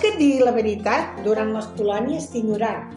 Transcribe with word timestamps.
Que 0.00 0.14
et 0.14 0.16
digui 0.16 0.40
la 0.40 0.52
veritat, 0.56 1.18
durant 1.26 1.50
les 1.52 1.66
colònies 1.76 2.30
t'he 2.32 2.40
ignorat. 2.40 2.94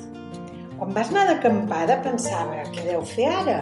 Quan 0.79 0.93
vas 0.95 1.09
anar 1.11 1.25
d'acampada 1.27 1.97
pensava, 2.05 2.61
què 2.71 2.85
deu 2.85 3.03
fer 3.03 3.27
ara? 3.27 3.57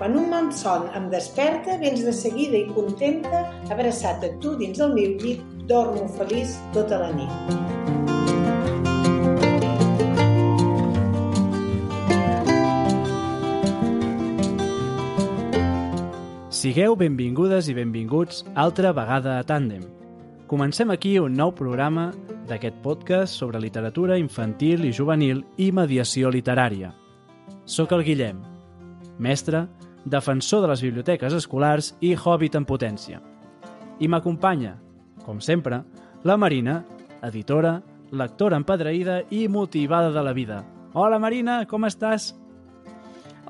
Quan 0.00 0.18
un 0.18 0.26
malson 0.32 0.88
em 0.98 1.06
desperta, 1.12 1.78
vens 1.78 2.02
de 2.02 2.10
seguida 2.10 2.58
i 2.58 2.66
contenta, 2.74 3.44
abraçat 3.70 4.26
a 4.26 4.32
tu 4.42 4.56
dins 4.58 4.82
del 4.82 4.98
meu 4.98 5.14
llit, 5.22 5.46
dormo 5.70 6.10
feliç 6.18 6.58
tota 6.74 6.98
la 7.04 7.12
nit. 7.14 7.32
Sigueu 16.50 16.98
benvingudes 16.98 17.70
i 17.70 17.78
benvinguts 17.78 18.42
altra 18.58 18.90
vegada 18.90 19.38
a 19.38 19.46
Tàndem. 19.46 19.86
Comencem 20.50 20.90
aquí 20.90 21.20
un 21.22 21.38
nou 21.38 21.54
programa 21.54 22.10
d'aquest 22.46 22.78
podcast 22.82 23.34
sobre 23.34 23.60
literatura 23.60 24.18
infantil 24.18 24.84
i 24.86 24.92
juvenil 24.94 25.42
i 25.58 25.72
mediació 25.74 26.30
literària. 26.30 26.92
Soc 27.66 27.92
el 27.92 28.04
Guillem, 28.06 28.38
mestre, 29.18 29.66
defensor 30.04 30.62
de 30.62 30.70
les 30.70 30.82
biblioteques 30.86 31.34
escolars 31.34 31.92
i 32.00 32.14
hobbit 32.14 32.54
en 32.54 32.66
potència. 32.68 33.20
I 33.98 34.08
m'acompanya, 34.08 34.76
com 35.24 35.40
sempre, 35.42 35.82
la 36.24 36.36
Marina, 36.36 36.80
editora, 37.26 37.80
lectora 38.12 38.58
empadreïda 38.60 39.22
i 39.30 39.46
motivada 39.48 40.12
de 40.14 40.22
la 40.22 40.34
vida. 40.36 40.62
Hola 40.94 41.18
Marina, 41.18 41.64
com 41.66 41.84
estàs? 41.84 42.32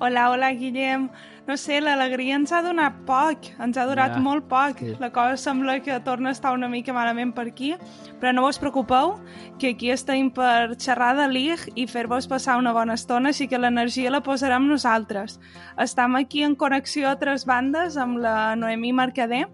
Hola, 0.01 0.31
hola, 0.33 0.53
Guillem. 0.53 1.09
No 1.47 1.55
sé, 1.57 1.77
l'alegria 1.81 2.35
ens 2.35 2.51
ha 2.51 2.59
donat 2.65 2.97
poc, 3.07 3.45
ens 3.63 3.77
ha 3.79 3.85
durat 3.87 4.17
Ja, 4.17 4.19
molt 4.19 4.49
poc. 4.51 4.79
sí. 4.81 4.97
La 4.99 5.13
cosa 5.15 5.37
sembla 5.37 5.79
que 5.81 5.99
torna 6.01 6.31
a 6.31 6.33
estar 6.33 6.53
una 6.53 6.67
mica 6.69 6.93
malament 6.93 7.33
per 7.35 7.47
aquí, 7.47 7.75
però 8.21 8.33
no 8.35 8.47
us 8.49 8.59
preocupeu, 8.59 9.21
que 9.59 9.69
aquí 9.71 9.91
estem 9.91 10.31
per 10.31 10.75
xerrar 10.77 11.15
de 11.17 11.29
l'IG 11.29 11.69
i 11.77 11.87
fer-vos 11.87 12.27
passar 12.27 12.57
una 12.59 12.73
bona 12.73 12.95
estona, 12.95 13.29
així 13.29 13.47
que 13.47 13.59
l'energia 13.59 14.11
la 14.11 14.23
posarem 14.23 14.67
nosaltres. 14.67 15.39
Estem 15.79 16.17
aquí 16.17 16.43
en 16.43 16.57
connexió 16.57 17.09
a 17.11 17.17
tres 17.19 17.47
bandes 17.47 17.97
amb 17.97 18.19
la 18.19 18.57
Noemí 18.57 18.93
Mercader, 18.93 19.47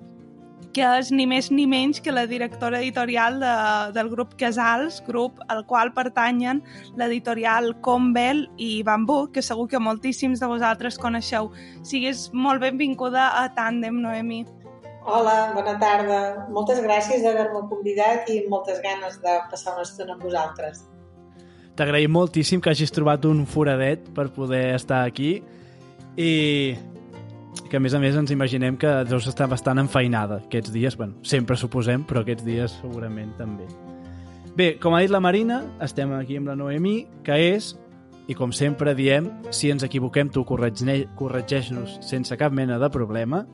que 0.72 0.84
és 0.98 1.10
ni 1.12 1.26
més 1.28 1.50
ni 1.52 1.66
menys 1.68 2.00
que 2.00 2.12
la 2.12 2.24
directora 2.26 2.80
editorial 2.80 3.38
de, 3.42 3.52
del 3.96 4.08
grup 4.12 4.34
Casals, 4.40 5.02
grup 5.06 5.40
al 5.52 5.64
qual 5.68 5.92
pertanyen 5.94 6.62
l'editorial 6.96 7.74
Combel 7.84 8.46
i 8.56 8.82
Bambú, 8.86 9.26
que 9.32 9.44
segur 9.44 9.68
que 9.68 9.80
moltíssims 9.80 10.40
de 10.40 10.48
vosaltres 10.48 10.98
coneixeu. 10.98 11.50
Sigues 11.84 12.30
molt 12.32 12.64
benvinguda 12.64 13.28
a 13.42 13.48
Tàndem, 13.56 14.00
Noemí. 14.02 14.44
Hola, 15.02 15.50
bona 15.56 15.74
tarda. 15.82 16.18
Moltes 16.54 16.78
gràcies 16.84 17.24
d'haver-me 17.24 17.64
convidat 17.70 18.28
i 18.30 18.44
moltes 18.48 18.78
ganes 18.84 19.18
de 19.22 19.36
passar 19.50 19.74
una 19.74 19.86
estona 19.86 20.14
amb 20.14 20.22
vosaltres. 20.22 20.84
T'agraïm 21.76 22.12
moltíssim 22.12 22.60
que 22.62 22.70
hagis 22.70 22.92
trobat 22.94 23.24
un 23.26 23.46
foradet 23.48 24.04
per 24.14 24.28
poder 24.34 24.74
estar 24.76 25.02
aquí 25.08 25.40
i 26.20 26.32
que 27.72 27.78
a 27.78 27.80
més 27.80 27.94
a 27.96 27.98
més 28.02 28.12
ens 28.20 28.28
imaginem 28.34 28.76
que 28.76 28.88
deus 29.08 29.24
estar 29.30 29.46
bastant 29.48 29.78
enfeinada 29.80 30.42
aquests 30.42 30.74
dies, 30.74 30.92
bueno, 31.00 31.14
sempre 31.24 31.56
suposem, 31.56 32.02
però 32.04 32.20
aquests 32.20 32.44
dies 32.44 32.74
segurament 32.82 33.30
també. 33.38 33.64
Bé, 34.52 34.74
com 34.76 34.92
ha 34.92 35.00
dit 35.00 35.08
la 35.08 35.22
Marina, 35.24 35.62
estem 35.80 36.12
aquí 36.12 36.36
amb 36.36 36.50
la 36.50 36.56
Noemí, 36.60 37.06
que 37.24 37.38
és, 37.54 37.70
i 38.28 38.36
com 38.36 38.52
sempre 38.52 38.92
diem, 38.94 39.30
si 39.48 39.70
ens 39.72 39.86
equivoquem 39.88 40.28
tu 40.28 40.44
corregeix- 40.44 41.06
corregeix-nos 41.16 41.96
sense 42.04 42.36
cap 42.36 42.52
mena 42.52 42.76
de 42.78 42.90
problema, 42.92 43.46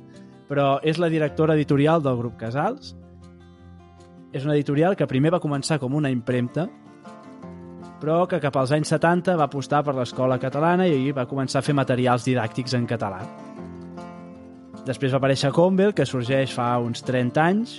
però 0.51 0.81
és 0.83 0.99
la 0.99 1.07
directora 1.13 1.55
editorial 1.55 2.03
del 2.03 2.19
grup 2.19 2.35
Casals. 2.41 2.97
És 4.35 4.43
una 4.45 4.57
editorial 4.59 4.97
que 4.99 5.07
primer 5.07 5.31
va 5.33 5.41
començar 5.41 5.79
com 5.79 5.95
una 5.95 6.11
impremta, 6.11 6.67
però 8.03 8.27
que 8.27 8.41
cap 8.43 8.57
als 8.59 8.75
anys 8.75 8.91
70 8.91 9.37
va 9.39 9.47
apostar 9.47 9.85
per 9.87 9.95
l'escola 9.95 10.41
catalana 10.43 10.91
i 10.91 11.13
va 11.15 11.29
començar 11.31 11.63
a 11.63 11.67
fer 11.67 11.75
materials 11.79 12.27
didàctics 12.27 12.75
en 12.75 12.85
català. 12.91 13.23
Després 14.89 15.13
va 15.13 15.19
aparèixer 15.21 15.51
Convel, 15.53 15.93
que 15.93 16.07
sorgeix 16.09 16.53
fa 16.57 16.71
uns 16.81 17.03
30 17.05 17.43
anys, 17.43 17.75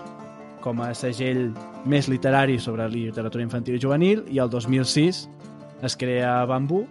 com 0.62 0.82
a 0.86 0.92
segell 0.94 1.48
més 1.90 2.10
literari 2.12 2.60
sobre 2.62 2.86
literatura 2.92 3.42
infantil 3.42 3.80
i 3.80 3.82
juvenil, 3.82 4.22
i 4.30 4.38
el 4.44 4.52
2006 4.54 5.24
es 5.88 5.96
crea 5.98 6.44
Bambú, 6.46 6.84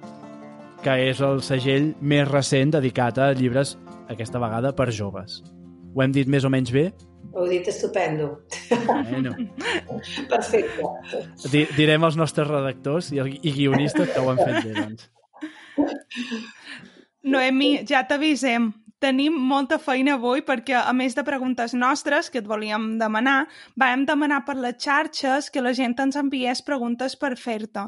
que 0.83 0.97
és 1.11 1.21
el 1.23 1.39
segell 1.47 1.93
més 2.01 2.27
recent 2.27 2.73
dedicat 2.75 3.21
a 3.23 3.29
llibres, 3.39 3.77
aquesta 4.11 4.41
vegada 4.43 4.73
per 4.75 4.89
joves. 4.97 5.39
Ho 5.95 6.03
hem 6.03 6.17
dit 6.17 6.27
més 6.27 6.43
o 6.43 6.51
menys 6.51 6.75
bé? 6.75 6.89
Ho 7.35 7.45
heu 7.45 7.53
dit 7.53 7.71
estupendo. 7.71 8.41
Bueno, 8.89 9.37
Perfecte. 10.35 10.83
di 11.53 11.63
direm 11.77 12.09
als 12.09 12.19
nostres 12.19 12.51
redactors 12.51 13.13
i, 13.15 13.23
i 13.23 13.55
guionistes 13.55 14.11
que 14.11 14.19
ho 14.19 14.33
han 14.33 14.43
fet 14.43 14.67
bé, 14.67 14.75
doncs. 14.83 15.09
Noemí, 17.23 17.73
ja 17.87 18.03
t'avisem. 18.09 18.73
Tenim 18.99 19.35
molta 19.51 19.77
feina 19.79 20.17
avui 20.17 20.41
perquè, 20.43 20.75
a 20.75 20.93
més 20.97 21.15
de 21.15 21.23
preguntes 21.23 21.75
nostres 21.75 22.31
que 22.35 22.41
et 22.41 22.49
volíem 22.51 22.97
demanar, 22.99 23.45
vam 23.79 24.03
demanar 24.09 24.41
per 24.47 24.57
les 24.59 24.75
xarxes 24.83 25.51
que 25.55 25.63
la 25.63 25.71
gent 25.79 25.95
ens 26.03 26.19
enviés 26.19 26.65
preguntes 26.67 27.15
per 27.15 27.37
fer-te. 27.39 27.85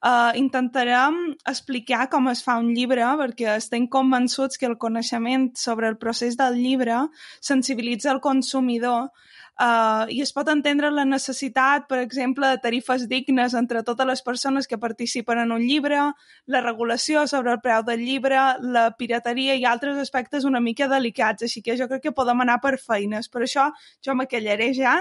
Uh, 0.00 0.32
intentarem 0.40 1.18
explicar 1.52 2.06
com 2.12 2.28
es 2.32 2.40
fa 2.44 2.56
un 2.62 2.72
llibre 2.72 3.04
perquè 3.20 3.52
estem 3.56 3.84
convençuts 3.92 4.56
que 4.56 4.68
el 4.70 4.78
coneixement 4.80 5.50
sobre 5.60 5.92
el 5.92 6.00
procés 6.00 6.40
del 6.40 6.56
llibre 6.56 7.02
sensibilitza 7.40 8.12
el 8.12 8.24
consumidor 8.24 9.10
Uh, 9.56 10.04
I 10.12 10.18
es 10.20 10.34
pot 10.36 10.50
entendre 10.52 10.90
la 10.92 11.06
necessitat, 11.08 11.86
per 11.88 12.02
exemple, 12.02 12.48
de 12.52 12.58
tarifes 12.60 13.06
dignes 13.08 13.54
entre 13.56 13.80
totes 13.86 14.04
les 14.04 14.20
persones 14.20 14.68
que 14.68 14.76
participen 14.76 15.38
en 15.40 15.54
un 15.54 15.64
llibre, 15.64 16.02
la 16.44 16.60
regulació 16.60 17.22
sobre 17.26 17.54
el 17.54 17.62
preu 17.64 17.80
del 17.86 18.04
llibre, 18.04 18.36
la 18.60 18.90
pirateria 18.98 19.56
i 19.56 19.64
altres 19.64 19.96
aspectes 20.02 20.44
una 20.44 20.60
mica 20.60 20.90
delicats, 20.92 21.48
així 21.48 21.64
que 21.64 21.78
jo 21.80 21.88
crec 21.88 22.04
que 22.04 22.12
podem 22.12 22.44
anar 22.44 22.58
per 22.60 22.74
feines. 22.76 23.32
Per 23.32 23.46
això 23.46 23.70
jo 24.04 24.18
me 24.18 24.28
callaré 24.28 24.74
ja 24.76 24.98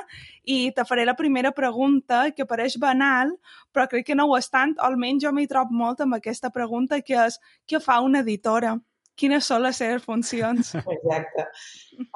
i 0.47 0.71
te 0.71 0.87
faré 0.87 1.03
la 1.03 1.19
primera 1.19 1.51
pregunta, 1.51 2.29
que 2.31 2.47
pareix 2.47 2.79
banal, 2.79 3.35
però 3.75 3.89
crec 3.91 4.07
que 4.07 4.15
no 4.15 4.29
ho 4.31 4.39
és 4.39 4.47
tant, 4.47 4.77
almenys 4.79 5.27
jo 5.27 5.35
m'hi 5.35 5.51
trobo 5.51 5.75
molt 5.75 6.07
amb 6.07 6.15
aquesta 6.15 6.55
pregunta, 6.55 7.03
que 7.03 7.19
és 7.27 7.41
què 7.67 7.83
fa 7.83 7.99
una 7.99 8.23
editora? 8.23 8.77
Quines 9.19 9.47
són 9.47 9.63
les 9.63 9.77
seves 9.79 10.03
funcions? 10.03 10.73
Exacte. 10.95 11.45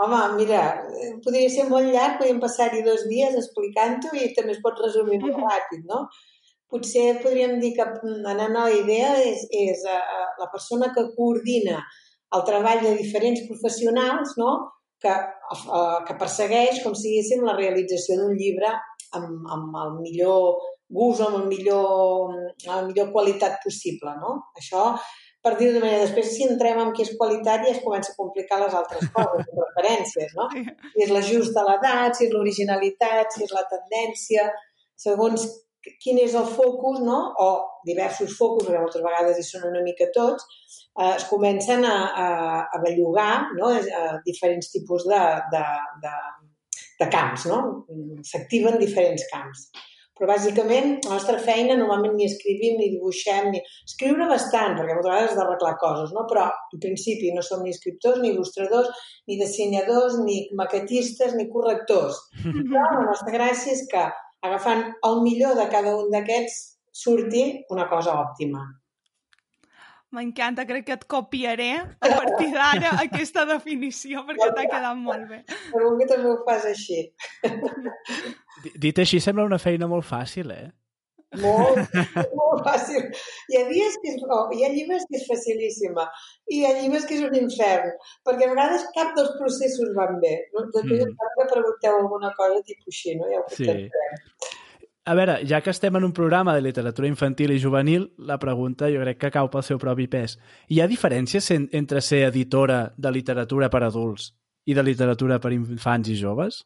Home, 0.03 0.19
mira, 0.39 0.63
eh, 0.91 1.13
podria 1.23 1.51
ser 1.53 1.67
molt 1.69 1.87
llarg, 1.93 2.17
podríem 2.19 2.41
passar-hi 2.43 2.83
dos 2.87 3.05
dies 3.11 3.37
explicant-ho 3.39 4.11
i 4.19 4.33
també 4.35 4.57
es 4.57 4.63
pot 4.65 4.81
resumir 4.83 5.21
molt 5.23 5.39
ràpid, 5.45 5.85
no? 5.87 6.07
Potser 6.69 7.21
podríem 7.23 7.55
dir 7.63 7.71
que 7.77 7.85
mm, 7.87 8.25
anant 8.29 8.57
a 8.59 8.65
la 8.67 8.75
idea 8.75 9.13
és, 9.23 9.45
és 9.55 9.85
uh, 9.89 10.25
la 10.41 10.49
persona 10.51 10.91
que 10.93 11.07
coordina 11.15 11.79
el 12.35 12.43
treball 12.45 12.83
de 12.83 12.91
diferents 12.99 13.41
professionals, 13.47 14.35
no? 14.37 14.51
que, 15.01 15.15
uh, 15.55 16.03
que 16.05 16.17
persegueix, 16.19 16.83
com 16.83 16.93
si 16.93 17.13
diguéssim, 17.13 17.45
la 17.47 17.55
realització 17.57 18.19
d'un 18.19 18.35
llibre 18.37 18.69
amb, 19.17 19.47
amb 19.55 19.79
el 19.81 19.95
millor 20.03 20.59
gust, 20.89 21.23
amb, 21.25 21.39
el 21.39 21.47
millor, 21.49 22.35
amb 22.67 22.75
la 22.75 22.83
millor 22.85 23.09
qualitat 23.15 23.57
possible. 23.63 24.13
No? 24.21 24.35
Això 24.59 24.91
per 25.43 25.53
dir-ho 25.59 25.75
d'una 25.75 25.85
manera, 25.85 26.03
després 26.03 26.33
si 26.33 26.45
entrem 26.45 26.81
en 26.81 26.91
què 26.95 27.05
és 27.05 27.15
qualitat 27.19 27.63
ja 27.65 27.71
es 27.71 27.81
comença 27.83 28.11
a 28.11 28.19
complicar 28.19 28.59
les 28.63 28.75
altres 28.75 29.07
coses, 29.15 29.45
les 29.47 29.61
referències, 29.61 30.35
no? 30.35 30.49
Si 30.51 31.05
és 31.05 31.13
l'ajust 31.15 31.57
a 31.59 31.63
l'edat, 31.67 32.17
si 32.17 32.27
és 32.27 32.33
l'originalitat, 32.35 33.31
si 33.35 33.45
és 33.47 33.55
la 33.55 33.63
tendència, 33.71 34.49
segons 34.99 35.47
quin 36.03 36.19
és 36.19 36.35
el 36.35 36.47
focus, 36.57 36.99
no? 37.05 37.19
o 37.39 37.47
diversos 37.87 38.35
focus, 38.37 38.67
perquè 38.67 38.81
moltes 38.81 39.03
vegades 39.05 39.39
hi 39.39 39.45
són 39.47 39.69
una 39.69 39.83
mica 39.85 40.09
tots, 40.15 40.43
eh, 40.99 41.13
es 41.13 41.25
comencen 41.29 41.85
a, 41.87 41.95
a, 42.25 42.27
a 42.75 42.81
bellugar 42.83 43.31
no? 43.55 43.71
a 43.71 44.03
diferents 44.25 44.73
tipus 44.73 45.07
de, 45.07 45.21
de, 45.53 45.63
de, 46.03 46.15
de 46.99 47.07
camps, 47.15 47.47
no? 47.51 47.61
s'activen 48.27 48.75
diferents 48.81 49.23
camps 49.31 49.69
però 50.19 50.33
bàsicament 50.33 50.97
la 51.07 51.15
nostra 51.15 51.37
feina 51.39 51.77
normalment 51.79 52.17
ni 52.19 52.27
escrivim 52.27 52.77
ni 52.79 52.89
dibuixem, 52.93 53.51
ni... 53.53 53.61
escriure 53.87 54.27
bastant, 54.27 54.75
perquè 54.75 54.97
moltes 54.97 55.11
vegades 55.11 55.29
has 55.31 55.37
d'arreglar 55.39 55.75
coses, 55.81 56.11
no? 56.15 56.25
però 56.29 56.49
en 56.75 56.83
principi 56.83 57.31
no 57.35 57.43
som 57.45 57.63
ni 57.63 57.71
escriptors, 57.75 58.19
ni 58.19 58.33
il·lustradors, 58.33 58.91
ni 59.31 59.39
dissenyadors, 59.39 60.19
ni 60.25 60.41
maquetistes, 60.59 61.37
ni 61.39 61.47
correctors. 61.53 62.19
Però 62.69 62.83
la 62.83 63.05
nostra 63.07 63.33
gràcia 63.33 63.75
és 63.75 63.85
que 63.91 64.03
agafant 64.45 64.83
el 65.07 65.23
millor 65.23 65.55
de 65.59 65.67
cada 65.71 65.95
un 65.97 66.11
d'aquests 66.13 66.59
surti 67.03 67.43
una 67.75 67.87
cosa 67.91 68.17
òptima. 68.19 68.65
M'encanta, 70.15 70.65
crec 70.65 70.87
que 70.87 70.95
et 70.97 71.05
copiaré 71.13 71.69
a 71.77 72.09
partir 72.09 72.49
d'ara 72.55 72.95
aquesta 73.05 73.45
definició 73.49 74.23
perquè 74.25 74.49
t'ha 74.55 74.65
quedat 74.71 74.97
molt 74.97 75.29
bé. 75.29 75.43
Segur 75.69 75.93
que 75.99 76.09
també 76.09 76.31
ho 76.31 76.37
fas 76.47 76.65
així. 76.71 77.03
Dit 78.85 79.01
així, 79.05 79.21
sembla 79.21 79.45
una 79.45 79.61
feina 79.61 79.89
molt 79.91 80.07
fàcil, 80.09 80.49
eh? 80.55 80.69
Molt, 81.37 81.93
molt 82.39 82.63
fàcil. 82.65 83.03
Hi 83.51 83.59
ha 83.59 83.67
dies 83.69 83.97
que 84.01 84.15
és, 84.15 84.23
oh, 84.33 84.47
hi 84.55 84.65
ha 84.65 84.71
llibres 84.73 85.05
que 85.09 85.19
és 85.19 85.27
facilíssima 85.29 86.07
i 86.49 86.57
hi 86.57 86.63
ha 86.65 86.71
llibres 86.79 87.05
que 87.05 87.19
és 87.19 87.25
un 87.27 87.35
infern, 87.37 87.91
perquè 88.25 88.47
a 88.47 88.53
vegades 88.55 88.87
cap 88.95 89.13
dels 89.17 89.35
processos 89.37 89.93
van 89.97 90.17
bé. 90.23 90.33
No? 90.55 90.65
Després, 90.73 91.05
mm. 91.05 91.29
que 91.37 91.47
pregunteu 91.53 91.99
alguna 91.99 92.33
cosa 92.39 92.63
tipus 92.65 92.95
així, 92.95 93.13
no? 93.19 93.29
Ja 93.29 93.43
ho 93.43 93.47
Sí. 93.59 93.69
A 95.05 95.15
veure, 95.15 95.39
ja 95.47 95.61
que 95.61 95.71
estem 95.71 95.95
en 95.95 96.03
un 96.03 96.13
programa 96.13 96.53
de 96.55 96.61
literatura 96.61 97.07
infantil 97.07 97.51
i 97.51 97.61
juvenil, 97.61 98.09
la 98.17 98.37
pregunta 98.39 98.89
jo 98.91 99.01
crec 99.01 99.19
que 99.19 99.31
cau 99.33 99.49
pel 99.49 99.63
seu 99.63 99.79
propi 99.81 100.07
pes. 100.07 100.37
Hi 100.69 100.81
ha 100.81 100.89
diferències 100.91 101.51
en, 101.55 101.69
entre 101.73 102.01
ser 102.01 102.25
editora 102.27 102.91
de 102.97 103.13
literatura 103.15 103.69
per 103.69 103.83
adults 103.87 104.33
i 104.65 104.75
de 104.77 104.83
literatura 104.83 105.39
per 105.39 105.53
infants 105.55 106.11
i 106.11 106.17
joves? 106.19 106.61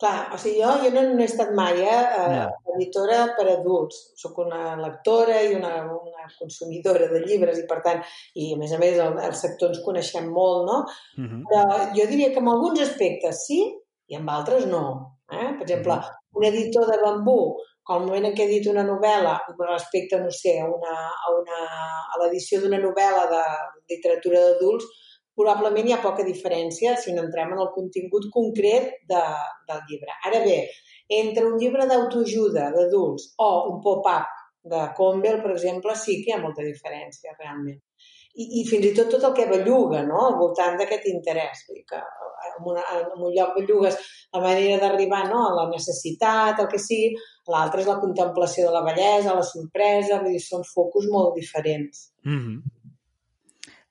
Clar, 0.00 0.32
o 0.34 0.38
sigui, 0.40 0.58
jo, 0.58 0.72
jo 0.82 0.88
no, 0.90 1.02
no 1.14 1.22
he 1.22 1.26
estat 1.28 1.52
mai 1.54 1.78
eh, 1.78 1.84
yeah. 1.86 2.48
editora 2.74 3.20
per 3.36 3.46
adults. 3.52 4.00
Soc 4.18 4.40
una 4.42 4.74
lectora 4.80 5.38
i 5.44 5.54
una, 5.54 5.74
una 5.86 6.26
consumidora 6.38 7.06
de 7.12 7.22
llibres 7.22 7.60
i, 7.60 7.66
per 7.70 7.78
tant, 7.84 8.02
i 8.34 8.50
a 8.56 8.58
més 8.60 8.74
a 8.74 8.80
més 8.82 8.98
el, 8.98 9.20
el 9.28 9.36
sector 9.38 9.70
ens 9.70 9.84
coneixem 9.86 10.26
molt, 10.34 10.66
no? 10.70 10.80
Uh 11.18 11.22
mhm. 11.22 11.30
-huh. 11.30 11.44
Però 11.52 11.94
jo 11.98 12.08
diria 12.10 12.32
que 12.32 12.42
en 12.42 12.50
alguns 12.50 12.80
aspectes 12.88 13.46
sí 13.46 13.60
i 14.08 14.16
en 14.16 14.28
altres 14.28 14.66
no. 14.66 14.84
Eh? 15.30 15.50
Per 15.58 15.62
exemple, 15.62 15.92
uh. 15.92 16.02
-huh. 16.02 16.13
Un 16.34 16.44
editor 16.50 16.86
de 16.90 16.98
bambú, 17.02 17.38
al 17.92 18.04
moment 18.06 18.28
en 18.30 18.36
què 18.36 18.46
edita 18.46 18.72
una 18.72 18.84
novel·la 18.86 19.34
respecte, 19.60 20.20
no 20.20 20.30
sé, 20.32 20.54
a, 20.60 20.68
una, 20.68 20.94
a, 21.12 21.32
una, 21.36 21.58
a 22.14 22.20
l'edició 22.22 22.62
d'una 22.62 22.80
novel·la 22.80 23.26
de 23.32 23.42
literatura 23.92 24.40
d'adults, 24.46 24.86
probablement 25.36 25.88
hi 25.88 25.94
ha 25.96 26.02
poca 26.02 26.24
diferència 26.24 26.94
si 27.00 27.12
no 27.12 27.24
entrem 27.26 27.52
en 27.52 27.60
el 27.64 27.72
contingut 27.74 28.30
concret 28.32 28.94
de, 29.10 29.22
del 29.68 29.82
llibre. 29.90 30.16
Ara 30.30 30.40
bé, 30.46 30.58
entre 31.18 31.44
un 31.50 31.58
llibre 31.60 31.88
d'autoajuda 31.90 32.70
d'adults 32.74 33.34
o 33.42 33.50
un 33.72 33.82
pop-up 33.84 34.30
de 34.64 34.84
Campbell, 34.96 35.42
per 35.42 35.52
exemple, 35.52 35.96
sí 36.00 36.22
que 36.22 36.30
hi 36.30 36.36
ha 36.38 36.42
molta 36.42 36.64
diferència, 36.64 37.34
realment. 37.40 37.82
I, 38.34 38.44
i 38.60 38.64
fins 38.66 38.88
i 38.88 38.92
tot 38.96 39.10
tot 39.14 39.24
el 39.28 39.34
que 39.36 39.46
belluga 39.50 40.02
no? 40.06 40.26
al 40.26 40.38
voltant 40.40 40.78
d'aquest 40.80 41.06
interès. 41.10 41.64
Vull 41.68 41.78
dir 41.78 41.86
que 41.92 42.00
en, 42.00 42.56
una, 42.72 42.82
en 42.98 43.22
un 43.22 43.32
lloc 43.34 43.54
bellugues 43.58 43.98
la 44.34 44.42
manera 44.42 44.80
d'arribar 44.82 45.24
no? 45.30 45.44
a 45.48 45.54
la 45.60 45.66
necessitat, 45.70 46.60
el 46.60 46.70
que 46.70 46.80
sigui, 46.82 47.14
l'altre 47.52 47.84
és 47.84 47.90
la 47.90 48.00
contemplació 48.02 48.68
de 48.68 48.74
la 48.74 48.82
bellesa, 48.86 49.36
la 49.36 49.46
sorpresa, 49.46 50.22
vull 50.22 50.34
dir, 50.34 50.42
són 50.42 50.66
focus 50.74 51.10
molt 51.12 51.38
diferents. 51.38 52.10
Mm 52.24 52.40
-hmm. 52.40 52.74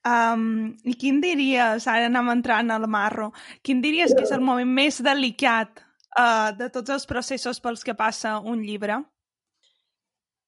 Um, 0.03 0.75
I 0.83 0.97
quin 0.99 1.21
diries, 1.23 1.85
ara 1.87 2.09
anem 2.09 2.27
entrant 2.33 2.71
al 2.75 2.87
marro, 2.91 3.31
quin 3.63 3.79
diries 3.79 4.11
que 4.11 4.25
és 4.25 4.33
el 4.35 4.41
moment 4.43 4.67
més 4.67 4.99
delicat 4.99 5.79
uh, 6.19 6.51
de 6.57 6.67
tots 6.69 6.89
els 6.89 7.05
processos 7.07 7.61
pels 7.63 7.85
que 7.87 7.95
passa 7.95 8.39
un 8.39 8.59
llibre? 8.67 8.99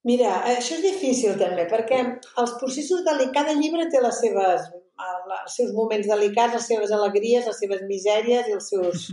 Mira, 0.06 0.32
això 0.52 0.76
és 0.78 0.84
difícil 0.86 1.38
també, 1.40 1.64
perquè 1.70 2.00
els 2.42 2.52
processos 2.60 3.02
delicats, 3.08 3.38
cada 3.40 3.56
llibre 3.58 3.88
té 3.90 4.02
les 4.04 4.20
seves, 4.22 4.68
els 5.06 5.56
seus 5.58 5.72
moments 5.74 6.10
delicats, 6.12 6.54
les 6.54 6.68
seves 6.70 6.92
alegries, 6.94 7.48
les 7.50 7.62
seves 7.64 7.82
misèries 7.90 8.50
i 8.50 8.54
els 8.58 8.68
seus, 8.70 9.08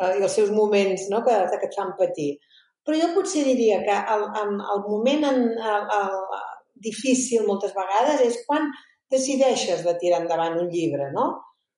uh, 0.00 0.10
i 0.18 0.24
els 0.24 0.34
seus 0.34 0.50
moments 0.50 1.06
no, 1.12 1.22
que, 1.26 1.36
que 1.52 1.68
et 1.70 1.78
fan 1.78 1.94
patir. 2.00 2.32
Però 2.82 2.98
jo 2.98 3.12
potser 3.14 3.44
diria 3.46 3.78
que 3.86 3.98
el, 4.14 4.24
el, 4.40 4.56
el 4.74 4.82
moment 4.88 5.28
en, 5.28 5.44
el, 5.54 5.86
el, 6.00 6.16
difícil 6.82 7.46
moltes 7.46 7.70
vegades 7.76 8.24
és 8.26 8.40
quan 8.48 8.66
decideixes 9.12 9.84
de 9.86 9.94
tirar 10.00 10.24
endavant 10.24 10.58
un 10.58 10.72
llibre, 10.72 11.12
no? 11.14 11.28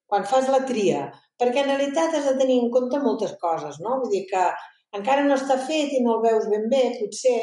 Quan 0.09 0.25
fas 0.31 0.49
la 0.49 0.63
tria. 0.65 1.11
Perquè 1.41 1.61
en 1.61 1.71
realitat 1.75 2.17
has 2.17 2.31
de 2.31 2.39
tenir 2.41 2.63
en 2.63 2.73
compte 2.73 3.01
moltes 3.03 3.37
coses, 3.43 3.77
no? 3.85 3.99
Vull 4.01 4.13
dir 4.15 4.25
que 4.31 4.49
encara 4.97 5.27
no 5.27 5.37
està 5.37 5.59
fet 5.69 5.93
i 5.93 6.01
no 6.01 6.17
el 6.17 6.25
veus 6.25 6.49
ben 6.49 6.69
bé, 6.73 6.85
potser 7.01 7.37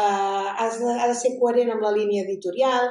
eh, 0.00 0.52
has 0.64 0.78
de, 0.82 0.94
ha 1.00 1.08
de 1.10 1.16
ser 1.18 1.34
coherent 1.40 1.72
amb 1.74 1.86
la 1.86 1.94
línia 1.96 2.24
editorial, 2.26 2.90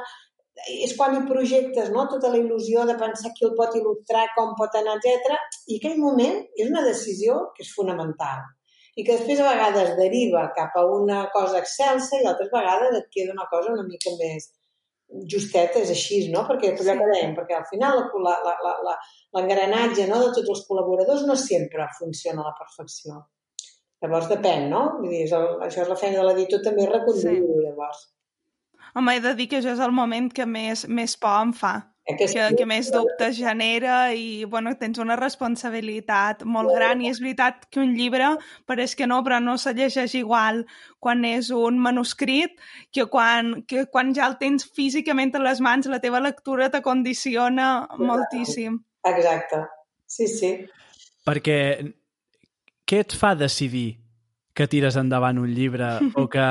és 0.70 0.92
quan 0.96 1.16
hi 1.16 1.22
projectes 1.28 1.88
no? 1.94 2.06
tota 2.10 2.30
la 2.32 2.38
il·lusió 2.40 2.84
de 2.88 2.96
pensar 2.98 3.32
qui 3.36 3.46
el 3.48 3.54
pot 3.58 3.74
il·lustrar, 3.78 4.26
com 4.36 4.52
pot 4.58 4.76
anar, 4.78 4.98
etc. 5.00 5.38
I 5.68 5.80
aquell 5.80 5.98
moment 6.02 6.42
és 6.54 6.68
una 6.70 6.84
decisió 6.86 7.40
que 7.56 7.66
és 7.66 7.72
fonamental 7.74 8.44
i 8.94 9.02
que 9.02 9.16
després 9.16 9.40
a 9.42 9.48
vegades 9.48 9.96
deriva 9.98 10.44
cap 10.54 10.76
a 10.78 10.84
una 10.86 11.24
cosa 11.34 11.58
excelsa 11.58 12.20
i 12.20 12.28
altres 12.30 12.52
vegades 12.52 12.94
et 13.00 13.08
queda 13.16 13.34
una 13.34 13.48
cosa 13.50 13.72
una 13.74 13.86
mica 13.88 14.12
més, 14.20 14.52
justeta 15.30 15.80
és 15.82 15.90
així, 15.94 16.20
no? 16.32 16.44
Perquè 16.48 16.72
és 16.72 16.86
allò 16.86 17.02
que 17.02 17.10
dèiem, 17.12 17.34
perquè 17.36 17.58
al 17.58 17.66
final 17.70 18.00
l'engranatge 19.34 20.06
no, 20.10 20.20
de 20.22 20.30
tots 20.38 20.50
els 20.54 20.64
col·laboradors 20.68 21.26
no 21.28 21.36
sempre 21.38 21.88
funciona 21.98 22.42
a 22.42 22.52
la 22.52 22.56
perfecció. 22.60 23.18
Llavors 24.04 24.28
depèn, 24.28 24.68
no? 24.68 24.84
Vull 24.98 25.14
dir, 25.14 25.22
és 25.24 25.32
el, 25.32 25.46
això 25.64 25.82
és 25.86 25.88
la 25.88 25.96
feina 25.96 26.20
de 26.20 26.28
l'editor 26.28 26.60
també 26.66 26.84
reconduir-ho, 26.90 27.54
sí. 27.56 27.64
llavors. 27.64 28.04
Home, 28.94 29.16
he 29.16 29.24
de 29.24 29.32
dir 29.38 29.48
que 29.48 29.58
això 29.62 29.72
és 29.72 29.82
el 29.82 29.94
moment 29.96 30.28
que 30.30 30.44
més, 30.46 30.84
més 30.92 31.16
por 31.18 31.40
em 31.40 31.54
fa 31.56 31.74
que, 32.04 32.26
que 32.28 32.66
més 32.68 32.90
dubtes 32.92 33.38
genera 33.38 34.12
i 34.12 34.44
bueno, 34.44 34.74
tens 34.76 35.00
una 35.00 35.16
responsabilitat 35.16 36.44
molt 36.44 36.74
gran 36.76 37.00
i 37.00 37.08
és 37.08 37.20
veritat 37.22 37.64
que 37.72 37.80
un 37.80 37.94
llibre 37.96 38.34
pareix 38.68 38.94
que 38.98 39.08
no, 39.08 39.22
però 39.24 39.40
no 39.40 39.56
se 39.58 39.72
llegeix 39.72 40.14
igual 40.20 40.64
quan 41.00 41.24
és 41.24 41.48
un 41.54 41.80
manuscrit 41.80 42.60
que 42.92 43.08
quan, 43.08 43.62
que 43.64 43.86
quan 43.88 44.12
ja 44.14 44.28
el 44.28 44.36
tens 44.40 44.68
físicament 44.76 45.32
a 45.34 45.42
les 45.46 45.64
mans 45.64 45.88
la 45.88 46.02
teva 46.04 46.20
lectura 46.20 46.68
t'acondiciona 46.70 47.88
moltíssim. 47.98 48.82
Exacte, 49.08 49.64
sí, 50.06 50.28
sí. 50.28 50.54
Perquè 51.24 51.58
què 52.84 53.02
et 53.04 53.14
fa 53.16 53.34
decidir 53.38 54.00
que 54.54 54.68
tires 54.70 54.96
endavant 55.00 55.40
un 55.42 55.50
llibre 55.50 55.96
o 56.14 56.26
que, 56.32 56.48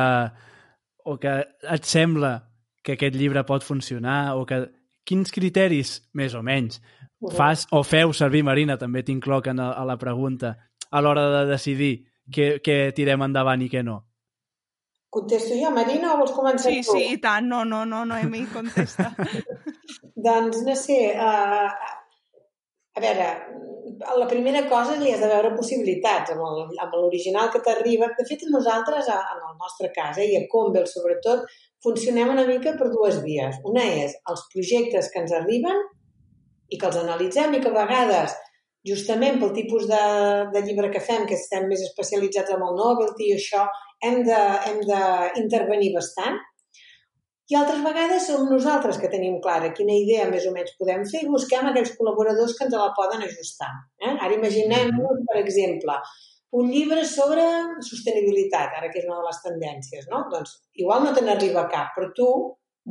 o 1.05 1.17
que 1.21 1.35
et 1.77 1.87
sembla 1.87 2.35
que 2.83 2.97
aquest 2.97 3.15
llibre 3.15 3.45
pot 3.47 3.63
funcionar 3.63 4.35
o 4.35 4.45
que 4.45 4.65
quins 5.07 5.31
criteris, 5.35 5.97
més 6.15 6.35
o 6.35 6.43
menys, 6.43 6.81
fas 7.35 7.67
o 7.71 7.83
feu 7.87 8.11
servir, 8.15 8.43
Marina, 8.43 8.77
també 8.79 9.03
t'incloc 9.03 9.47
a, 9.51 9.55
a 9.71 9.83
la 9.87 9.97
pregunta, 9.99 10.55
a 10.91 11.01
l'hora 11.01 11.29
de 11.31 11.45
decidir 11.51 11.93
què, 12.31 12.57
què 12.63 12.91
tirem 12.95 13.23
endavant 13.23 13.63
i 13.63 13.69
què 13.71 13.83
no? 13.83 14.01
Contesto 15.13 15.53
jo, 15.53 15.69
Marina, 15.69 16.15
o 16.15 16.17
vols 16.23 16.33
començar 16.33 16.71
sí, 16.71 16.81
tu? 16.81 16.95
Sí, 16.95 17.03
sí, 17.05 17.15
i 17.15 17.19
tant. 17.21 17.45
No, 17.45 17.61
no, 17.69 17.83
no, 17.85 18.01
Noemi, 18.09 18.47
contesta. 18.49 19.11
doncs, 20.27 20.63
no 20.65 20.73
sé, 20.79 20.97
uh, 21.13 21.69
a 22.97 23.03
veure, 23.03 23.27
la 24.17 24.27
primera 24.27 24.63
cosa 24.69 24.95
li 24.99 25.11
has 25.11 25.21
de 25.21 25.29
veure 25.31 25.53
possibilitats 25.57 26.33
amb 26.33 26.95
l'original 26.97 27.49
que 27.53 27.61
t'arriba. 27.65 28.09
De 28.17 28.25
fet, 28.27 28.45
nosaltres, 28.51 29.09
en 29.09 29.41
el 29.49 29.57
nostre 29.59 29.89
cas, 29.95 30.17
eh, 30.17 30.29
i 30.31 30.37
a 30.39 30.45
Combel 30.51 30.87
sobretot, 30.89 31.45
funcionem 31.83 32.31
una 32.33 32.45
mica 32.47 32.75
per 32.79 32.89
dues 32.93 33.19
vies. 33.25 33.59
Una 33.69 33.83
és 34.05 34.15
els 34.31 34.45
projectes 34.53 35.11
que 35.11 35.21
ens 35.23 35.35
arriben 35.39 35.83
i 36.69 36.79
que 36.79 36.89
els 36.89 36.99
analitzem 37.01 37.53
i 37.53 37.61
que 37.63 37.71
a 37.71 37.77
vegades, 37.77 38.35
justament 38.87 39.39
pel 39.39 39.53
tipus 39.55 39.87
de, 39.87 40.03
de 40.53 40.63
llibre 40.65 40.89
que 40.91 41.03
fem, 41.03 41.27
que 41.27 41.37
estem 41.39 41.67
més 41.69 41.83
especialitzats 41.85 42.55
en 42.55 42.63
el 42.63 42.79
novelty 42.79 43.29
i 43.29 43.37
això, 43.37 43.67
hem 44.03 44.23
d'intervenir 44.25 45.93
bastant. 45.95 46.39
I 47.51 47.57
altres 47.59 47.81
vegades 47.83 48.27
som 48.29 48.45
nosaltres 48.47 48.97
que 49.01 49.09
tenim 49.11 49.39
clara 49.43 49.73
quina 49.75 49.95
idea 49.99 50.29
més 50.29 50.45
o 50.47 50.53
menys 50.55 50.77
podem 50.79 51.03
fer 51.09 51.25
i 51.25 51.31
busquem 51.31 51.67
aquells 51.67 51.91
col·laboradors 51.97 52.55
que 52.55 52.67
ens 52.67 52.75
la 52.79 52.93
poden 52.95 53.25
ajustar. 53.25 53.71
Eh? 53.99 54.13
Ara 54.13 54.37
imaginem-nos, 54.37 55.25
per 55.27 55.41
exemple, 55.41 55.97
un 56.53 56.69
llibre 56.71 57.03
sobre 57.09 57.43
sostenibilitat, 57.83 58.77
ara 58.79 58.91
que 58.93 59.01
és 59.01 59.07
una 59.09 59.19
de 59.19 59.27
les 59.27 59.41
tendències, 59.43 60.07
no? 60.11 60.23
Doncs 60.31 60.55
igual 60.79 61.03
no 61.03 61.13
te 61.15 61.25
n'arriba 61.25 61.65
cap, 61.73 61.91
però 61.97 62.11
tu 62.15 62.29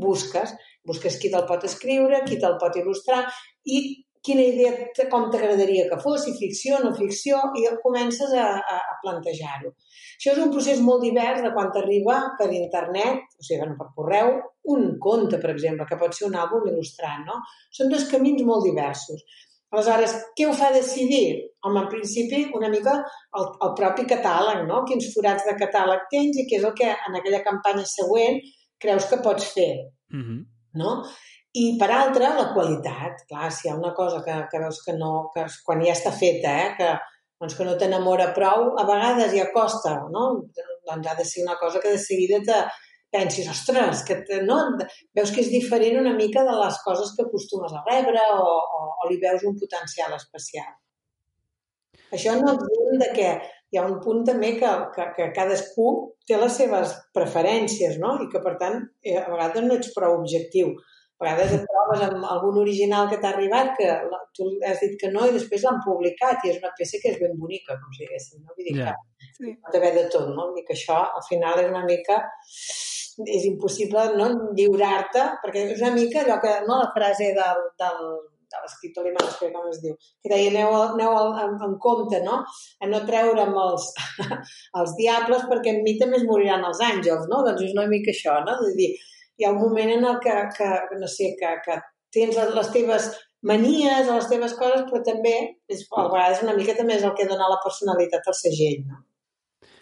busques, 0.05 0.53
busques 0.89 1.17
qui 1.21 1.31
te'l 1.33 1.47
pot 1.49 1.65
escriure, 1.69 2.25
qui 2.27 2.41
te'l 2.43 2.59
pot 2.61 2.77
il·lustrar 2.81 3.23
i 3.65 4.02
quina 4.23 4.45
idea, 4.47 4.73
com 5.11 5.29
t'agradaria 5.33 5.89
que 5.91 5.99
fos, 6.03 6.23
si 6.25 6.33
ficció, 6.39 6.79
no 6.83 6.95
ficció, 6.95 7.41
i 7.59 7.67
comences 7.83 8.33
a, 8.39 8.49
a, 8.55 8.77
a 8.93 8.99
plantejar-ho. 9.03 9.73
Això 10.17 10.35
és 10.37 10.43
un 10.45 10.53
procés 10.55 10.83
molt 10.87 11.03
divers 11.03 11.43
de 11.43 11.51
quan 11.55 11.73
t'arriba 11.75 12.19
per 12.39 12.51
internet, 12.55 13.25
o 13.39 13.43
sigui, 13.43 13.59
bueno, 13.65 13.79
per 13.81 13.89
correu, 13.97 14.37
un 14.75 14.93
conte, 15.03 15.41
per 15.43 15.51
exemple, 15.51 15.89
que 15.89 15.99
pot 15.99 16.15
ser 16.15 16.29
un 16.29 16.39
àlbum 16.39 16.69
il·lustrat, 16.71 17.25
no? 17.27 17.41
Són 17.75 17.91
dos 17.91 18.07
camins 18.11 18.45
molt 18.47 18.69
diversos. 18.69 19.25
Aleshores, 19.73 20.15
què 20.37 20.47
ho 20.47 20.53
fa 20.55 20.69
decidir? 20.71 21.27
Home, 21.65 21.81
en 21.81 21.91
principi, 21.91 22.43
una 22.55 22.69
mica 22.71 22.99
el, 23.01 23.47
el 23.67 23.75
propi 23.79 24.05
catàleg, 24.11 24.67
no? 24.69 24.83
Quins 24.89 25.09
forats 25.15 25.47
de 25.49 25.57
catàleg 25.59 26.07
tens 26.13 26.39
i 26.39 26.47
què 26.47 26.61
és 26.61 26.67
el 26.69 26.75
que 26.79 26.91
en 26.93 27.19
aquella 27.19 27.41
campanya 27.47 27.87
següent 27.89 28.39
creus 28.83 29.09
que 29.11 29.19
pots 29.25 29.49
fer, 29.57 29.73
mm 30.13 30.23
-hmm. 30.23 30.41
no? 30.83 30.93
I, 31.53 31.65
per 31.81 31.91
altra, 31.93 32.33
la 32.39 32.51
qualitat. 32.55 33.27
Clar, 33.29 33.51
si 33.53 33.67
hi 33.67 33.73
ha 33.73 33.79
una 33.79 33.93
cosa 33.97 34.23
que, 34.25 34.37
que 34.51 34.61
veus 34.63 34.81
que 34.85 34.95
no... 34.97 35.29
que 35.35 35.45
quan 35.67 35.83
ja 35.85 35.97
està 35.97 36.13
feta, 36.17 36.55
eh? 36.65 36.71
que, 36.79 36.93
doncs 37.43 37.59
que 37.59 37.67
no 37.69 37.77
t'enamora 37.81 38.31
prou, 38.37 38.71
a 38.81 38.87
vegades 38.89 39.35
ja 39.37 39.51
costa, 39.53 39.99
no? 40.15 40.29
Doncs 40.89 41.11
ha 41.11 41.19
de 41.19 41.27
ser 41.29 41.45
una 41.45 41.59
cosa 41.61 41.83
que 41.83 41.93
de 41.93 42.01
seguida 42.01 42.41
te, 42.47 42.63
pensis, 43.13 43.49
ostres, 43.53 44.05
que 44.09 44.17
te, 44.27 44.41
no? 44.43 44.59
veus 45.15 45.33
que 45.35 45.43
és 45.45 45.51
diferent 45.53 45.99
una 46.01 46.15
mica 46.17 46.47
de 46.49 46.55
les 46.57 46.79
coses 46.87 47.13
que 47.17 47.27
acostumes 47.27 47.75
a 47.77 47.83
rebre 47.85 48.23
o, 48.39 48.47
o, 48.79 48.87
o 49.05 49.11
li 49.11 49.19
veus 49.21 49.45
un 49.49 49.59
potencial 49.61 50.17
especial. 50.17 50.71
Això 52.13 52.33
no 52.39 52.55
et 52.57 53.03
de 53.03 53.11
que 53.17 53.29
hi 53.73 53.81
ha 53.81 53.85
un 53.89 53.99
punt 54.05 54.25
també 54.29 54.55
que, 54.61 54.71
que, 54.97 55.07
que 55.17 55.29
cadascú 55.37 55.87
té 56.29 56.41
les 56.41 56.57
seves 56.57 56.97
preferències, 57.17 57.99
no? 58.01 58.17
I 58.25 58.29
que, 58.33 58.41
per 58.45 58.57
tant, 58.61 58.81
eh, 59.05 59.19
a 59.21 59.29
vegades 59.29 59.65
no 59.65 59.79
ets 59.81 59.93
prou 59.97 60.19
objectiu. 60.19 60.75
A 61.23 61.25
vegades 61.25 61.53
et 61.55 61.67
trobes 61.71 62.01
amb 62.09 62.25
algun 62.35 62.57
original 62.63 63.09
que 63.11 63.19
t'ha 63.23 63.31
arribat 63.31 63.77
que 63.79 63.89
tu 64.35 64.49
has 64.67 64.81
dit 64.83 64.97
que 64.99 65.11
no 65.15 65.29
i 65.29 65.35
després 65.37 65.63
l'han 65.63 65.79
publicat 65.85 66.43
i 66.43 66.51
és 66.51 66.59
una 66.59 66.73
peça 66.79 66.99
que 67.03 67.13
és 67.13 67.21
ben 67.21 67.37
bonica, 67.39 67.77
com 67.79 67.95
si 67.95 68.03
diguéssim. 68.03 68.43
No? 68.43 68.57
Vull 68.57 68.67
dir 68.67 68.81
yeah. 68.81 68.97
que 69.21 69.37
sí. 69.37 69.55
pot 69.63 69.79
haver 69.79 69.93
de 70.01 70.09
tot, 70.11 70.27
no? 70.33 70.49
Vull 70.49 70.59
dir 70.59 70.67
que 70.67 70.75
això 70.75 70.99
al 71.05 71.25
final 71.29 71.63
és 71.63 71.71
una 71.71 71.85
mica 71.87 72.19
és 73.29 73.47
impossible 73.47 74.09
no 74.17 74.29
lliurar-te, 74.57 75.25
perquè 75.45 75.67
és 75.77 75.81
una 75.85 75.95
mica 75.95 76.23
allò 76.25 76.41
que, 76.43 76.53
no, 76.67 76.79
la 76.81 76.91
frase 76.97 77.31
del, 77.37 77.65
del, 77.79 78.01
de 78.53 78.63
l'escriptor 78.63 79.07
alemany, 79.07 79.31
que 79.39 79.51
com 79.55 79.69
es 79.71 79.81
diu, 79.85 79.97
que 80.23 80.33
deia 80.33 80.51
aneu, 80.51 80.75
aneu 80.97 81.17
en, 81.45 81.55
en 81.69 81.79
compte, 81.87 82.23
no? 82.25 82.41
A 82.81 82.91
no 82.91 83.03
treure'm 83.09 83.57
els, 83.67 83.89
els 84.81 84.97
diables 84.99 85.47
perquè 85.53 85.77
en 85.77 85.83
mi 85.87 85.97
també 86.01 86.21
es 86.21 86.29
moriran 86.29 86.65
els 86.69 86.83
àngels, 86.89 87.29
no? 87.33 87.43
Doncs 87.47 87.67
és 87.69 87.75
una 87.77 87.89
mica 87.93 88.13
això, 88.15 88.39
no? 88.47 88.59
És 88.69 88.77
dir, 88.81 88.93
hi 89.43 89.49
ha 89.49 89.53
un 89.53 89.61
moment 89.61 89.91
en 89.99 90.07
el 90.07 90.19
que, 90.23 90.39
que 90.57 90.71
no 91.01 91.11
sé, 91.11 91.35
que, 91.39 91.53
que 91.67 91.79
tens 92.15 92.39
les, 92.55 92.73
teves 92.75 93.09
manies 93.43 94.09
o 94.09 94.19
les 94.19 94.29
teves 94.31 94.55
coses, 94.59 94.85
però 94.89 95.03
també 95.07 95.35
és, 95.67 95.83
a 95.91 96.07
vegades 96.07 96.45
una 96.47 96.55
mica 96.59 96.77
també 96.79 97.01
és 97.01 97.07
el 97.09 97.17
que 97.19 97.27
dona 97.27 97.51
la 97.51 97.59
personalitat 97.65 98.29
al 98.31 98.39
segell, 98.39 98.85
no? 98.87 99.03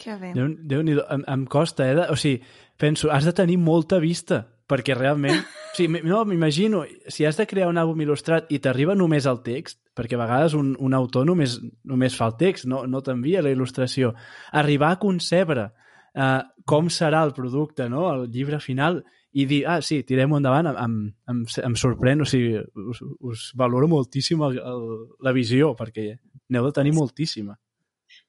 Que 0.01 0.17
bé. 0.17 0.31
Déu, 0.33 0.49
Déu 0.65 0.81
em, 0.81 1.25
em 1.29 1.45
costa, 1.45 1.85
eh? 1.85 1.93
De, 1.99 2.07
o 2.09 2.17
sigui, 2.17 2.41
penso, 2.81 3.11
has 3.13 3.27
de 3.27 3.35
tenir 3.37 3.59
molta 3.61 4.01
vista 4.01 4.47
perquè 4.71 4.95
realment... 4.97 5.43
O 5.71 5.75
sigui, 5.77 6.01
no, 6.03 6.23
m'imagino, 6.27 6.81
si 7.07 7.23
has 7.23 7.37
de 7.39 7.45
crear 7.47 7.69
un 7.71 7.77
àlbum 7.79 8.01
il·lustrat 8.03 8.49
i 8.51 8.57
t'arriba 8.59 8.95
només 8.97 9.27
el 9.29 9.37
text, 9.45 9.77
perquè 9.95 10.17
a 10.17 10.19
vegades 10.19 10.55
un, 10.57 10.73
un 10.83 10.95
autor 10.97 11.23
només, 11.29 11.53
només 11.87 12.17
fa 12.17 12.27
el 12.31 12.35
text, 12.39 12.67
no, 12.67 12.81
no 12.91 12.99
t'envia 13.05 13.43
la 13.45 13.53
il·lustració, 13.53 14.11
arribar 14.59 14.89
a 14.91 14.99
concebre 14.99 15.69
uh, 15.71 16.41
com 16.67 16.89
serà 16.91 17.21
el 17.27 17.31
producte, 17.37 17.87
no? 17.87 18.09
el 18.11 18.27
llibre 18.33 18.59
final, 18.59 18.99
i 19.31 19.45
dir, 19.47 19.61
ah, 19.69 19.79
sí, 19.85 20.01
tirem 20.07 20.33
endavant, 20.35 20.71
em, 20.71 20.95
em, 21.31 21.43
em, 21.63 21.75
sorprèn, 21.79 22.23
o 22.23 22.27
sigui, 22.27 22.59
us, 22.91 23.03
us 23.31 23.49
valoro 23.57 23.87
moltíssim 23.91 24.41
el, 24.47 24.57
el, 24.59 24.87
la 25.23 25.35
visió, 25.35 25.71
perquè 25.79 26.09
n'heu 26.51 26.67
de 26.67 26.73
tenir 26.75 26.95
moltíssima. 26.97 27.55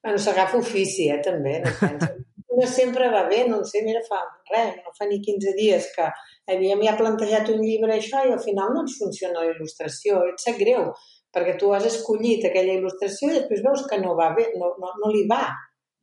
Bueno, 0.03 0.19
s'agafa 0.23 0.61
ofici, 0.63 1.09
eh, 1.11 1.19
també, 1.25 1.59
no 1.65 2.13
no 2.57 2.67
sempre 2.67 3.09
va 3.11 3.25
bé, 3.29 3.47
no 3.49 3.63
sé, 3.65 3.83
mira, 3.85 4.03
fa 4.09 4.21
res, 4.51 4.77
no 4.85 4.93
fa 4.97 5.09
ni 5.09 5.21
15 5.25 5.55
dies 5.57 5.89
que 5.97 6.09
havíem 6.53 6.83
ja 6.85 6.97
plantejat 6.99 7.51
un 7.55 7.63
llibre 7.65 7.97
això 7.97 8.23
i 8.27 8.33
al 8.35 8.43
final 8.45 8.73
no 8.75 8.85
ens 8.85 8.99
funciona 9.01 9.41
la 9.41 9.53
il·lustració. 9.53 10.23
Et 10.31 10.43
sap 10.43 10.59
greu, 10.61 10.91
perquè 11.33 11.57
tu 11.61 11.73
has 11.73 11.87
escollit 11.89 12.47
aquella 12.49 12.77
il·lustració 12.79 13.31
i 13.31 13.39
després 13.39 13.65
veus 13.65 13.87
que 13.89 14.01
no 14.03 14.17
va 14.19 14.33
bé, 14.37 14.51
no, 14.61 14.75
no, 14.83 14.93
no 15.01 15.13
li 15.13 15.25
va. 15.31 15.45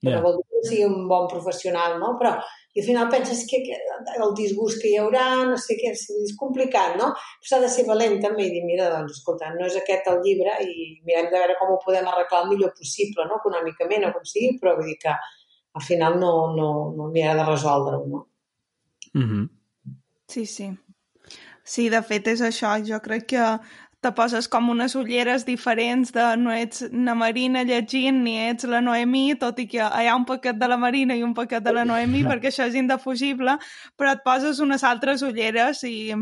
Yeah. 0.01 0.15
No 0.15 0.23
vol 0.25 0.39
dir 0.39 0.47
que 0.47 0.65
sigui 0.69 0.87
un 0.87 1.07
bon 1.11 1.27
professional, 1.31 1.99
no? 2.01 2.13
Però 2.21 2.37
i 2.75 2.81
al 2.81 2.85
final 2.85 3.09
penses 3.09 3.45
que, 3.49 3.63
que 3.65 3.77
el 4.21 4.33
disgust 4.37 4.81
que 4.81 4.91
hi 4.91 4.97
haurà, 5.01 5.25
no 5.49 5.57
sé 5.57 5.75
què, 5.79 5.93
és 5.95 6.35
complicat, 6.37 6.97
no? 7.01 7.09
Però 7.41 7.49
s'ha 7.51 7.61
de 7.63 7.69
ser 7.73 7.85
valent 7.87 8.19
també 8.21 8.45
i 8.45 8.51
dir, 8.53 8.61
mira, 8.67 8.91
doncs, 8.93 9.17
escolta, 9.17 9.49
no 9.55 9.65
és 9.65 9.77
aquest 9.79 10.09
el 10.11 10.21
llibre 10.25 10.53
i 10.61 10.75
mirem 11.07 11.31
de 11.31 11.37
veure 11.37 11.57
com 11.61 11.73
ho 11.73 11.79
podem 11.85 12.07
arreglar 12.11 12.43
el 12.45 12.51
millor 12.53 12.75
possible, 12.77 13.25
no? 13.25 13.39
Econòmicament 13.41 14.05
o 14.05 14.11
com 14.13 14.27
sigui, 14.29 14.53
però 14.61 14.75
vull 14.77 14.91
dir 14.91 14.99
que 15.01 15.15
al 15.79 15.85
final 15.85 16.19
no, 16.21 16.33
no, 16.57 16.69
no 16.97 17.09
m'hi 17.09 17.25
ha 17.25 17.33
de 17.39 17.47
resoldre-ho, 17.49 18.05
no? 18.13 18.25
Mm 19.15 19.25
-hmm. 19.25 19.49
Sí, 20.29 20.45
sí. 20.45 20.69
Sí, 21.63 21.89
de 21.89 22.01
fet 22.01 22.27
és 22.27 22.41
això. 22.41 22.71
Jo 22.85 22.99
crec 23.01 23.25
que 23.33 23.45
te 23.99 24.11
poses 24.15 24.47
com 24.47 24.69
unes 24.71 24.95
ulleres 24.95 25.43
diferents 25.47 26.13
de 26.15 26.25
no 26.39 26.53
ets 26.55 26.85
na 26.91 27.15
Marina 27.19 27.65
llegint 27.67 28.21
ni 28.23 28.37
ets 28.47 28.67
la 28.71 28.79
Noemí, 28.81 29.33
tot 29.39 29.59
i 29.59 29.67
que 29.67 29.79
hi 29.83 30.07
ha 30.07 30.15
un 30.15 30.27
paquet 30.29 30.55
de 30.59 30.69
la 30.71 30.77
Marina 30.79 31.17
i 31.19 31.23
un 31.23 31.33
paquet 31.35 31.63
de 31.63 31.73
la 31.75 31.83
Noemí 31.87 32.23
perquè 32.27 32.51
això 32.51 32.69
és 32.69 32.77
indefugible, 32.79 33.57
però 33.99 34.15
et 34.15 34.23
poses 34.23 34.61
unes 34.63 34.85
altres 34.87 35.25
ulleres 35.27 35.83
i 35.83 36.13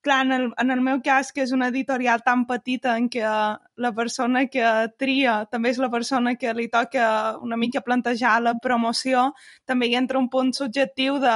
clar, 0.00 0.26
en 0.26 0.32
el, 0.32 0.44
en 0.56 0.70
el 0.70 0.80
meu 0.80 1.00
cas, 1.04 1.32
que 1.32 1.42
és 1.44 1.52
una 1.52 1.68
editorial 1.68 2.22
tan 2.24 2.46
petita 2.48 2.96
en 2.96 3.08
què 3.12 3.24
la 3.24 3.92
persona 3.96 4.46
que 4.52 4.66
tria 4.98 5.40
també 5.50 5.74
és 5.74 5.80
la 5.82 5.90
persona 5.92 6.36
que 6.40 6.54
li 6.56 6.68
toca 6.72 7.36
una 7.42 7.58
mica 7.60 7.84
plantejar 7.84 8.38
la 8.42 8.54
promoció, 8.62 9.30
també 9.66 9.90
hi 9.90 9.98
entra 10.00 10.22
un 10.22 10.30
punt 10.32 10.54
subjectiu 10.56 11.18
de 11.20 11.34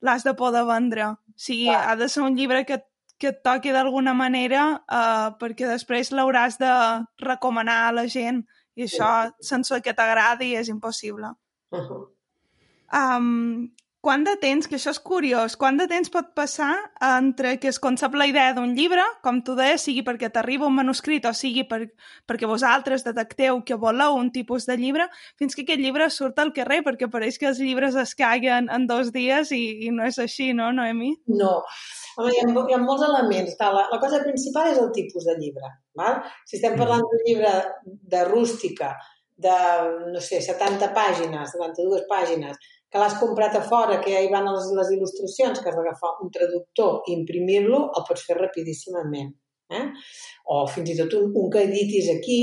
l'has 0.00 0.24
de 0.24 0.34
poder 0.38 0.64
vendre. 0.64 1.10
O 1.12 1.36
sigui, 1.36 1.68
clar. 1.68 1.82
ha 1.90 1.96
de 1.96 2.08
ser 2.08 2.22
un 2.22 2.36
llibre 2.38 2.64
que, 2.64 2.80
que 3.18 3.32
et 3.32 3.42
toqui 3.42 3.72
d'alguna 3.74 4.14
manera 4.14 4.64
uh, 4.78 5.34
perquè 5.40 5.66
després 5.66 6.12
l'hauràs 6.14 6.58
de 6.60 6.70
recomanar 7.24 7.80
a 7.88 7.96
la 8.00 8.06
gent 8.06 8.44
i 8.78 8.86
això, 8.86 9.10
sense 9.42 9.80
que 9.82 9.94
t'agradi, 9.94 10.54
és 10.54 10.68
impossible. 10.70 11.32
Uh 11.74 11.82
-huh. 11.82 12.04
um, 12.94 13.68
quant 14.00 14.22
de 14.24 14.36
temps, 14.40 14.68
que 14.68 14.76
això 14.76 14.92
és 14.94 15.00
curiós, 15.02 15.56
quant 15.58 15.76
de 15.76 15.86
temps 15.90 16.08
pot 16.08 16.28
passar 16.38 16.70
entre 17.02 17.58
que 17.58 17.68
es 17.68 17.80
concep 17.82 18.14
la 18.14 18.26
idea 18.30 18.54
d'un 18.54 18.74
llibre, 18.76 19.02
com 19.24 19.42
tu 19.42 19.56
deies, 19.58 19.82
sigui 19.82 20.04
perquè 20.06 20.30
t'arriba 20.30 20.66
un 20.66 20.76
manuscrit 20.76 21.26
o 21.26 21.32
sigui 21.34 21.64
per, 21.68 21.80
perquè 22.28 22.46
vosaltres 22.46 23.04
detecteu 23.04 23.62
que 23.66 23.74
voleu 23.74 24.14
un 24.14 24.30
tipus 24.30 24.66
de 24.66 24.76
llibre, 24.76 25.08
fins 25.36 25.54
que 25.54 25.62
aquest 25.66 25.82
llibre 25.82 26.08
surt 26.14 26.38
al 26.38 26.54
carrer, 26.56 26.82
perquè 26.86 27.10
pareix 27.10 27.38
que 27.38 27.50
els 27.50 27.58
llibres 27.58 27.96
es 27.96 28.14
caguen 28.14 28.70
en 28.70 28.86
dos 28.86 29.10
dies 29.12 29.50
i, 29.50 29.64
i 29.88 29.90
no 29.90 30.06
és 30.06 30.18
així, 30.18 30.52
no, 30.54 30.70
Noemi? 30.72 31.16
No. 31.26 31.64
Home, 32.18 32.32
hi, 32.34 32.40
ha, 32.42 32.48
hi 32.50 32.74
ha 32.74 32.80
molts 32.82 33.04
elements. 33.06 33.54
La, 33.60 33.84
la 33.92 34.00
cosa 34.02 34.18
principal 34.24 34.72
és 34.72 34.80
el 34.82 34.90
tipus 34.94 35.28
de 35.28 35.36
llibre. 35.38 35.70
Val? 35.98 36.18
Si 36.48 36.58
estem 36.58 36.74
parlant 36.80 37.04
d'un 37.04 37.22
llibre 37.26 37.52
de 38.14 38.24
rústica, 38.26 38.94
de, 39.38 39.54
no 40.10 40.22
sé, 40.24 40.40
70 40.42 40.90
pàgines, 40.96 41.54
72 41.54 42.08
pàgines, 42.10 42.58
que 42.90 42.98
l'has 42.98 43.18
comprat 43.20 43.54
a 43.54 43.62
fora, 43.62 44.00
que 44.02 44.10
ja 44.14 44.22
hi 44.24 44.30
van 44.32 44.48
les, 44.48 44.70
les 44.78 44.90
il·lustracions, 44.96 45.60
que 45.60 45.70
has 45.70 45.76
d'agafar 45.78 46.16
un 46.24 46.32
traductor 46.34 47.06
i 47.06 47.14
imprimir-lo, 47.20 47.84
el 47.94 48.06
pots 48.08 48.24
fer 48.26 48.38
rapidíssimament. 48.40 49.30
Eh? 49.78 49.84
O 50.50 50.62
fins 50.72 50.90
i 50.94 50.96
tot 50.98 51.14
un, 51.18 51.30
un 51.36 51.50
que 51.52 51.66
editis 51.68 52.08
aquí 52.14 52.40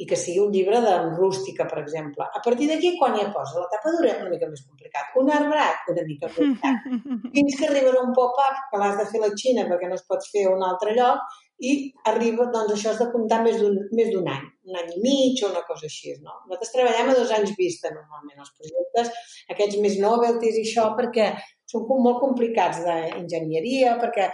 i 0.00 0.06
que 0.08 0.16
sigui 0.16 0.40
un 0.40 0.52
llibre 0.54 0.80
de 0.80 0.92
rústica, 1.12 1.66
per 1.68 1.82
exemple. 1.82 2.24
A 2.24 2.40
partir 2.44 2.66
d'aquí, 2.70 2.94
quan 2.98 3.14
hi 3.18 3.26
posa 3.34 3.60
la 3.60 3.68
tapa 3.72 3.92
dura, 3.98 4.16
una 4.22 4.32
mica 4.32 4.48
més 4.48 4.64
complicat. 4.64 5.12
Un 5.20 5.30
arbrat, 5.36 5.86
una 5.92 6.04
mica 6.08 6.30
complicat. 6.32 6.88
Fins 7.36 7.58
que 7.58 7.68
arribarà 7.68 8.00
un 8.00 8.14
pop-up 8.16 8.66
que 8.70 8.80
l'has 8.80 8.98
de 8.98 9.06
fer 9.12 9.20
a 9.20 9.26
la 9.26 9.32
Xina 9.38 9.66
perquè 9.68 9.90
no 9.90 9.98
es 9.98 10.04
pots 10.08 10.32
fer 10.32 10.46
a 10.48 10.54
un 10.56 10.64
altre 10.66 10.96
lloc 10.96 11.40
i 11.62 11.72
arriba, 12.10 12.48
doncs 12.50 12.72
això 12.74 12.90
has 12.90 13.02
de 13.02 13.08
comptar 13.12 13.38
més 13.44 13.60
d'un 13.60 14.30
any, 14.32 14.46
un 14.66 14.78
any 14.80 14.88
i 14.96 15.02
mig 15.04 15.42
o 15.44 15.50
una 15.52 15.62
cosa 15.68 15.86
així, 15.86 16.16
no? 16.24 16.40
Nosaltres 16.48 16.72
treballem 16.74 17.12
a 17.12 17.18
dos 17.18 17.34
anys 17.36 17.52
vista, 17.58 17.92
normalment, 17.94 18.40
els 18.42 18.54
projectes, 18.56 19.12
aquests 19.54 19.78
més 19.84 19.98
novelties 20.02 20.58
i 20.58 20.64
això, 20.66 20.88
perquè 20.98 21.28
són 21.70 21.86
molt 22.02 22.18
complicats 22.24 22.82
d'enginyeria, 22.82 23.94
perquè 24.02 24.32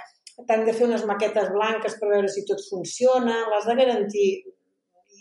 t'han 0.49 0.65
de 0.65 0.73
fer 0.73 0.87
unes 0.87 1.05
maquetes 1.11 1.51
blanques 1.53 1.99
per 2.01 2.15
veure 2.15 2.31
si 2.33 2.47
tot 2.49 2.63
funciona, 2.71 3.43
l'has 3.51 3.69
de 3.69 3.77
garantir 3.83 4.29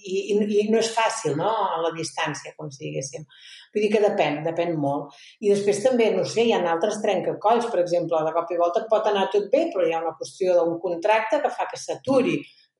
i, 0.03 0.17
i, 0.33 0.37
i 0.61 0.65
no 0.71 0.81
és 0.81 0.89
fàcil, 0.95 1.35
no?, 1.39 1.49
a 1.49 1.79
la 1.83 1.93
distància, 1.95 2.53
com 2.57 2.69
si 2.73 2.85
diguéssim. 2.85 3.25
Vull 3.73 3.85
dir 3.85 3.91
que 3.93 4.03
depèn, 4.03 4.41
depèn 4.45 4.75
molt. 4.79 5.15
I 5.43 5.51
després 5.53 5.81
també, 5.83 6.09
no 6.15 6.25
sé, 6.25 6.45
hi 6.47 6.53
ha 6.55 6.61
altres 6.71 7.01
trencacolls, 7.03 7.69
per 7.71 7.81
exemple, 7.83 8.21
de 8.25 8.35
cop 8.35 8.53
i 8.53 8.59
volta 8.61 8.85
pot 8.91 9.09
anar 9.09 9.27
tot 9.33 9.49
bé, 9.53 9.67
però 9.73 9.85
hi 9.87 9.95
ha 9.95 10.03
una 10.03 10.15
qüestió 10.19 10.55
d'un 10.57 10.77
contracte 10.83 11.41
que 11.43 11.53
fa 11.53 11.67
que 11.71 11.79
s'aturi. 11.81 12.37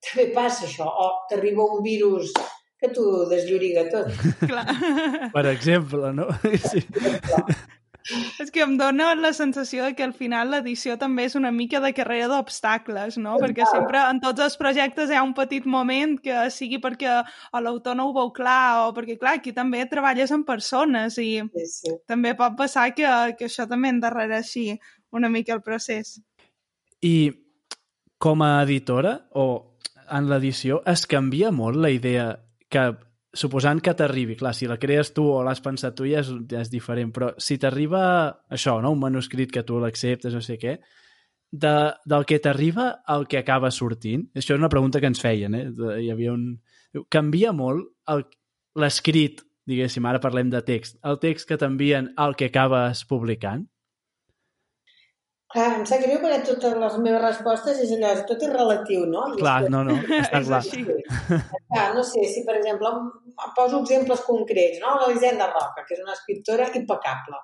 També 0.08 0.30
passa 0.36 0.68
això. 0.68 0.88
O 0.88 1.10
t'arriba 1.30 1.66
un 1.66 1.82
virus 1.86 2.34
que 2.78 2.92
t'ho 2.94 3.26
deslloriga 3.30 3.88
tot. 3.94 4.12
Clar. 4.50 4.66
Per 5.34 5.46
exemple, 5.54 6.14
no? 6.14 6.30
Sí. 6.70 6.86
És 8.40 8.52
que 8.54 8.62
em 8.64 8.76
dona 8.80 9.10
la 9.20 9.34
sensació 9.36 9.86
de 9.88 9.96
que 9.98 10.06
al 10.06 10.14
final 10.16 10.52
l'edició 10.54 10.96
també 11.00 11.26
és 11.28 11.36
una 11.40 11.52
mica 11.52 11.82
de 11.84 11.94
carrera 11.98 12.30
d'obstacles, 12.32 13.18
no? 13.22 13.36
Perquè 13.42 13.68
sempre 13.72 14.02
en 14.08 14.22
tots 14.24 14.44
els 14.46 14.58
projectes 14.60 15.12
hi 15.12 15.18
ha 15.20 15.26
un 15.26 15.34
petit 15.38 15.66
moment 15.68 16.18
que 16.24 16.48
sigui 16.54 16.80
perquè 16.84 17.20
l'autor 17.64 17.98
no 18.00 18.08
ho 18.10 18.14
veu 18.16 18.32
clar 18.36 18.88
o 18.88 18.94
perquè, 18.96 19.18
clar, 19.20 19.38
aquí 19.42 19.54
també 19.56 19.84
treballes 19.92 20.32
amb 20.32 20.48
persones 20.48 21.18
i 21.20 21.42
sí, 21.42 21.66
sí. 21.72 21.98
també 22.08 22.36
pot 22.38 22.56
passar 22.60 22.90
que, 22.96 23.08
que 23.40 23.50
això 23.50 23.68
també 23.68 23.92
endarrere 23.92 24.40
així 24.40 24.70
una 25.12 25.30
mica 25.30 25.56
el 25.56 25.64
procés. 25.66 26.18
I 27.04 27.32
com 28.18 28.42
a 28.42 28.62
editora 28.64 29.18
o 29.38 29.48
en 30.08 30.30
l'edició 30.32 30.82
es 30.88 31.06
canvia 31.10 31.52
molt 31.52 31.78
la 31.84 31.92
idea 31.94 32.30
que 32.72 32.88
suposant 33.38 33.82
que 33.84 33.94
t'arribi, 33.98 34.36
clar, 34.40 34.54
si 34.58 34.68
la 34.70 34.80
crees 34.82 35.14
tu 35.16 35.26
o 35.30 35.42
l'has 35.46 35.62
pensat 35.64 35.96
tu 35.98 36.08
ja 36.10 36.24
és, 36.24 36.32
ja 36.50 36.64
és 36.64 36.72
diferent, 36.74 37.12
però 37.14 37.32
si 37.42 37.60
t'arriba 37.62 38.02
això, 38.54 38.78
no? 38.82 38.94
un 38.96 39.04
manuscrit 39.04 39.52
que 39.54 39.64
tu 39.68 39.80
l'acceptes, 39.82 40.34
no 40.34 40.42
sé 40.44 40.58
què, 40.62 40.78
de, 41.52 41.76
del 42.06 42.26
que 42.28 42.40
t'arriba 42.44 42.90
al 43.06 43.28
que 43.30 43.40
acaba 43.40 43.72
sortint, 43.72 44.28
això 44.36 44.56
és 44.56 44.60
una 44.60 44.72
pregunta 44.74 45.00
que 45.00 45.12
ens 45.12 45.22
feien, 45.24 45.56
eh? 45.56 45.68
hi 46.04 46.12
havia 46.12 46.34
un... 46.34 46.50
Canvia 47.14 47.52
molt 47.54 47.86
l'escrit, 48.80 49.44
diguéssim, 49.70 50.06
ara 50.10 50.22
parlem 50.24 50.50
de 50.50 50.64
text, 50.66 50.98
el 51.06 51.20
text 51.22 51.48
que 51.50 51.60
t'envien 51.62 52.14
al 52.18 52.36
que 52.40 52.50
acabes 52.50 53.04
publicant? 53.06 53.68
Clar, 55.54 55.68
em 55.78 55.84
sap 55.88 56.02
greu 56.04 56.18
perquè 56.20 56.42
totes 56.44 56.74
les 56.76 56.96
meves 57.00 57.22
respostes 57.24 57.78
és 57.80 57.92
allò, 57.96 58.10
tot 58.28 58.42
és 58.44 58.50
relatiu, 58.52 59.06
no? 59.08 59.22
I 59.32 59.38
clar, 59.40 59.62
no, 59.72 59.84
no, 59.88 59.94
està 60.20 60.42
clar. 60.44 60.60
clar. 60.68 61.86
No 61.96 62.04
sé, 62.04 62.26
si 62.34 62.44
per 62.48 62.58
exemple, 62.60 62.92
poso 63.56 63.80
exemples 63.80 64.26
concrets, 64.28 64.82
no? 64.84 64.98
L'Elisenda 65.02 65.48
Roca, 65.54 65.86
que 65.88 65.96
és 65.96 66.02
una 66.04 66.18
escriptora 66.18 66.68
impecable. 66.82 67.40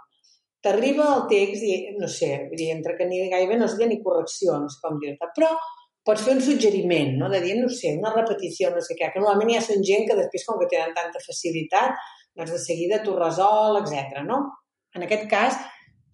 t'arriba 0.63 1.05
el 1.11 1.23
text 1.27 1.63
i, 1.67 1.73
no 1.99 2.07
sé, 2.07 2.27
vull 2.47 2.59
dir, 2.59 2.69
entre 2.71 2.93
que 2.95 3.07
ni 3.07 3.17
gairebé 3.31 3.57
no 3.59 3.65
es 3.67 3.73
ni 3.79 3.97
correcció, 4.03 4.53
no 4.63 4.69
sé 4.71 4.77
com 4.79 4.95
dir-te, 5.01 5.27
però 5.35 5.49
pots 6.07 6.23
fer 6.23 6.35
un 6.37 6.41
suggeriment, 6.43 7.17
no? 7.19 7.29
de 7.31 7.41
dir, 7.43 7.57
no 7.59 7.67
sé, 7.67 7.91
una 7.99 8.13
repetició, 8.13 8.69
no 8.71 8.83
sé 8.83 8.95
què, 8.95 9.09
que 9.11 9.19
normalment 9.19 9.51
hi 9.51 9.57
ha 9.59 9.63
gent 9.89 10.07
que 10.07 10.15
després, 10.19 10.45
com 10.47 10.59
que 10.61 10.69
tenen 10.71 10.95
tanta 10.95 11.19
facilitat, 11.23 11.99
doncs 12.35 12.55
de 12.55 12.59
seguida 12.63 13.01
t'ho 13.03 13.17
resol, 13.19 13.81
etc. 13.81 14.23
no? 14.27 14.39
En 14.95 15.03
aquest 15.03 15.27
cas, 15.31 15.59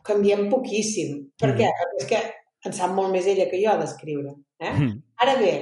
canviem 0.09 0.47
poquíssim. 0.51 1.19
Per 1.39 1.53
què? 1.53 1.69
Mm. 1.69 1.83
Perquè 1.83 2.03
és 2.03 2.09
que 2.13 2.23
en 2.67 2.75
sap 2.75 2.91
molt 2.97 3.13
més 3.15 3.29
ella 3.29 3.47
que 3.51 3.61
jo 3.61 3.77
d'escriure. 3.79 4.33
Eh? 4.59 4.73
Mm. 4.73 4.97
Ara 5.23 5.37
bé, 5.39 5.53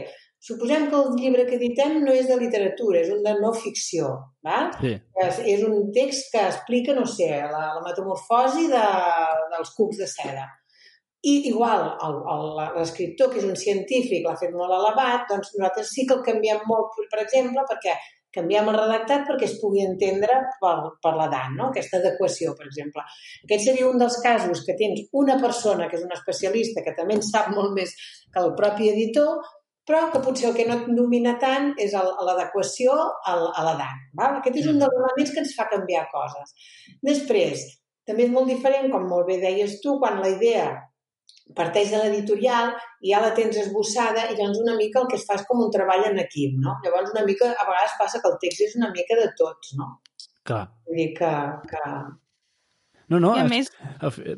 Suposem 0.48 0.86
que 0.89 0.96
el 0.96 1.16
llibre 1.18 1.44
que 1.48 1.58
editem 1.58 1.98
no 2.06 2.13
és 2.13 2.27
de 2.30 2.36
literatura, 2.39 3.01
és 3.01 3.10
un 3.12 3.24
de 3.25 3.34
no 3.42 3.50
ficció. 3.58 4.12
Val? 4.46 4.70
Sí. 4.80 4.94
És, 5.24 5.39
és 5.56 5.63
un 5.66 5.89
text 5.96 6.30
que 6.34 6.44
explica, 6.46 6.94
no 6.96 7.08
sé, 7.10 7.32
la, 7.51 7.63
la 7.75 7.82
metamorfosi 7.84 8.68
de, 8.72 8.84
dels 9.56 9.74
cucs 9.80 10.00
de 10.04 10.08
seda. 10.12 10.46
I 11.27 11.34
igual, 11.50 11.88
l'escriptor, 12.77 13.32
que 13.34 13.42
és 13.42 13.48
un 13.50 13.58
científic, 13.60 14.22
l'ha 14.24 14.38
fet 14.39 14.54
molt 14.54 14.75
elevat, 14.77 15.25
doncs 15.32 15.56
nosaltres 15.58 15.89
sí 15.96 16.06
que 16.08 16.16
el 16.20 16.24
canviem 16.30 16.62
molt, 16.70 16.94
per 17.12 17.24
exemple, 17.25 17.66
perquè 17.68 17.98
canviem 18.38 18.72
el 18.72 18.77
redactat 18.77 19.25
perquè 19.27 19.48
es 19.50 19.58
pugui 19.62 19.84
entendre 19.86 20.39
per, 20.62 20.75
per 21.03 21.13
l'edat, 21.17 21.51
no? 21.58 21.70
aquesta 21.72 22.00
adequació, 22.01 22.53
per 22.58 22.70
exemple. 22.70 23.03
Aquest 23.44 23.67
seria 23.67 23.89
un 23.89 24.00
dels 24.01 24.20
casos 24.24 24.63
que 24.67 24.77
tens 24.79 25.06
una 25.22 25.38
persona 25.41 25.89
que 25.89 26.00
és 26.00 26.06
un 26.06 26.15
especialista 26.15 26.86
que 26.86 26.96
també 26.98 27.17
en 27.17 27.25
sap 27.25 27.51
molt 27.56 27.74
més 27.77 27.96
que 28.34 28.44
el 28.44 28.53
propi 28.60 28.91
editor, 28.94 29.41
però 29.88 30.10
que 30.12 30.20
potser 30.24 30.50
el 30.50 30.56
que 30.58 30.65
no 30.67 30.75
et 30.82 30.88
domina 30.98 31.38
tant 31.39 31.72
és 31.79 31.94
l'adequació 31.96 32.96
a 33.24 33.36
l'edat. 33.39 34.08
Aquest 34.27 34.62
és 34.63 34.67
un 34.67 34.82
dels 34.82 34.98
elements 35.00 35.34
que 35.34 35.44
ens 35.46 35.56
fa 35.56 35.70
canviar 35.72 36.10
coses. 36.12 36.51
Després, 37.08 37.63
també 38.08 38.27
és 38.27 38.34
molt 38.34 38.51
diferent, 38.51 38.91
com 38.91 39.08
molt 39.08 39.29
bé 39.32 39.39
deies 39.39 39.79
tu, 39.84 39.96
quan 40.01 40.20
la 40.24 40.34
idea 40.36 40.67
parteix 41.56 41.92
de 41.94 42.01
l'editorial 42.01 42.74
i 43.01 43.13
ja 43.13 43.22
la 43.24 43.34
tens 43.38 43.58
esbossada 43.62 44.27
i 44.27 44.36
llavors 44.36 44.60
una 44.63 44.75
mica 44.80 45.01
el 45.01 45.08
que 45.12 45.18
es 45.20 45.25
fa 45.27 45.38
és 45.39 45.46
com 45.48 45.63
un 45.63 45.72
treball 45.74 46.06
en 46.10 46.20
equip, 46.24 46.58
no? 46.63 46.77
Llavors 46.84 47.13
una 47.13 47.25
mica, 47.27 47.54
a 47.54 47.68
vegades 47.70 47.96
passa 48.00 48.22
que 48.24 48.32
el 48.32 48.39
text 48.44 48.66
és 48.68 48.75
una 48.80 48.92
mica 48.96 49.20
de 49.20 49.30
tots, 49.39 49.75
no? 49.80 49.94
Clar. 50.48 50.66
Vull 50.88 51.04
dir 51.04 51.12
que... 51.18 51.32
que... 51.72 51.86
No, 53.08 53.22
no, 53.24 53.38
I 53.38 53.46
a 53.46 53.48
es... 53.48 53.51
més... 53.54 53.72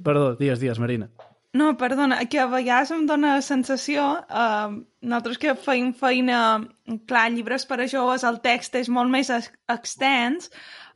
Perdó, 0.06 0.36
digues, 0.38 0.62
digues, 0.62 0.82
Marina. 0.82 1.10
No, 1.58 1.72
perdona, 1.82 2.20
que 2.30 2.38
a 2.38 2.46
vegades 2.46 2.92
em 2.94 3.08
dóna 3.10 3.40
la 3.40 3.42
sensació, 3.42 4.04
eh, 4.30 4.74
nosaltres 5.02 5.40
que 5.42 5.56
feim 5.58 5.96
feina, 5.98 6.42
clar, 7.10 7.24
llibres 7.34 7.66
per 7.66 7.80
a 7.82 7.88
joves, 7.90 8.26
el 8.28 8.38
text 8.44 8.78
és 8.78 8.92
molt 8.94 9.10
més 9.10 9.32
extens, 9.34 10.52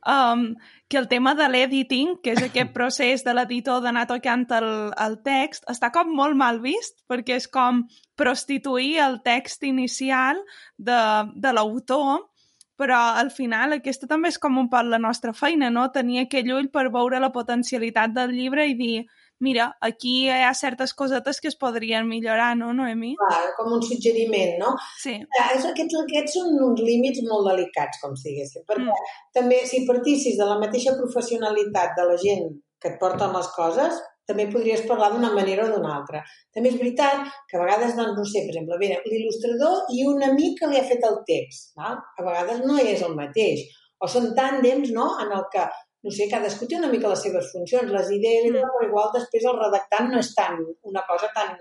um, 0.06 0.54
que 0.88 0.98
el 0.98 1.08
tema 1.08 1.34
de 1.34 1.48
l'editing, 1.48 2.16
que 2.22 2.34
és 2.34 2.42
aquest 2.44 2.72
procés 2.76 3.24
de 3.24 3.34
l'editor 3.34 3.82
d'anar 3.84 4.06
tocant 4.10 4.46
el, 4.58 4.68
el 5.06 5.18
text, 5.26 5.66
està 5.70 5.90
com 5.94 6.12
molt 6.14 6.36
mal 6.36 6.60
vist, 6.64 7.00
perquè 7.10 7.40
és 7.40 7.48
com 7.48 7.82
prostituir 8.16 9.00
el 9.04 9.20
text 9.24 9.64
inicial 9.64 10.40
de, 10.76 11.00
de 11.34 11.52
l'autor, 11.56 12.28
però 12.76 12.98
al 13.18 13.30
final 13.30 13.76
aquesta 13.76 14.08
també 14.10 14.32
és 14.32 14.38
com 14.42 14.58
un 14.58 14.68
poc 14.70 14.88
la 14.88 14.98
nostra 14.98 15.32
feina, 15.32 15.70
no? 15.70 15.86
Tenir 15.94 16.24
aquell 16.24 16.50
ull 16.56 16.70
per 16.74 16.88
veure 16.94 17.20
la 17.22 17.32
potencialitat 17.34 18.14
del 18.14 18.34
llibre 18.34 18.66
i 18.66 18.74
dir 18.78 19.04
mira, 19.44 19.68
aquí 19.84 20.14
hi 20.24 20.44
ha 20.46 20.52
certes 20.56 20.94
cosetes 20.96 21.40
que 21.42 21.50
es 21.52 21.58
podrien 21.60 22.08
millorar, 22.08 22.52
no, 22.60 22.72
Noemi? 22.76 23.14
Clar, 23.20 23.42
com 23.58 23.74
un 23.76 23.84
suggeriment, 23.84 24.56
no? 24.62 24.72
Sí. 25.02 25.18
Aquests, 25.42 25.98
aquests 26.04 26.38
són 26.38 26.56
uns 26.68 26.80
límits 26.84 27.22
molt 27.28 27.50
delicats, 27.52 28.00
com 28.02 28.16
si 28.18 28.30
diguéssim, 28.32 28.64
perquè 28.70 28.88
mm. 28.88 29.12
també 29.36 29.60
si 29.68 29.84
partissis 29.88 30.40
de 30.40 30.48
la 30.48 30.58
mateixa 30.62 30.96
professionalitat 30.98 31.94
de 32.00 32.08
la 32.10 32.18
gent 32.24 32.50
que 32.80 32.92
et 32.94 32.98
porten 33.00 33.32
les 33.36 33.52
coses, 33.54 34.02
també 34.28 34.46
podries 34.52 34.84
parlar 34.88 35.10
d'una 35.12 35.32
manera 35.36 35.66
o 35.66 35.70
d'una 35.72 35.94
altra. 35.98 36.22
També 36.56 36.70
és 36.72 36.80
veritat 36.80 37.24
que 37.50 37.58
a 37.58 37.62
vegades, 37.62 37.94
doncs, 37.96 38.16
no 38.16 38.24
sé, 38.28 38.44
per 38.46 38.54
exemple, 38.54 38.78
l'il·lustrador 38.80 39.92
i 39.96 40.04
un 40.08 40.24
amic 40.24 40.60
que 40.60 40.70
li 40.70 40.80
ha 40.80 40.86
fet 40.88 41.04
el 41.08 41.20
text. 41.28 41.72
Val? 41.80 41.98
A 42.00 42.28
vegades 42.28 42.62
no 42.64 42.78
és 42.80 43.04
el 43.04 43.16
mateix. 43.18 43.66
O 44.00 44.08
són 44.10 44.32
tàndems 44.36 44.92
no? 44.96 45.10
en 45.22 45.32
el 45.36 45.44
que 45.52 45.64
no 46.04 46.12
sé, 46.12 46.28
cadascú 46.28 46.68
té 46.68 46.76
una 46.76 46.92
mica 46.92 47.10
les 47.10 47.24
seves 47.24 47.50
funcions, 47.54 47.90
les 47.96 48.12
idees, 48.12 48.50
mm. 48.50 48.60
però 48.60 48.86
igual 48.86 49.10
després 49.16 49.48
el 49.48 49.58
redactant 49.60 50.10
no 50.12 50.20
és 50.20 50.30
tan 50.36 50.60
una 50.90 51.02
cosa 51.08 51.30
tan 51.36 51.56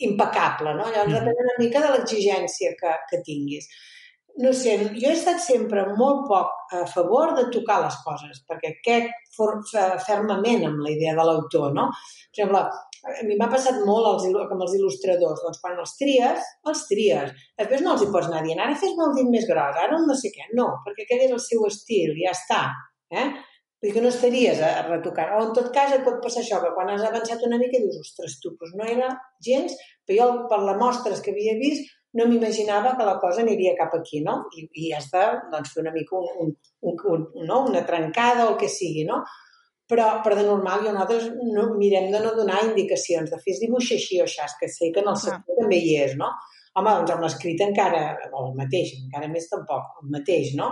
impecable, 0.00 0.74
no? 0.78 0.88
Llavors 0.88 1.12
mm. 1.12 1.16
depèn 1.20 1.46
una 1.46 1.56
mica 1.60 1.84
de 1.84 1.94
l'exigència 1.94 2.74
que, 2.80 2.98
que 3.10 3.22
tinguis. 3.26 3.68
No 4.40 4.52
sé, 4.56 4.76
jo 4.94 5.08
he 5.10 5.16
estat 5.16 5.40
sempre 5.42 5.82
molt 5.98 6.22
poc 6.30 6.74
a 6.78 6.84
favor 6.88 7.34
de 7.36 7.48
tocar 7.52 7.80
les 7.82 7.96
coses, 8.06 8.40
perquè 8.48 8.76
crec 8.80 9.10
fermament 10.06 10.68
amb 10.68 10.84
la 10.84 10.92
idea 10.94 11.16
de 11.18 11.26
l'autor, 11.26 11.74
no? 11.76 11.90
Per 12.30 12.38
exemple, 12.38 12.62
a 13.10 13.24
mi 13.26 13.36
m'ha 13.36 13.48
passat 13.52 13.82
molt 13.84 14.08
els, 14.14 14.28
com 14.48 14.62
els 14.64 14.76
il·lustradors, 14.78 15.42
doncs 15.44 15.60
quan 15.60 15.76
els 15.82 15.96
tries, 15.98 16.52
els 16.72 16.84
tries. 16.88 17.34
Després 17.58 17.84
no 17.84 17.96
els 17.96 18.06
hi 18.06 18.12
pots 18.14 18.30
anar 18.30 18.44
dient, 18.46 18.62
ara 18.64 18.78
fes-me 18.80 19.08
el 19.08 19.18
dit 19.18 19.28
més 19.34 19.48
gros, 19.50 19.82
ara 19.84 20.00
no 20.06 20.16
sé 20.16 20.32
què. 20.32 20.48
No, 20.56 20.70
perquè 20.86 21.04
aquell 21.04 21.26
és 21.26 21.34
el 21.36 21.42
seu 21.44 21.66
estil, 21.68 22.14
ja 22.22 22.32
està. 22.36 22.62
Eh? 23.10 23.28
Vull 23.80 23.88
dir 23.88 23.94
que 23.96 24.02
no 24.04 24.10
estaries 24.12 24.58
a, 24.60 24.72
retocar. 24.88 25.30
O 25.38 25.44
en 25.46 25.54
tot 25.56 25.70
cas 25.74 25.94
et 25.96 26.02
pot 26.04 26.18
passar 26.24 26.42
això, 26.42 26.58
que 26.62 26.74
quan 26.76 26.90
has 26.92 27.06
avançat 27.06 27.46
una 27.46 27.58
mica 27.60 27.80
dius, 27.80 27.96
ostres, 28.02 28.36
tu, 28.42 28.52
doncs 28.60 28.76
no 28.76 28.88
era 28.96 29.14
gens, 29.46 29.76
però 30.06 30.18
jo 30.18 30.48
per 30.50 30.60
les 30.66 30.80
mostres 30.82 31.22
que 31.24 31.32
havia 31.32 31.56
vist 31.60 31.88
no 32.18 32.26
m'imaginava 32.26 32.96
que 32.98 33.06
la 33.06 33.18
cosa 33.22 33.40
aniria 33.44 33.76
cap 33.78 33.94
aquí, 33.96 34.20
no? 34.26 34.40
I, 34.58 34.66
i 34.82 34.90
has 34.96 35.06
de 35.12 35.22
doncs, 35.52 35.72
fer 35.74 35.84
una 35.84 35.94
mica 35.94 36.18
un, 36.18 36.28
un, 36.42 36.50
un, 36.90 36.98
un, 37.14 37.46
no? 37.46 37.62
una 37.70 37.84
trencada 37.86 38.48
o 38.48 38.54
el 38.54 38.58
que 38.60 38.68
sigui, 38.68 39.06
no? 39.08 39.22
Però, 39.90 40.06
per 40.22 40.36
de 40.38 40.44
normal, 40.46 40.84
jo 40.84 40.92
nosaltres 40.94 41.30
no, 41.54 41.70
mirem 41.78 42.10
de 42.12 42.20
no 42.22 42.34
donar 42.36 42.60
indicacions, 42.68 43.30
de 43.30 43.38
fer 43.42 43.56
dibuix 43.58 43.90
així 43.96 44.20
o 44.20 44.26
això, 44.26 44.46
que 44.60 44.68
sé 44.70 44.92
que 44.94 45.02
en 45.02 45.10
el 45.10 45.18
sector 45.18 45.56
ah. 45.56 45.62
també 45.64 45.80
hi 45.82 45.96
és, 46.04 46.14
no? 46.18 46.30
Home, 46.78 46.92
doncs 47.00 47.16
amb 47.16 47.24
l'escrit 47.26 47.64
encara, 47.64 48.04
o 48.30 48.44
el 48.44 48.54
mateix, 48.58 48.92
encara 49.00 49.30
més 49.32 49.48
tampoc, 49.50 49.96
el 50.02 50.12
mateix, 50.14 50.52
no? 50.58 50.70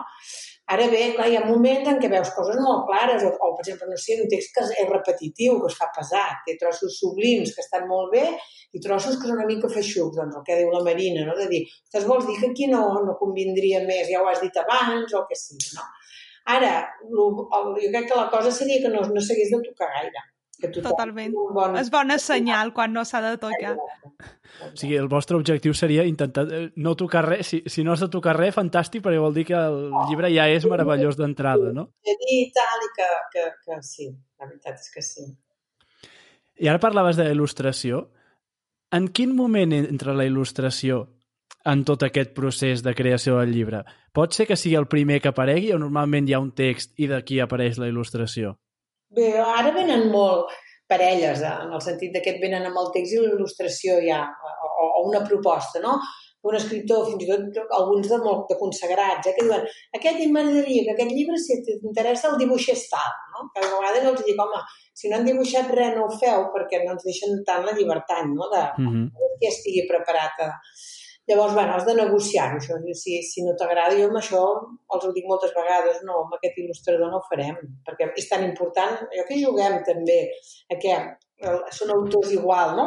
Ara 0.75 0.85
bé, 0.93 1.01
clar, 1.17 1.27
hi 1.31 1.37
ha 1.39 1.47
moments 1.49 1.87
en 1.89 1.99
què 2.01 2.11
veus 2.13 2.29
coses 2.37 2.59
molt 2.61 2.83
clares, 2.91 3.23
o, 3.25 3.31
o 3.33 3.55
per 3.57 3.63
exemple, 3.65 3.87
no 3.89 3.97
sé, 4.01 4.19
un 4.21 4.29
text 4.29 4.51
que 4.53 4.65
és 4.67 4.91
repetitiu, 4.91 5.57
que 5.63 5.71
es 5.73 5.79
fa 5.81 5.89
pesat, 5.95 6.43
té 6.45 6.59
trossos 6.61 6.99
sublims 7.01 7.55
que 7.57 7.65
estan 7.65 7.87
molt 7.89 8.13
bé 8.13 8.27
i 8.77 8.83
trossos 8.85 9.17
que 9.17 9.31
són 9.31 9.39
una 9.39 9.47
mica 9.49 9.71
feixucs, 9.73 10.19
doncs 10.19 10.37
el 10.37 10.45
que 10.45 10.59
diu 10.59 10.69
la 10.75 10.83
Marina, 10.85 11.25
no? 11.25 11.37
de 11.39 11.49
dir, 11.49 11.63
ostres, 11.89 12.05
vols 12.11 12.29
dir 12.29 12.37
que 12.43 12.51
aquí 12.53 12.69
no, 12.69 12.83
no 13.07 13.17
convindria 13.21 13.81
més, 13.87 14.11
ja 14.13 14.21
ho 14.21 14.29
has 14.29 14.45
dit 14.45 14.61
abans, 14.61 15.15
o 15.17 15.25
que 15.31 15.41
sí, 15.41 15.57
no? 15.79 15.89
Ara, 16.53 16.75
lo, 17.13 17.31
el, 17.57 17.73
jo 17.81 17.89
crec 17.95 18.11
que 18.13 18.21
la 18.21 18.29
cosa 18.33 18.53
seria 18.53 18.83
que 18.85 18.93
no, 18.93 19.07
no 19.09 19.25
s'hagués 19.25 19.55
de 19.55 19.65
tocar 19.71 19.89
gaire. 19.97 20.29
Que 20.59 20.69
Totalment. 20.75 21.35
Bon... 21.55 21.77
És 21.79 21.91
bona 21.95 22.17
senyal 22.19 22.73
quan 22.75 22.91
no 22.93 23.05
s'ha 23.07 23.21
de 23.23 23.37
tocar. 23.39 23.77
O 24.67 24.71
sigui, 24.75 24.97
el 24.99 25.07
vostre 25.11 25.39
objectiu 25.39 25.75
seria 25.79 26.03
intentar 26.09 26.45
eh, 26.51 26.65
no 26.83 26.97
tocar 26.99 27.23
res. 27.29 27.47
Si, 27.47 27.61
si 27.71 27.85
no 27.87 27.95
has 27.95 28.03
de 28.03 28.09
tocar 28.11 28.35
res, 28.35 28.57
fantàstic, 28.57 29.05
perquè 29.05 29.21
vol 29.23 29.37
dir 29.37 29.47
que 29.53 29.55
el 29.55 29.93
llibre 30.11 30.33
ja 30.35 30.49
és 30.51 30.67
meravellós 30.67 31.19
d'entrada, 31.21 31.71
no? 31.77 31.89
I 32.03 32.41
tal, 32.57 32.87
i 32.89 32.91
que, 32.97 33.09
que, 33.37 33.47
que 33.63 33.79
sí, 33.87 34.11
la 34.41 34.51
veritat 34.51 34.83
és 34.83 34.91
que 34.97 35.07
sí. 35.07 35.29
I 36.59 36.73
ara 36.73 36.83
parlaves 36.83 37.21
de 37.21 37.31
il·lustració. 37.31 38.09
En 38.91 39.07
quin 39.15 39.37
moment 39.39 39.77
entra 39.79 40.17
la 40.17 40.27
il·lustració 40.27 41.05
en 41.71 41.85
tot 41.87 42.03
aquest 42.03 42.35
procés 42.35 42.83
de 42.83 42.99
creació 42.99 43.39
del 43.39 43.55
llibre? 43.55 43.85
Pot 44.11 44.35
ser 44.35 44.49
que 44.51 44.57
sigui 44.59 44.79
el 44.79 44.91
primer 44.91 45.21
que 45.23 45.31
aparegui 45.31 45.71
o 45.71 45.79
normalment 45.79 46.27
hi 46.27 46.35
ha 46.35 46.43
un 46.43 46.51
text 46.57 46.99
i 46.99 47.07
d'aquí 47.07 47.39
apareix 47.45 47.79
la 47.79 47.91
il·lustració? 47.93 48.57
Bé, 49.17 49.29
ara 49.41 49.73
venen 49.73 50.09
molt 50.13 50.53
parelles, 50.89 51.43
eh, 51.43 51.57
en 51.65 51.75
el 51.77 51.83
sentit 51.85 52.17
que 52.25 52.33
et 52.35 52.41
venen 52.43 52.67
amb 52.69 52.81
el 52.83 52.89
text 52.95 53.17
i 53.17 53.21
l'il·lustració 53.25 54.01
ja, 54.05 54.23
o, 54.49 54.89
o 55.01 55.05
una 55.11 55.23
proposta, 55.29 55.83
no? 55.85 55.99
Un 56.49 56.55
escriptor, 56.55 57.09
fins 57.09 57.25
i 57.25 57.29
tot 57.29 57.73
alguns 57.77 58.07
de 58.09 58.19
molt 58.23 58.45
de 58.51 58.57
consagrats, 58.61 59.27
eh, 59.27 59.35
que 59.37 59.47
diuen 59.47 59.65
aquest 59.99 60.21
m'agradaria 60.35 60.85
que 60.87 60.95
aquest 60.95 61.15
llibre, 61.17 61.41
si 61.45 61.59
t'interessa, 61.67 62.31
el 62.33 62.39
dibuixés 62.43 62.85
tal, 62.93 63.17
no? 63.35 63.49
Que 63.55 63.65
a 63.65 63.73
vegades 63.73 64.11
els 64.13 64.23
dic, 64.29 64.45
home, 64.45 64.63
si 65.01 65.11
no 65.11 65.19
han 65.19 65.27
dibuixat 65.29 65.73
res, 65.75 65.97
no 65.97 66.07
ho 66.07 66.21
feu, 66.21 66.47
perquè 66.55 66.85
no 66.85 66.95
ens 66.97 67.09
deixen 67.09 67.43
tant 67.49 67.67
la 67.67 67.77
llibertat, 67.81 68.29
no?, 68.33 68.49
de 68.55 68.63
mm 68.77 68.89
-hmm. 68.89 69.35
que 69.41 69.53
estigui 69.53 69.89
preparat 69.91 70.45
a, 70.47 70.53
Llavors, 71.29 71.55
bueno, 71.55 71.77
has 71.77 71.85
de 71.85 71.95
negociar 71.99 72.49
això. 72.57 72.79
Si, 72.97 73.19
si 73.23 73.45
no 73.45 73.53
t'agrada, 73.61 73.97
jo 73.99 74.09
amb 74.09 74.21
això 74.21 74.43
els 74.95 75.05
ho 75.05 75.13
dic 75.13 75.27
moltes 75.29 75.53
vegades, 75.57 76.01
no, 76.09 76.23
amb 76.25 76.37
aquest 76.39 76.57
il·lustrador 76.63 77.11
no 77.13 77.21
ho 77.21 77.27
farem, 77.29 77.59
perquè 77.85 78.09
és 78.17 78.29
tan 78.31 78.47
important, 78.47 78.97
jo 79.13 79.25
que 79.29 79.41
juguem 79.43 79.83
també, 79.85 80.23
a 80.73 80.79
què 80.81 80.95
són 81.71 81.93
autors 81.95 82.33
igual, 82.35 82.75
no?, 82.79 82.87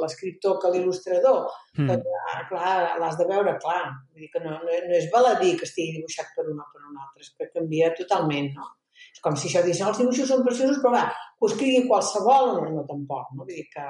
l'escriptor 0.00 0.56
que 0.62 0.72
l'il·lustrador. 0.72 1.44
Mm. 1.76 1.92
Doncs, 1.92 2.16
ah, 2.32 2.40
clar, 2.48 2.72
l'has 3.02 3.20
de 3.20 3.28
veure, 3.28 3.54
clar. 3.62 3.84
Vull 4.10 4.24
dir 4.24 4.32
que 4.32 4.42
no, 4.42 4.56
no, 4.64 4.80
no 4.88 4.96
és 4.96 5.06
baladí 5.12 5.52
que 5.60 5.68
estigui 5.68 6.00
dibuixat 6.00 6.32
per 6.34 6.48
un 6.50 6.58
o 6.64 6.66
per 6.72 6.82
un 6.82 6.96
altre, 6.96 7.22
és 7.22 7.30
que 7.36 7.52
canvia 7.52 7.92
totalment, 8.00 8.50
no? 8.56 8.72
És 9.12 9.22
com 9.22 9.36
si 9.36 9.50
això 9.50 9.62
digués, 9.62 9.84
els 9.84 10.00
dibuixos 10.00 10.32
són 10.32 10.42
preciosos, 10.44 10.80
però 10.82 10.96
va, 10.96 11.06
que 11.12 11.44
ho 11.44 11.50
escrigui 11.52 11.86
qualsevol, 11.86 12.54
no, 12.56 12.68
no 12.74 12.84
tampoc, 12.88 13.30
no? 13.36 13.44
Vull 13.44 13.54
dir 13.54 13.68
que 13.72 13.86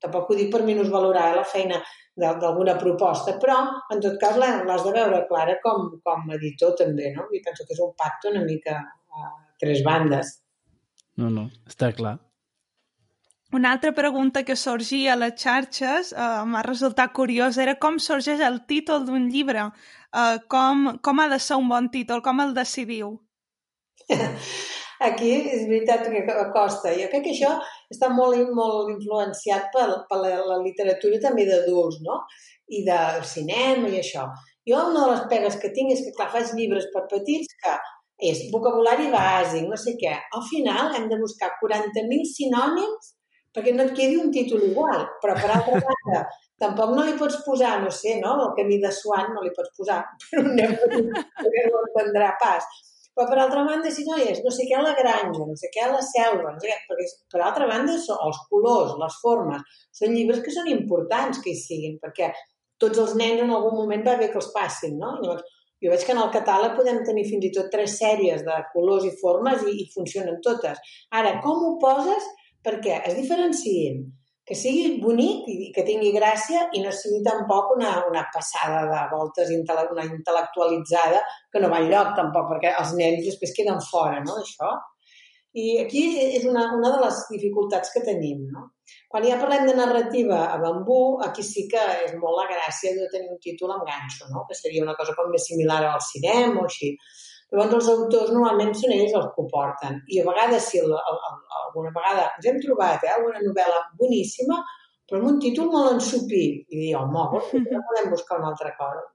tampoc 0.00 0.30
ho 0.30 0.38
dic 0.38 0.50
per 0.52 0.62
minusvalorar 0.66 1.30
la 1.36 1.44
feina 1.44 1.80
d'alguna 2.16 2.76
proposta, 2.78 3.34
però 3.42 3.56
en 3.90 4.02
tot 4.02 4.20
cas 4.22 4.36
l'has 4.38 4.84
de 4.86 4.92
veure 4.94 5.24
clara 5.30 5.56
com, 5.62 5.88
com 6.04 6.28
a 6.30 6.36
editor 6.36 6.76
també, 6.78 7.10
no? 7.16 7.26
I 7.34 7.42
penso 7.42 7.66
que 7.66 7.74
és 7.74 7.82
un 7.82 7.90
pacte 7.98 8.30
una 8.30 8.44
mica 8.46 8.78
a 8.78 9.32
tres 9.60 9.82
bandes. 9.86 10.38
no, 11.16 11.30
no, 11.30 11.48
està 11.70 11.92
clar. 11.94 12.18
Una 13.54 13.70
altra 13.70 13.92
pregunta 13.94 14.42
que 14.42 14.56
sorgia 14.58 15.12
a 15.12 15.18
les 15.18 15.36
xarxes 15.38 16.08
eh, 16.10 16.22
m'ha 16.50 16.62
resultat 16.66 17.12
curiós 17.14 17.58
era 17.62 17.76
com 17.78 18.00
sorgeix 18.02 18.40
el 18.42 18.56
títol 18.66 19.04
d'un 19.06 19.28
llibre. 19.30 19.68
Eh, 20.10 20.38
com, 20.50 20.88
com 20.98 21.20
ha 21.22 21.28
de 21.30 21.38
ser 21.38 21.60
un 21.60 21.68
bon 21.70 21.86
títol? 21.92 22.22
Com 22.22 22.42
el 22.42 22.54
decidiu? 22.56 23.12
Aquí 25.08 25.32
és 25.56 25.66
veritat 25.68 26.06
que 26.08 26.48
costa. 26.54 26.92
Jo 26.96 27.08
crec 27.12 27.26
que 27.26 27.34
això 27.34 27.52
està 27.92 28.10
molt, 28.12 28.50
molt 28.56 28.92
influenciat 28.94 29.70
per, 29.74 29.86
per 30.08 30.20
la, 30.22 30.34
la 30.50 30.60
literatura 30.62 31.20
també 31.22 31.46
d'adults, 31.48 32.00
no? 32.06 32.22
I 32.72 32.84
del 32.86 33.24
cinema 33.28 33.90
i 33.90 34.00
això. 34.00 34.28
Jo 34.68 34.86
una 34.90 35.02
de 35.04 35.10
les 35.10 35.26
pegues 35.32 35.58
que 35.60 35.72
tinc 35.76 35.92
és 35.92 36.04
que, 36.04 36.14
clar, 36.16 36.30
faig 36.32 36.54
llibres 36.56 36.88
per 36.94 37.04
petits 37.10 37.52
que 37.60 37.74
és 38.30 38.46
vocabulari 38.52 39.10
bàsic, 39.12 39.66
no 39.68 39.76
sé 39.80 39.96
què. 40.00 40.14
Al 40.38 40.46
final 40.48 40.94
hem 40.96 41.10
de 41.10 41.20
buscar 41.20 41.52
40.000 41.60 42.30
sinònims 42.30 43.12
perquè 43.54 43.74
no 43.74 43.84
et 43.86 43.92
quedi 43.94 44.16
un 44.18 44.32
títol 44.34 44.64
igual. 44.66 45.04
Però, 45.22 45.36
per 45.38 45.50
altra 45.54 45.82
banda, 45.84 46.24
tampoc 46.64 46.94
no 46.96 47.04
li 47.06 47.14
pots 47.20 47.38
posar, 47.46 47.76
no 47.84 47.92
sé, 47.94 48.16
no? 48.22 48.34
El 48.46 48.56
camí 48.58 48.80
de 48.82 48.90
Swan 48.94 49.30
no 49.34 49.44
li 49.44 49.52
pots 49.54 49.74
posar, 49.78 50.00
però 50.30 50.42
un 50.48 50.56
nen 50.58 50.74
no 50.74 51.84
entendrà 51.84 52.34
pas. 52.40 52.66
Però, 53.14 53.28
per 53.30 53.38
altra 53.38 53.62
banda, 53.66 53.90
si 53.94 54.02
no 54.08 54.16
és 54.18 54.40
no 54.42 54.50
sé 54.54 54.66
què 54.66 54.74
a 54.78 54.82
la 54.82 54.94
granja, 54.98 55.44
no 55.46 55.54
sé 55.58 55.70
què 55.74 55.84
a 55.84 55.92
la 55.92 56.00
selva, 56.02 56.50
no 56.50 56.62
sé 56.62 56.70
què, 56.70 56.78
perquè, 56.88 57.06
per 57.30 57.42
altra 57.46 57.68
banda, 57.70 57.94
són 58.02 58.18
els 58.26 58.40
colors, 58.50 58.96
les 58.98 59.18
formes, 59.22 59.82
són 59.94 60.16
llibres 60.16 60.42
que 60.42 60.54
són 60.54 60.70
importants 60.72 61.38
que 61.44 61.52
hi 61.52 61.60
siguin, 61.60 62.00
perquè 62.02 62.32
tots 62.82 62.98
els 63.04 63.14
nens 63.20 63.44
en 63.44 63.52
algun 63.54 63.76
moment 63.78 64.02
va 64.06 64.16
bé 64.18 64.32
que 64.32 64.40
els 64.40 64.50
passin, 64.56 64.98
no? 64.98 65.14
Llavors, 65.22 65.46
jo 65.84 65.92
veig 65.92 66.04
que 66.06 66.14
en 66.14 66.22
el 66.24 66.32
catàleg 66.34 66.74
podem 66.78 67.02
tenir 67.06 67.26
fins 67.28 67.46
i 67.46 67.52
tot 67.54 67.70
tres 67.72 67.98
sèries 68.00 68.42
de 68.46 68.58
colors 68.72 69.06
i 69.06 69.12
formes 69.20 69.62
i, 69.68 69.76
i 69.84 69.88
funcionen 69.94 70.40
totes. 70.44 70.80
Ara, 71.20 71.36
com 71.44 71.62
ho 71.68 71.72
poses 71.82 72.26
perquè 72.64 73.02
es 73.10 73.18
diferencien, 73.18 74.02
que 74.44 74.56
sigui 74.58 74.98
bonic 75.00 75.46
i 75.48 75.70
que 75.74 75.84
tingui 75.86 76.12
gràcia 76.12 76.66
i 76.76 76.82
no 76.84 76.90
sigui 76.92 77.22
tampoc 77.24 77.72
una, 77.76 77.94
una 78.10 78.26
passada 78.32 78.82
de 78.90 79.04
voltes, 79.12 79.52
una 79.94 80.04
intel·lectualitzada 80.04 81.22
que 81.52 81.62
no 81.62 81.70
va 81.72 81.80
enlloc 81.80 82.12
tampoc, 82.18 82.50
perquè 82.52 82.74
els 82.80 82.92
nens 82.98 83.24
després 83.24 83.56
queden 83.56 83.80
fora 83.88 84.20
no, 84.20 84.36
d'això. 84.36 84.74
I 85.54 85.64
aquí 85.84 86.02
és 86.34 86.44
una, 86.50 86.66
una 86.76 86.90
de 86.90 87.00
les 87.04 87.18
dificultats 87.30 87.92
que 87.94 88.02
tenim. 88.04 88.42
No? 88.52 88.66
Quan 89.08 89.24
ja 89.24 89.38
parlem 89.40 89.68
de 89.68 89.76
narrativa 89.78 90.40
a 90.50 90.58
bambú, 90.60 91.20
aquí 91.24 91.44
sí 91.46 91.68
que 91.70 91.82
és 92.04 92.16
molt 92.18 92.40
la 92.40 92.48
gràcia 92.50 92.90
de 92.96 93.06
tenir 93.12 93.30
un 93.32 93.38
títol 93.40 93.72
amb 93.72 93.86
ganxo, 93.88 94.26
no? 94.32 94.42
que 94.48 94.58
seria 94.58 94.82
una 94.84 94.96
cosa 94.98 95.14
com 95.16 95.30
més 95.32 95.46
similar 95.48 95.78
al 95.88 96.02
cinema 96.04 96.64
o 96.64 96.66
així. 96.66 96.90
Llavors 97.54 97.74
els 97.76 97.88
autors 97.92 98.32
normalment 98.34 98.72
són 98.74 98.92
ells 98.96 99.12
els 99.14 99.28
que 99.34 99.42
ho 99.42 99.50
porten. 99.50 100.00
I 100.10 100.20
a 100.20 100.24
vegades, 100.26 100.64
si 100.72 100.80
el, 100.82 100.90
el, 100.90 101.18
el, 101.28 101.36
alguna 101.60 101.92
vegada 101.94 102.24
ens 102.32 102.48
hem 102.50 102.58
trobat 102.64 103.04
eh, 103.06 103.18
una 103.22 103.42
novel·la 103.44 103.78
boníssima, 104.00 104.56
però 105.06 105.20
amb 105.20 105.30
un 105.30 105.38
títol 105.44 105.70
molt 105.70 105.92
ensupit. 105.92 106.64
I 106.74 106.80
dir, 106.80 106.90
home, 106.98 107.22
no 107.38 107.84
podem 107.92 108.10
buscar 108.10 108.40
una 108.40 108.50
altra 108.50 108.74
cosa. 108.80 109.06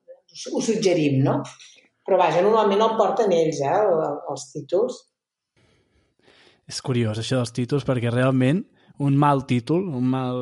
Ho 0.53 0.63
suggerim, 0.63 1.19
no? 1.25 1.41
Però 2.07 2.21
vaja, 2.21 2.45
normalment 2.45 2.85
el 2.85 2.95
porten 3.01 3.35
ells, 3.35 3.59
eh, 3.59 4.09
els 4.31 4.47
títols. 4.53 5.03
És 6.69 6.79
curiós, 6.85 7.19
això 7.19 7.41
dels 7.41 7.51
títols, 7.59 7.83
perquè 7.83 8.13
realment 8.13 8.63
un 9.03 9.19
mal 9.19 9.43
títol, 9.49 9.83
un 9.99 10.09
mal, 10.15 10.41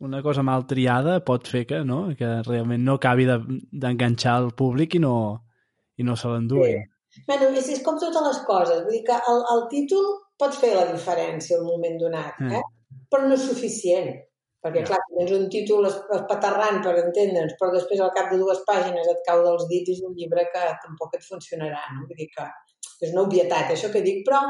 una 0.00 0.24
cosa 0.24 0.44
mal 0.46 0.64
triada 0.70 1.20
pot 1.26 1.48
fer 1.52 1.66
que, 1.68 1.84
no? 1.84 2.06
que 2.16 2.36
realment 2.48 2.84
no 2.86 2.96
acabi 2.96 3.28
d'enganxar 3.28 4.40
de, 4.40 4.46
el 4.46 4.52
públic 4.56 4.96
i 4.96 5.04
no, 5.04 5.16
i 6.00 6.06
no 6.06 6.16
se 6.16 6.32
l'enduï. 6.32 6.76
Sí. 6.76 6.95
Bueno, 7.26 7.50
és, 7.56 7.72
és 7.72 7.82
com 7.86 7.98
totes 8.02 8.28
les 8.28 8.38
coses. 8.48 8.84
Vull 8.84 8.98
dir 8.98 9.04
que 9.08 9.18
el, 9.32 9.42
el 9.54 9.66
títol 9.72 10.06
pot 10.40 10.56
fer 10.60 10.74
la 10.76 10.86
diferència 10.92 11.56
en 11.56 11.64
un 11.64 11.74
moment 11.74 11.98
donat, 12.02 12.38
mm. 12.42 12.52
eh? 12.52 12.62
Mm. 12.62 13.04
però 13.12 13.26
no 13.26 13.36
és 13.38 13.48
suficient. 13.48 14.14
Perquè, 14.66 14.82
clar, 14.88 14.98
tens 15.14 15.32
un 15.36 15.44
títol 15.52 15.84
espaterrant 15.86 16.80
per 16.82 16.96
entendre'ns, 16.98 17.54
però 17.58 17.70
després 17.70 18.00
al 18.02 18.14
cap 18.16 18.32
de 18.32 18.38
dues 18.40 18.64
pàgines 18.66 19.06
et 19.12 19.20
cau 19.28 19.44
dels 19.44 19.68
dits 19.70 19.92
i 19.92 19.94
és 19.94 20.00
un 20.08 20.16
llibre 20.18 20.42
que 20.50 20.62
tampoc 20.82 21.14
et 21.14 21.22
funcionarà. 21.22 21.84
No? 21.94 22.08
Vull 22.08 22.18
dir 22.18 22.26
que 22.32 22.46
és 23.04 23.12
una 23.12 23.22
obvietat, 23.28 23.70
això 23.70 23.92
que 23.92 24.02
dic, 24.02 24.24
però 24.26 24.40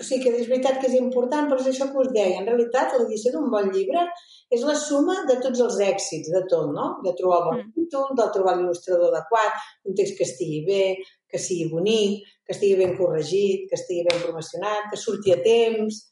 o 0.00 0.04
sigui 0.06 0.22
que 0.24 0.40
és 0.40 0.48
veritat 0.48 0.78
que 0.80 0.88
és 0.88 0.96
important, 0.96 1.48
però 1.50 1.60
és 1.60 1.70
això 1.72 1.88
que 1.90 1.98
us 2.04 2.12
deia. 2.14 2.38
En 2.40 2.46
realitat, 2.48 2.94
l'edició 2.96 3.34
d'un 3.34 3.48
bon 3.52 3.68
llibre 3.74 4.04
és 4.54 4.62
la 4.68 4.76
suma 4.78 5.16
de 5.28 5.36
tots 5.44 5.60
els 5.66 5.80
èxits, 5.86 6.30
de 6.32 6.44
tot, 6.52 6.70
no? 6.76 6.86
De 7.04 7.12
trobar 7.18 7.40
el 7.40 7.48
bon 7.48 7.58
mm. 7.58 7.72
títol, 7.76 8.06
de 8.20 8.28
trobar 8.36 8.54
l'il·lustrador 8.56 9.10
adequat, 9.10 9.66
un 9.90 9.98
text 9.98 10.16
que 10.16 10.28
estigui 10.28 10.62
bé, 10.68 10.84
que 11.30 11.40
sigui 11.42 11.68
bonic, 11.72 12.26
que 12.46 12.56
estigui 12.56 12.78
ben 12.80 12.96
corregit, 12.98 13.68
que 13.70 13.78
estigui 13.78 14.06
ben 14.08 14.22
promocionat, 14.24 14.90
que 14.90 15.00
surti 15.00 15.36
a 15.36 15.40
temps... 15.44 16.06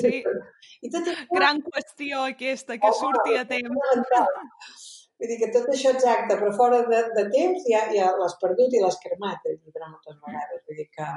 Sí. 0.00 0.22
I 0.84 0.88
tot 0.88 1.04
això... 1.04 1.26
Gran 1.34 1.60
qüestió 1.66 2.22
aquesta, 2.28 2.78
que 2.80 2.88
Home, 2.88 3.00
surti 3.02 3.36
a 3.36 3.44
temps. 3.50 4.86
Vull 5.20 5.28
dir 5.28 5.36
que 5.42 5.50
tot 5.52 5.68
això 5.74 5.92
exacte, 5.92 6.38
però 6.40 6.54
fora 6.56 6.80
de, 6.88 7.02
de 7.18 7.26
temps 7.34 7.66
ja, 7.68 7.82
ja 7.92 8.14
l'has 8.16 8.38
perdut 8.40 8.72
i 8.72 8.80
l'has 8.80 8.96
cremat 9.02 9.44
el 9.50 9.58
llibre 9.58 9.90
moltes 9.90 10.16
vegades. 10.16 10.64
Vull 10.64 10.80
dir 10.80 10.88
que 10.94 11.10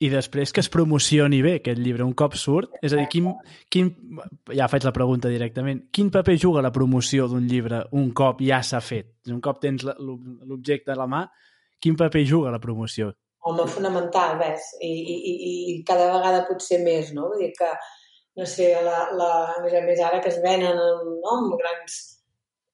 i 0.00 0.08
després 0.08 0.48
que 0.56 0.62
es 0.64 0.70
promocioni 0.72 1.42
bé 1.44 1.58
aquest 1.58 1.80
llibre 1.84 2.06
un 2.06 2.14
cop 2.16 2.32
surt, 2.40 2.78
és 2.80 2.94
a 2.94 2.96
dir, 2.96 3.04
quin, 3.12 3.26
quin, 3.68 3.90
ja 4.56 4.68
faig 4.72 4.86
la 4.86 4.94
pregunta 4.96 5.28
directament, 5.28 5.82
quin 5.92 6.08
paper 6.12 6.38
juga 6.40 6.62
la 6.64 6.72
promoció 6.72 7.26
d'un 7.28 7.44
llibre 7.48 7.82
un 8.00 8.08
cop 8.16 8.40
ja 8.40 8.62
s'ha 8.64 8.80
fet? 8.80 9.10
Un 9.28 9.42
cop 9.44 9.60
tens 9.60 9.84
l'objecte 9.84 10.94
a 10.94 10.96
la 10.96 11.08
mà, 11.10 11.26
quin 11.82 11.96
paper 11.98 12.24
juga 12.28 12.52
la 12.54 12.62
promoció? 12.62 13.10
Home, 13.48 13.64
fonamental, 13.72 14.36
ves, 14.40 14.74
i, 14.84 14.90
i, 14.90 15.34
i 15.72 15.74
cada 15.88 16.10
vegada 16.12 16.44
potser 16.48 16.82
més, 16.84 17.14
no? 17.16 17.30
Vull 17.32 17.46
dir 17.46 17.52
que, 17.56 17.70
no 18.36 18.46
sé, 18.46 18.74
la, 18.84 19.06
la, 19.16 19.30
a 19.56 19.60
més 19.64 19.76
a 19.76 19.84
més 19.86 20.00
ara 20.04 20.20
que 20.20 20.28
es 20.32 20.40
venen 20.44 20.76
no, 20.76 21.36
amb 21.36 21.56
grans 21.60 22.00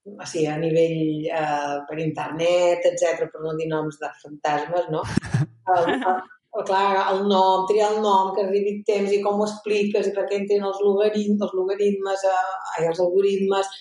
o 0.06 0.26
sigui, 0.26 0.46
a 0.46 0.56
nivell 0.60 1.26
eh, 1.26 1.76
per 1.88 1.98
internet, 1.98 2.86
etc 2.90 3.26
per 3.32 3.42
no 3.42 3.54
dir 3.58 3.68
noms 3.70 3.98
de 4.02 4.10
fantasmes, 4.22 4.90
no? 4.94 5.02
El, 5.74 5.88
el, 5.98 6.62
clar, 6.64 6.92
el 7.10 7.24
nom, 7.26 7.64
triar 7.68 7.88
el 7.96 7.98
nom, 8.04 8.28
que 8.36 8.44
arribi 8.44 8.76
temps 8.86 9.10
i 9.12 9.18
com 9.24 9.40
ho 9.42 9.48
expliques 9.48 10.06
i 10.06 10.12
per 10.14 10.28
què 10.28 10.38
entren 10.38 10.62
els 10.68 10.78
logaritmes, 10.80 11.42
els 11.42 11.56
logaritmes, 11.58 12.22
eh, 12.30 12.52
ai, 12.76 12.84
els 12.92 13.00
algoritmes, 13.02 13.72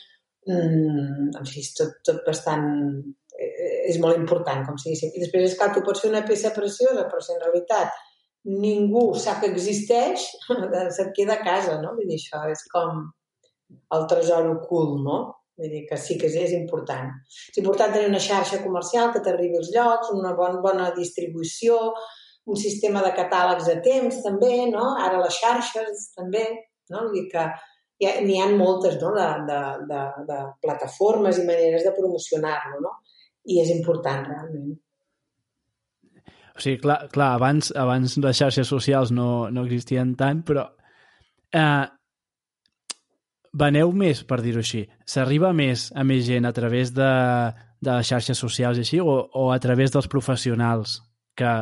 mm, 0.50 1.28
en 1.38 1.46
fi, 1.52 1.62
és 1.62 1.70
tot, 1.78 1.94
tot 2.10 2.26
bastant... 2.26 2.66
Eh, 3.36 3.92
és 3.92 4.00
molt 4.02 4.18
important, 4.18 4.64
com 4.68 4.78
si 4.80 4.90
diguéssim. 4.90 5.14
I 5.16 5.24
després, 5.24 5.50
és 5.50 5.58
clar, 5.60 5.72
tu 5.76 5.84
pots 5.86 6.04
fer 6.04 6.12
una 6.12 6.24
peça 6.28 6.52
preciosa, 6.56 7.08
però 7.10 7.22
si 7.22 7.34
en 7.36 7.42
realitat 7.44 7.96
ningú 8.46 9.08
sap 9.20 9.42
que 9.42 9.50
existeix, 9.52 10.28
se't 10.98 11.14
queda 11.18 11.40
a 11.40 11.46
casa, 11.46 11.80
no? 11.82 11.96
Vull 11.98 12.12
dir, 12.12 12.20
això 12.22 12.44
és 12.52 12.64
com 12.72 13.08
el 13.96 14.06
tresor 14.12 14.52
ocult, 14.54 15.00
no? 15.06 15.20
Vull 15.60 15.72
dir 15.72 15.86
que 15.90 15.98
sí 16.00 16.18
que 16.20 16.30
és, 16.30 16.38
és 16.48 16.54
important. 16.56 17.12
És 17.52 17.60
important 17.62 17.96
tenir 17.96 18.12
una 18.12 18.24
xarxa 18.24 18.62
comercial 18.64 19.12
que 19.14 19.24
t'arribi 19.26 19.60
als 19.60 19.72
llocs, 19.76 20.14
una 20.16 20.36
bona, 20.38 20.62
bona 20.64 20.90
distribució, 20.98 21.80
un 22.46 22.60
sistema 22.62 23.02
de 23.02 23.14
catàlegs 23.18 23.70
a 23.72 23.80
temps 23.86 24.20
també, 24.24 24.58
no? 24.72 24.92
Ara 25.02 25.22
les 25.24 25.40
xarxes 25.42 26.12
també, 26.18 26.46
no? 26.94 27.08
Vull 27.08 27.18
dir 27.18 27.30
que 27.32 27.48
n'hi 28.04 28.40
ha, 28.42 28.46
ha 28.46 28.56
moltes 28.58 28.98
no? 29.02 29.14
de, 29.16 29.28
de, 29.48 29.60
de, 29.90 30.02
de 30.28 30.40
plataformes 30.62 31.40
i 31.40 31.46
maneres 31.48 31.86
de 31.88 31.94
promocionar-lo, 31.96 32.82
no? 32.84 32.94
I 33.46 33.62
és 33.62 33.72
important, 33.74 34.26
realment. 34.26 34.74
O 36.56 36.64
sigui, 36.64 36.80
clar, 36.82 37.02
clar 37.12 37.34
abans, 37.36 37.74
abans 37.76 38.16
les 38.24 38.40
xarxes 38.40 38.70
socials 38.72 39.12
no, 39.12 39.50
no 39.52 39.66
existien 39.68 40.14
tant, 40.16 40.40
però 40.48 40.64
eh, 41.52 41.86
veneu 43.60 43.92
més, 43.92 44.24
per 44.28 44.40
dir-ho 44.44 44.64
així. 44.64 44.86
S'arriba 45.08 45.52
més 45.56 45.90
a 45.96 46.06
més 46.08 46.24
gent 46.28 46.48
a 46.48 46.54
través 46.56 46.94
de, 46.96 47.12
de 47.84 47.92
les 47.92 48.08
xarxes 48.08 48.40
socials 48.40 48.80
i 48.80 48.86
així, 48.86 49.02
o, 49.04 49.18
o 49.28 49.50
a 49.52 49.60
través 49.64 49.92
dels 49.92 50.08
professionals 50.12 51.02
que 51.36 51.54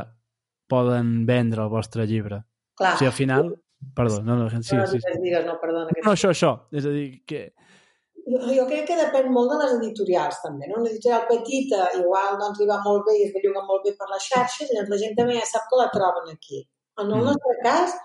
poden 0.70 1.26
vendre 1.26 1.66
el 1.66 1.74
vostre 1.74 2.06
llibre. 2.10 2.44
Clar. 2.78 2.96
O 2.96 3.02
sigui, 3.02 3.12
al 3.12 3.20
final... 3.20 3.54
Perdó, 3.94 4.22
no, 4.24 4.38
no, 4.40 4.46
sí, 4.48 4.78
no, 4.78 4.86
sí. 4.88 4.96
No, 5.04 5.18
digues, 5.20 5.42
no, 5.44 5.58
perdona. 5.60 5.92
Que... 5.92 6.06
No, 6.06 6.14
això, 6.14 6.30
això. 6.32 6.54
És 6.72 6.86
a 6.88 6.94
dir, 6.94 7.08
que... 7.28 7.50
Jo, 8.24 8.40
jo 8.56 8.66
crec 8.70 8.86
que 8.88 9.00
depèn 9.00 9.28
molt 9.36 9.52
de 9.52 9.58
les 9.62 9.74
editorials, 9.78 10.38
també. 10.44 10.70
No? 10.70 10.80
Una 10.82 10.92
editorial 10.92 11.26
petita, 11.28 11.90
igual 12.00 12.38
doncs, 12.40 12.62
li 12.62 12.70
va 12.70 12.80
molt 12.86 13.04
bé 13.10 13.18
i 13.20 13.26
es 13.28 13.34
belluga 13.36 13.66
molt 13.68 13.84
bé 13.88 13.96
per 14.00 14.08
les 14.14 14.30
xarxes, 14.30 14.72
doncs 14.72 14.94
la 14.94 15.02
gent 15.02 15.18
també 15.18 15.36
ja 15.40 15.50
sap 15.50 15.68
que 15.72 15.82
la 15.82 15.90
troben 15.96 16.32
aquí. 16.32 16.64
En 17.02 17.10
el 17.10 17.20
mm. 17.20 17.28
nostre 17.28 17.58
cas, 17.66 17.98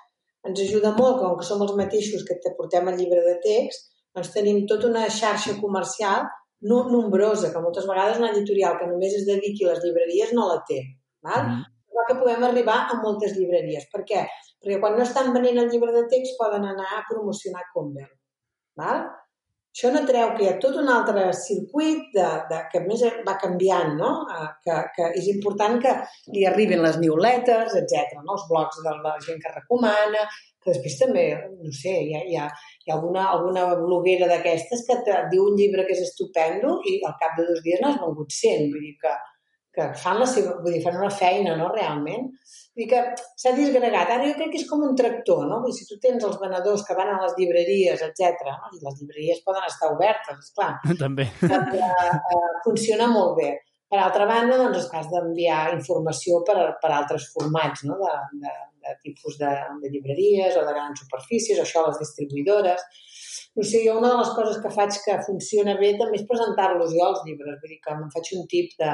ens 0.48 0.64
ajuda 0.64 0.92
molt, 0.98 1.22
com 1.22 1.38
que 1.38 1.46
som 1.46 1.62
els 1.62 1.76
mateixos 1.78 2.26
que 2.26 2.38
te 2.42 2.54
portem 2.59 2.90
el 2.90 2.98
llibre 2.98 3.22
de 3.28 3.38
text, 3.44 3.92
doncs 4.16 4.35
tenim 4.35 4.64
tota 4.70 4.90
una 4.90 5.07
xarxa 5.20 5.59
comercial 5.62 6.26
no 6.68 6.83
nombrosa, 6.90 7.52
que 7.54 7.62
moltes 7.62 7.87
vegades 7.87 8.18
una 8.18 8.33
editorial 8.35 8.78
que 8.81 8.90
només 8.90 9.14
es 9.14 9.26
dediqui 9.28 9.66
a 9.66 9.74
les 9.74 9.85
llibreries 9.85 10.35
no 10.35 10.48
la 10.50 10.62
té. 10.66 10.83
Val? 11.22 11.44
Mm 11.46 11.66
que 12.09 12.16
podem 12.16 12.44
arribar 12.44 12.78
a 12.88 12.98
moltes 13.02 13.37
llibreries. 13.37 13.87
Per 13.92 14.02
què? 14.09 14.24
Perquè 14.62 14.81
quan 14.83 14.96
no 14.96 15.04
estan 15.04 15.31
venent 15.37 15.61
el 15.62 15.70
llibre 15.72 15.92
de 15.94 16.07
text 16.11 16.38
poden 16.40 16.64
anar 16.66 16.88
a 16.96 17.04
promocionar 17.11 17.66
Convert. 17.74 18.14
Val? 18.81 19.04
Això 19.79 19.93
no 19.95 20.01
treu 20.07 20.33
que 20.35 20.43
hi 20.43 20.49
ha 20.51 20.57
tot 20.59 20.75
un 20.81 20.88
altre 20.91 21.29
circuit 21.38 22.09
de, 22.14 22.27
de, 22.51 22.57
que 22.73 22.81
més 22.83 23.05
va 23.27 23.37
canviant, 23.38 23.93
no? 24.01 24.11
Que, 24.64 24.79
que 24.97 25.11
és 25.21 25.29
important 25.31 25.79
que 25.85 25.93
li 26.35 26.43
arribin 26.49 26.83
les 26.83 26.99
newsletters, 26.99 27.77
etc. 27.79 28.19
no? 28.25 28.35
els 28.35 28.49
blogs 28.51 28.83
de 28.83 28.97
la 29.05 29.14
gent 29.23 29.38
que 29.45 29.55
recomana, 29.55 30.27
que 30.59 30.73
després 30.73 30.99
també, 30.99 31.25
no 31.62 31.71
sé, 31.79 31.95
hi 32.09 32.17
ha, 32.19 32.25
hi 32.27 32.41
ha, 32.43 32.49
hi 32.83 32.91
ha 32.91 32.97
alguna, 32.97 33.29
alguna 33.37 33.69
bloguera 33.79 34.27
d'aquestes 34.27 34.83
que 34.88 34.99
et 34.99 35.31
diu 35.31 35.47
un 35.47 35.55
llibre 35.61 35.87
que 35.87 35.95
és 35.95 36.03
estupendo 36.09 36.81
i 36.83 36.99
al 37.07 37.14
cap 37.23 37.38
de 37.38 37.47
dos 37.53 37.62
dies 37.62 37.79
n'has 37.85 38.01
vengut 38.03 38.35
100. 38.35 38.67
Vull 38.75 38.88
dir 38.88 38.97
que, 39.05 39.14
que 39.79 39.88
fan 40.03 40.19
la 40.19 40.27
seva, 40.27 40.57
vull 40.62 40.75
dir, 40.75 40.83
fan 40.85 40.99
una 40.99 41.12
feina, 41.14 41.55
no?, 41.59 41.71
realment. 41.75 42.29
Vull 42.79 42.85
dir 42.85 42.88
que 42.91 43.03
s'ha 43.43 43.55
disgregat. 43.57 44.11
Ara 44.14 44.27
jo 44.27 44.35
crec 44.38 44.53
que 44.53 44.61
és 44.61 44.69
com 44.71 44.83
un 44.87 44.99
tractor, 44.99 45.45
no? 45.51 45.61
Vull 45.62 45.73
dir, 45.73 45.79
si 45.79 45.88
tu 45.88 45.99
tens 46.03 46.27
els 46.27 46.38
venedors 46.43 46.85
que 46.87 46.97
van 46.99 47.11
a 47.14 47.21
les 47.25 47.35
llibreries, 47.38 48.05
etc, 48.07 48.45
no? 48.47 48.71
i 48.75 48.83
les 48.85 49.01
llibreries 49.01 49.43
poden 49.47 49.67
estar 49.67 49.91
obertes, 49.95 50.45
esclar. 50.47 50.77
També. 51.05 51.27
Eh, 51.49 51.59
eh, 51.59 52.53
funciona 52.67 53.11
molt 53.11 53.35
bé. 53.41 53.51
Per 53.88 53.99
altra 53.99 54.27
banda, 54.29 54.59
doncs, 54.61 54.87
has 54.95 55.07
d'enviar 55.09 55.73
informació 55.75 56.43
per, 56.47 56.59
per 56.83 56.91
altres 56.93 57.31
formats, 57.33 57.87
no? 57.88 57.97
de, 58.03 58.17
de, 58.45 58.57
de 58.85 58.97
tipus 59.03 59.38
de, 59.41 59.53
de 59.83 59.93
llibreries 59.95 60.59
o 60.61 60.64
de 60.67 60.75
grans 60.77 61.03
superfícies, 61.03 61.59
o 61.59 61.64
això 61.64 61.83
a 61.83 61.88
les 61.88 62.03
distribuïdores. 62.05 62.85
No 63.59 63.64
sé, 63.67 63.81
jo 63.83 63.97
una 63.99 64.12
de 64.12 64.19
les 64.21 64.35
coses 64.37 64.59
que 64.62 64.71
faig 64.71 64.99
que 65.03 65.17
funciona 65.27 65.75
bé 65.81 65.95
també 65.99 66.21
és 66.21 66.29
presentar-los 66.29 66.93
jo 66.95 67.07
els 67.11 67.25
llibres. 67.27 67.57
Vull 67.62 67.73
dir 67.75 67.81
que 67.83 67.97
em 67.97 68.05
faig 68.12 68.35
un 68.37 68.45
tip 68.53 68.77
de, 68.79 68.93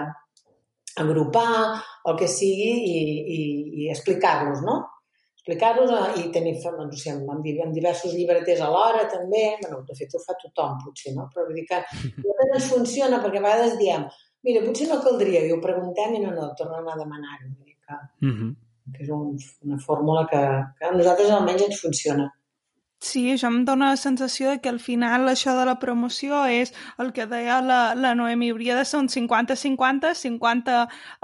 agrupar 1.03 1.55
el 2.09 2.19
que 2.19 2.29
sigui 2.31 2.73
i, 2.91 2.99
i, 3.37 3.39
i 3.85 3.89
explicar-los, 3.95 4.61
no? 4.67 4.81
Explicar-los 5.35 5.91
eh, 5.93 6.05
i 6.23 6.29
tenir, 6.33 6.55
doncs, 6.63 6.85
no 6.85 7.01
sé, 7.01 7.15
amb, 7.15 7.33
amb 7.35 7.75
diversos 7.75 8.15
llibreters 8.15 8.63
alhora 8.65 9.07
també, 9.11 9.47
bueno, 9.63 9.83
de 9.89 9.97
fet 9.99 10.15
ho 10.15 10.23
fa 10.23 10.37
tothom 10.41 10.79
potser, 10.85 11.15
no? 11.17 11.27
Però 11.33 11.49
vull 11.49 11.59
dir 11.59 11.67
que 11.69 11.83
no 12.29 12.53
ens 12.53 12.71
funciona 12.71 13.21
perquè 13.25 13.43
a 13.43 13.49
vegades 13.49 13.77
diem 13.81 14.07
mira, 14.45 14.63
potser 14.65 14.89
no 14.91 15.01
caldria, 15.03 15.43
i 15.47 15.53
ho 15.53 15.59
preguntem 15.63 16.19
i 16.19 16.23
no, 16.23 16.33
no, 16.37 16.51
tornem 16.59 16.89
a 16.93 16.97
demanar-ho. 17.01 17.51
Vull 17.51 17.71
dir 17.71 17.79
que, 17.81 17.97
uh. 17.97 18.33
-huh. 18.37 18.51
que 18.95 19.03
és 19.03 19.11
un, 19.17 19.37
una 19.67 19.79
fórmula 19.81 20.27
que, 20.31 20.43
que 20.79 20.85
a 20.87 20.93
nosaltres 20.93 21.31
almenys 21.31 21.69
ens 21.69 21.81
funciona. 21.81 22.29
Sí, 23.05 23.21
això 23.35 23.51
em 23.53 23.59
dóna 23.69 23.91
la 23.93 23.99
sensació 24.01 24.49
de 24.49 24.61
que 24.65 24.71
al 24.71 24.79
final 24.81 25.29
això 25.29 25.53
de 25.59 25.67
la 25.69 25.75
promoció 25.81 26.39
és 26.49 26.71
el 27.03 27.11
que 27.13 27.27
deia 27.29 27.59
la, 27.61 27.81
la 28.01 28.15
Noemi, 28.17 28.49
hauria 28.55 28.79
de 28.79 28.87
ser 28.89 29.03
un 29.03 29.11
50-50, 29.13 30.15
50, 30.17 30.79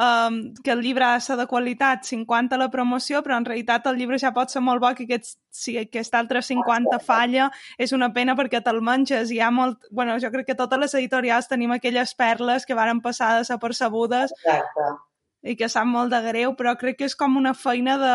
um, 0.04 0.38
que 0.60 0.74
el 0.76 0.84
llibre 0.84 1.08
ha 1.08 1.14
de 1.14 1.24
ser 1.24 1.38
de 1.40 1.48
qualitat, 1.48 2.04
50 2.04 2.60
la 2.60 2.68
promoció, 2.68 3.24
però 3.24 3.40
en 3.40 3.48
realitat 3.48 3.88
el 3.88 3.96
llibre 3.96 4.20
ja 4.20 4.34
pot 4.36 4.52
ser 4.52 4.60
molt 4.60 4.84
bo 4.84 4.92
que 4.98 5.08
aquest, 5.08 5.38
si 5.48 5.78
aquest 5.80 6.20
altre 6.20 6.44
50 6.44 7.00
falla 7.00 7.48
és 7.78 7.96
una 7.96 8.12
pena 8.12 8.36
perquè 8.36 8.60
te'l 8.60 8.84
menges. 8.84 9.32
Hi 9.32 9.40
ha 9.40 9.48
molt... 9.50 9.88
Bueno, 9.90 10.20
jo 10.20 10.28
crec 10.36 10.52
que 10.52 10.60
totes 10.60 10.84
les 10.84 11.00
editorials 11.00 11.48
tenim 11.48 11.72
aquelles 11.72 12.12
perles 12.12 12.68
que 12.68 12.76
varen 12.76 13.00
passar 13.00 13.38
desapercebudes 13.38 14.36
Exacte 14.36 14.92
i 15.42 15.54
que 15.56 15.68
sap 15.72 15.88
molt 15.88 16.12
de 16.12 16.20
greu, 16.24 16.52
però 16.56 16.74
crec 16.76 16.98
que 16.98 17.08
és 17.08 17.16
com 17.16 17.38
una 17.40 17.54
feina 17.56 17.96
de, 18.00 18.14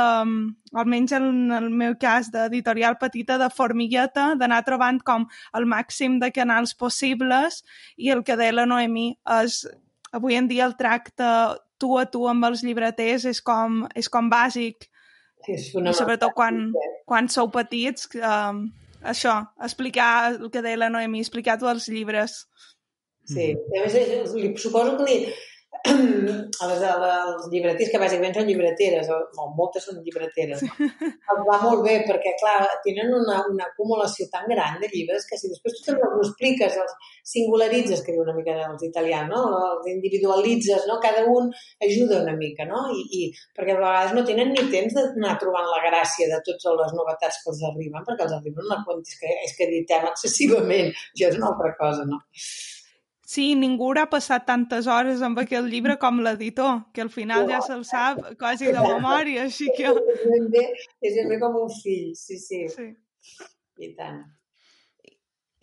almenys 0.77 1.15
en 1.17 1.51
el 1.57 1.69
meu 1.73 1.95
cas, 2.01 2.29
d'editorial 2.33 2.99
petita, 3.01 3.39
de 3.41 3.49
formigueta, 3.49 4.33
d'anar 4.37 4.61
trobant 4.67 5.01
com 5.05 5.25
el 5.57 5.65
màxim 5.69 6.19
de 6.21 6.29
canals 6.35 6.75
possibles 6.77 7.63
i 7.97 8.11
el 8.13 8.21
que 8.27 8.37
deia 8.37 8.53
la 8.53 8.67
Noemi 8.69 9.11
és, 9.41 9.63
avui 10.13 10.37
en 10.37 10.49
dia 10.51 10.67
el 10.69 10.77
tracte 10.77 11.25
tu 11.81 11.95
a 11.99 12.05
tu 12.07 12.27
amb 12.29 12.45
els 12.47 12.61
llibreters 12.63 13.25
és 13.31 13.41
com, 13.43 13.83
és 13.97 14.09
com 14.11 14.29
bàsic. 14.31 14.87
És 15.49 15.71
I 15.75 15.93
sobretot 15.93 16.33
quan, 16.33 16.69
quan 17.05 17.27
sou 17.29 17.49
petits, 17.53 18.07
eh, 18.17 18.61
això, 19.05 19.35
explicar 19.61 20.35
el 20.35 20.49
que 20.53 20.63
deia 20.65 20.85
la 20.85 20.93
Noemi, 20.93 21.25
explicar 21.25 21.57
tu 21.61 21.69
els 21.69 21.89
llibres. 21.91 22.45
Sí, 23.25 23.51
a 23.53 23.83
més, 23.83 24.33
li, 24.37 24.53
suposo 24.61 24.95
que 24.99 25.05
li, 25.09 25.19
les, 26.69 26.81
a 26.83 26.93
les 26.99 27.45
llibreters, 27.51 27.91
que 27.91 27.99
bàsicament 28.01 28.33
són 28.35 28.47
llibreteres, 28.49 29.09
o, 29.13 29.17
o 29.41 29.47
moltes 29.57 29.85
són 29.85 29.99
llibreteres, 30.05 30.63
no? 30.65 30.87
els 31.33 31.43
va 31.49 31.57
molt 31.61 31.83
bé 31.85 31.95
perquè, 32.07 32.33
clar, 32.41 32.57
tenen 32.85 33.13
una, 33.13 33.41
una 33.51 33.67
acumulació 33.69 34.27
tan 34.33 34.47
gran 34.49 34.79
de 34.81 34.89
llibres 34.91 35.27
que 35.29 35.39
si 35.39 35.51
després 35.51 35.77
tu 35.77 35.85
també 35.87 36.07
els 36.09 36.29
expliques, 36.29 36.77
els 36.81 36.95
singularitzes, 37.33 38.03
que 38.05 38.15
diu 38.15 38.23
una 38.25 38.35
mica 38.37 38.57
els 38.67 38.85
italians, 38.87 39.29
no? 39.31 39.43
els 39.71 39.89
individualitzes, 39.93 40.87
no? 40.89 40.99
cada 41.03 41.25
un 41.31 41.51
ajuda 41.85 42.21
una 42.23 42.37
mica, 42.37 42.67
no? 42.69 42.85
I, 42.95 43.05
i 43.19 43.21
perquè 43.57 43.75
a 43.75 43.81
vegades 43.81 44.15
no 44.17 44.25
tenen 44.27 44.53
ni 44.55 44.67
temps 44.73 44.95
d'anar 44.97 45.35
trobant 45.41 45.67
la 45.69 45.83
gràcia 45.85 46.29
de 46.31 46.39
totes 46.47 46.79
les 46.81 46.95
novetats 46.97 47.41
que 47.43 47.53
els 47.53 47.65
arriben, 47.71 48.05
perquè 48.07 48.25
els 48.27 48.37
arriben 48.39 48.65
una 48.65 48.81
quantitat, 48.87 49.19
que, 49.21 49.35
és 49.45 49.57
que 49.57 49.69
editem 49.69 50.07
excessivament, 50.09 50.95
això 51.13 51.29
és 51.29 51.37
una 51.41 51.51
altra 51.53 51.75
cosa, 51.79 52.07
no? 52.09 52.23
Sí, 53.25 53.55
ningú 53.57 53.87
ha 53.97 54.05
passat 54.05 54.43
tantes 54.45 54.85
hores 54.85 55.23
amb 55.25 55.39
aquell 55.41 55.65
llibre 55.65 55.95
com 55.97 56.19
l'editor, 56.21 56.83
que 56.93 57.01
al 57.01 57.09
final 57.09 57.47
ja 57.49 57.57
se'l 57.65 57.81
sap 57.83 58.19
quasi 58.37 58.69
de 58.69 58.77
memòria, 58.77 59.47
així 59.49 59.71
que... 59.73 59.89
És 59.89 60.21
ben 60.29 60.45
bé, 60.53 60.65
és 61.01 61.17
ben 61.17 61.31
bé 61.33 61.39
com 61.41 61.57
un 61.63 61.71
fill, 61.73 62.13
sí, 62.13 62.37
sí. 62.37 62.67
sí. 62.69 62.91
I 63.81 63.89
tant. 63.97 64.21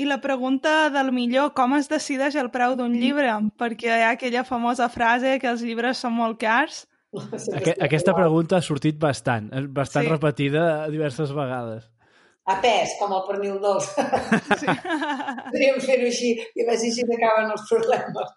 I 0.02 0.08
la 0.10 0.18
pregunta 0.20 0.90
del 0.90 1.12
millor, 1.14 1.52
com 1.54 1.76
es 1.78 1.86
decideix 1.86 2.34
el 2.40 2.50
preu 2.50 2.74
d'un 2.74 2.98
llibre? 2.98 3.30
Perquè 3.60 3.92
hi 3.92 4.04
ha 4.08 4.10
aquella 4.16 4.42
famosa 4.42 4.90
frase 4.90 5.38
que 5.38 5.52
els 5.52 5.62
llibres 5.62 6.02
són 6.02 6.18
molt 6.18 6.40
cars. 6.42 6.88
Aqu 7.60 7.76
aquesta 7.86 8.16
pregunta 8.18 8.58
ha 8.58 8.64
sortit 8.66 8.98
bastant, 8.98 9.52
bastant 9.70 10.08
sí. 10.08 10.10
repetida 10.10 10.66
diverses 10.90 11.30
vegades 11.36 11.86
a 12.44 12.58
pes, 12.62 12.96
com 13.00 13.12
el 13.16 13.26
pernil 13.28 13.58
dolç. 13.62 13.90
Sí. 14.62 14.68
Podríem 14.68 15.80
fer-ho 15.82 16.06
així 16.06 16.30
i 16.36 16.62
a 16.62 16.66
veure 16.66 16.78
si 16.78 16.90
així 16.92 17.04
s'acaben 17.08 17.50
els 17.50 17.64
problemes. 17.68 18.32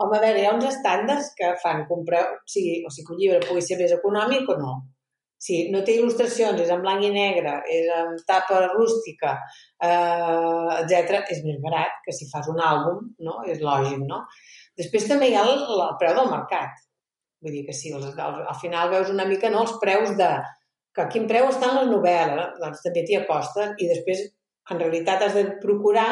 Home, 0.00 0.16
a 0.16 0.22
veure, 0.22 0.38
hi 0.40 0.46
ha 0.46 0.54
uns 0.54 0.68
estàndards 0.68 1.32
que 1.38 1.50
fan 1.62 1.84
comprar, 1.88 2.22
o 2.36 2.48
sigui, 2.48 2.80
o 2.86 2.92
sigui 2.92 3.06
que 3.08 3.14
un 3.16 3.20
llibre 3.20 3.40
pugui 3.46 3.64
ser 3.64 3.78
més 3.80 3.94
econòmic 3.96 4.48
o 4.54 4.56
no. 4.60 4.74
Si 5.40 5.62
no 5.72 5.80
té 5.84 5.94
il·lustracions, 5.96 6.60
és 6.60 6.70
en 6.72 6.82
blanc 6.84 7.04
i 7.04 7.10
negre, 7.14 7.54
és 7.72 7.88
en 7.96 8.12
tapa 8.28 8.60
rústica, 8.74 9.34
eh, 9.80 10.68
etc, 10.82 11.22
és 11.32 11.42
més 11.46 11.58
barat 11.64 11.98
que 12.04 12.14
si 12.16 12.28
fas 12.30 12.48
un 12.52 12.60
àlbum, 12.60 13.02
no? 13.26 13.40
És 13.48 13.62
lògic, 13.64 14.04
no? 14.04 14.22
Després 14.80 15.08
també 15.08 15.30
hi 15.30 15.36
ha 15.36 15.46
el, 15.48 15.64
el 15.64 15.96
preu 16.00 16.16
del 16.18 16.32
mercat. 16.32 16.84
Vull 17.40 17.56
dir 17.56 17.64
que 17.66 17.76
sí, 17.76 17.92
al, 17.96 18.04
al 18.20 18.58
final 18.60 18.92
veus 18.92 19.12
una 19.12 19.24
mica 19.28 19.48
no, 19.52 19.64
els 19.64 19.78
preus 19.80 20.12
de, 20.20 20.28
que 20.94 21.04
a 21.04 21.08
quin 21.12 21.26
preu 21.30 21.48
estan 21.48 21.76
les 21.78 21.88
novel·les, 21.90 22.54
doncs 22.60 22.84
també 22.84 23.06
t'hi 23.06 23.18
acostes 23.20 23.74
i 23.78 23.88
després 23.90 24.22
en 24.70 24.78
realitat 24.78 25.22
has 25.26 25.34
de 25.34 25.44
procurar 25.62 26.08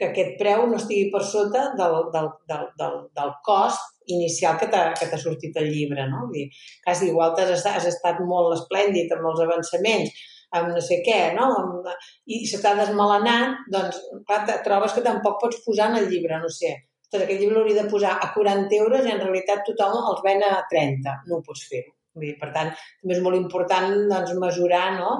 que 0.00 0.08
aquest 0.08 0.36
preu 0.40 0.64
no 0.66 0.78
estigui 0.80 1.10
per 1.12 1.22
sota 1.28 1.66
del, 1.78 1.96
del, 2.14 2.28
del, 2.50 2.66
del, 2.80 2.96
del 3.18 3.32
cost 3.46 4.10
inicial 4.10 4.56
que 4.58 4.70
t'ha 4.72 5.20
sortit 5.20 5.58
el 5.60 5.68
llibre, 5.70 6.06
no? 6.10 6.24
Vull 6.26 6.38
dir, 6.38 6.46
quasi 6.86 7.10
igual 7.12 7.36
has, 7.38 7.66
has 7.68 7.88
estat 7.90 8.22
molt 8.26 8.56
esplèndid 8.56 9.12
amb 9.14 9.28
els 9.30 9.44
avançaments, 9.44 10.24
amb 10.56 10.72
no 10.74 10.82
sé 10.82 11.02
què, 11.06 11.20
no? 11.36 11.50
Amb, 11.60 11.90
I 12.26 12.40
se 12.48 12.62
t'ha 12.64 12.74
desmelenat, 12.80 13.60
doncs, 13.76 14.00
clar, 14.26 14.42
trobes 14.66 14.96
que 14.96 15.06
tampoc 15.06 15.38
pots 15.44 15.62
posar 15.66 15.92
en 15.92 16.00
el 16.00 16.10
llibre, 16.10 16.40
no 16.42 16.50
sé. 16.56 16.74
Ostres, 17.04 17.26
aquest 17.26 17.42
llibre 17.42 17.60
l'hauria 17.60 17.82
de 17.82 17.88
posar 17.92 18.16
a 18.16 18.32
40 18.34 18.82
euros 18.82 19.06
i 19.06 19.14
en 19.14 19.22
realitat 19.22 19.64
tothom 19.68 20.00
els 20.00 20.26
ven 20.26 20.44
a 20.48 20.56
30. 20.72 21.16
No 21.28 21.38
ho 21.38 21.46
pots 21.46 21.68
fer. 21.70 21.84
Vull 22.14 22.26
dir, 22.26 22.38
per 22.40 22.50
tant, 22.54 22.72
també 23.02 23.16
és 23.16 23.22
molt 23.24 23.38
important 23.38 23.92
doncs, 24.10 24.32
mesurar 24.42 24.86
no? 24.98 25.12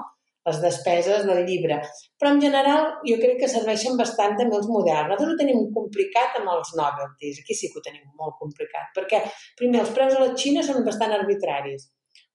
les 0.49 0.59
despeses 0.63 1.27
del 1.29 1.43
llibre. 1.45 1.79
Però 2.19 2.33
en 2.35 2.41
general 2.43 2.87
jo 3.07 3.19
crec 3.21 3.39
que 3.43 3.51
serveixen 3.53 3.99
bastant 4.01 4.37
també 4.39 4.57
els 4.57 4.69
moderns. 4.73 5.13
Nosaltres 5.13 5.35
ho 5.35 5.39
tenim 5.41 5.63
complicat 5.77 6.39
amb 6.41 6.53
els 6.55 6.73
novelties. 6.81 7.43
Aquí 7.43 7.57
sí 7.57 7.71
que 7.71 7.81
ho 7.81 7.87
tenim 7.87 8.07
molt 8.19 8.39
complicat. 8.41 8.91
Perquè, 8.97 9.23
primer, 9.61 9.85
els 9.85 9.95
preus 9.97 10.17
a 10.17 10.25
la 10.25 10.35
Xina 10.43 10.65
són 10.67 10.87
bastant 10.87 11.15
arbitraris. 11.17 11.91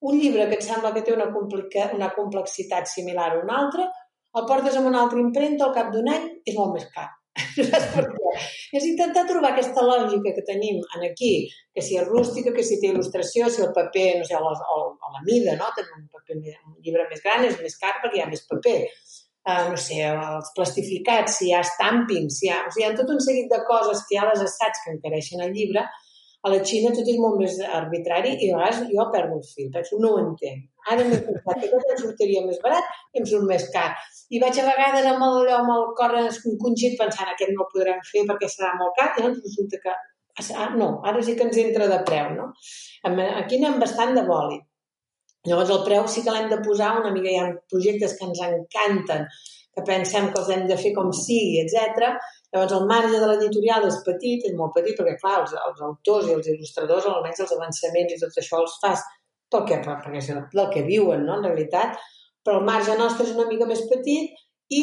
Un 0.06 0.20
llibre 0.22 0.48
que 0.52 0.60
et 0.60 0.66
sembla 0.66 0.94
que 0.94 1.02
té 1.06 1.16
una, 1.16 1.32
complica, 1.34 1.90
una 1.98 2.12
complexitat 2.14 2.92
similar 2.92 3.32
a 3.34 3.40
un 3.42 3.54
altre, 3.60 3.90
el 4.36 4.46
portes 4.50 4.76
amb 4.78 4.92
una 4.92 5.02
altra 5.06 5.22
impremta 5.22 5.66
al 5.66 5.74
cap 5.78 5.92
d'un 5.94 6.12
any, 6.12 6.30
és 6.46 6.60
molt 6.60 6.76
més 6.78 6.88
car. 6.94 7.10
Saps 7.56 7.90
per? 7.96 8.06
És 8.76 8.88
intentar 8.88 9.26
trobar 9.30 9.54
aquesta 9.54 9.84
lògica 9.86 10.34
que 10.36 10.46
tenim 10.48 10.82
en 10.98 11.06
aquí, 11.10 11.34
que 11.74 11.84
si 11.86 12.00
és 12.00 12.08
rústica, 12.08 12.54
que 12.56 12.66
si 12.66 12.80
té 12.82 12.92
il·lustració, 12.92 13.50
si 13.50 13.66
el 13.66 13.74
paper, 13.76 14.08
no 14.22 14.28
sé, 14.28 14.38
o 14.40 14.46
la, 14.46 15.12
la 15.18 15.24
mida, 15.28 15.58
no? 15.60 15.70
Tenir 15.78 16.00
un, 16.00 16.08
paper, 16.14 16.40
un 16.70 16.80
llibre 16.86 17.08
més 17.12 17.24
gran 17.26 17.46
és 17.48 17.60
més 17.62 17.78
car 17.82 17.96
perquè 18.02 18.20
hi 18.20 18.26
ha 18.26 18.32
més 18.32 18.46
paper. 18.50 18.80
Uh, 19.46 19.68
no 19.70 19.78
sé, 19.78 20.00
els 20.10 20.48
plastificats, 20.58 21.36
si 21.38 21.52
hi 21.52 21.54
ha 21.54 21.62
stamping, 21.66 22.32
si 22.34 22.48
hi 22.48 22.54
ha... 22.54 22.64
O 22.66 22.72
sigui, 22.74 22.86
hi 22.86 22.90
ha 22.90 22.96
tot 22.98 23.12
un 23.14 23.22
seguit 23.22 23.52
de 23.52 23.60
coses 23.68 24.02
que 24.08 24.16
hi 24.16 24.22
ha 24.22 24.30
les 24.32 24.42
assaigs 24.42 24.82
que 24.82 24.96
encareixen 24.96 25.44
el 25.46 25.54
llibre, 25.54 25.84
a 26.46 26.52
la 26.54 26.62
Xina 26.70 26.92
tot 26.94 27.08
és 27.10 27.18
molt 27.18 27.40
més 27.42 27.56
arbitrari 27.66 28.36
i 28.38 28.52
a 28.52 28.58
vegades 28.60 28.90
jo 28.92 29.06
perdo 29.14 29.38
el 29.40 29.46
fil, 29.50 29.70
penso, 29.74 29.98
no 30.02 30.12
ho 30.14 30.20
entenc. 30.22 30.66
Ara 30.94 31.06
m'he 31.08 31.18
pensat 31.28 31.62
que 31.62 31.70
tot 31.72 31.94
em 31.94 32.02
sortiria 32.02 32.44
més 32.46 32.60
barat 32.66 32.92
i 33.16 33.22
em 33.22 33.26
surt 33.32 33.48
més 33.50 33.66
car. 33.74 33.88
I 34.30 34.42
vaig 34.44 34.60
a 34.62 34.68
vegades 34.68 35.08
amb 35.10 35.26
el, 35.26 35.50
amb 35.56 35.74
el 35.76 35.88
cor 35.98 36.14
encongit 36.20 37.00
pensant 37.00 37.32
aquest 37.32 37.56
no 37.56 37.66
el 37.66 37.72
podrem 37.74 38.04
fer 38.12 38.28
perquè 38.30 38.52
serà 38.52 38.76
molt 38.78 38.94
car 39.00 39.10
i 39.16 39.24
llavors 39.24 39.42
resulta 39.48 39.82
que 39.82 39.96
ah, 39.96 40.70
no, 40.78 40.92
ara 41.10 41.26
sí 41.26 41.36
que 41.40 41.48
ens 41.50 41.58
entra 41.64 41.90
de 41.90 42.00
preu, 42.08 42.32
no? 42.38 42.48
Aquí 43.42 43.58
anem 43.58 43.82
bastant 43.82 44.14
de 44.18 44.26
bòlit. 44.30 44.66
Llavors 45.50 45.74
el 45.74 45.84
preu 45.86 46.08
sí 46.10 46.24
que 46.26 46.34
l'hem 46.34 46.50
de 46.52 46.62
posar 46.66 46.96
una 47.00 47.14
mica, 47.14 47.30
hi 47.32 47.42
ha 47.42 47.50
projectes 47.74 48.16
que 48.18 48.30
ens 48.30 48.42
encanten, 48.46 49.28
que 49.76 49.84
pensem 49.90 50.32
que 50.32 50.42
els 50.42 50.50
hem 50.54 50.66
de 50.70 50.78
fer 50.80 50.94
com 50.96 51.12
sigui, 51.14 51.60
etc. 51.62 52.16
Llavors, 52.56 52.72
el 52.72 52.86
marge 52.88 53.18
de 53.20 53.28
l'editorial 53.28 53.86
és 53.90 53.98
petit, 54.06 54.46
és 54.48 54.54
molt 54.56 54.72
petit, 54.78 54.96
perquè, 54.96 55.18
clar, 55.20 55.42
els, 55.42 55.56
els 55.60 55.82
autors 55.84 56.30
i 56.30 56.36
els 56.38 56.48
il·lustradors, 56.54 57.08
almenys 57.12 57.42
els 57.44 57.52
avançaments 57.58 58.14
i 58.16 58.20
tot 58.22 58.38
això 58.40 58.62
els 58.64 58.78
fas 58.84 59.04
pel 59.52 59.66
que, 59.68 59.82
perquè 59.84 60.22
és 60.22 60.30
del 60.54 60.70
que 60.72 60.86
viuen, 60.88 61.26
no?, 61.28 61.36
en 61.36 61.50
realitat. 61.50 62.00
Però 62.46 62.62
el 62.62 62.70
marge 62.70 62.96
nostre 62.96 63.28
és 63.28 63.34
una 63.36 63.50
mica 63.50 63.68
més 63.68 63.84
petit 63.90 64.40
i 64.72 64.82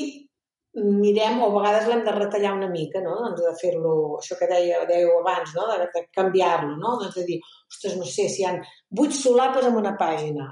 mirem, 0.74 1.40
o 1.42 1.50
a 1.50 1.52
vegades 1.52 1.86
l'hem 1.88 2.00
de 2.04 2.12
retallar 2.16 2.54
una 2.56 2.68
mica, 2.70 3.00
no? 3.04 3.12
Doncs 3.20 3.42
de 3.44 3.52
fer-lo, 3.60 3.92
això 4.16 4.38
que 4.40 4.48
deia, 4.48 4.78
dèieu 4.88 5.18
abans, 5.18 5.52
no? 5.56 5.66
De, 5.68 5.84
de 5.92 6.02
canviar-lo, 6.16 6.78
no? 6.80 6.94
Doncs 7.02 7.18
de 7.18 7.24
dir, 7.28 7.38
ostres, 7.68 7.98
no 8.00 8.08
sé, 8.08 8.24
si 8.32 8.40
hi 8.40 8.46
ha 8.48 8.54
vuit 9.00 9.12
solapes 9.12 9.68
en 9.68 9.76
una 9.76 9.92
pàgina, 10.00 10.48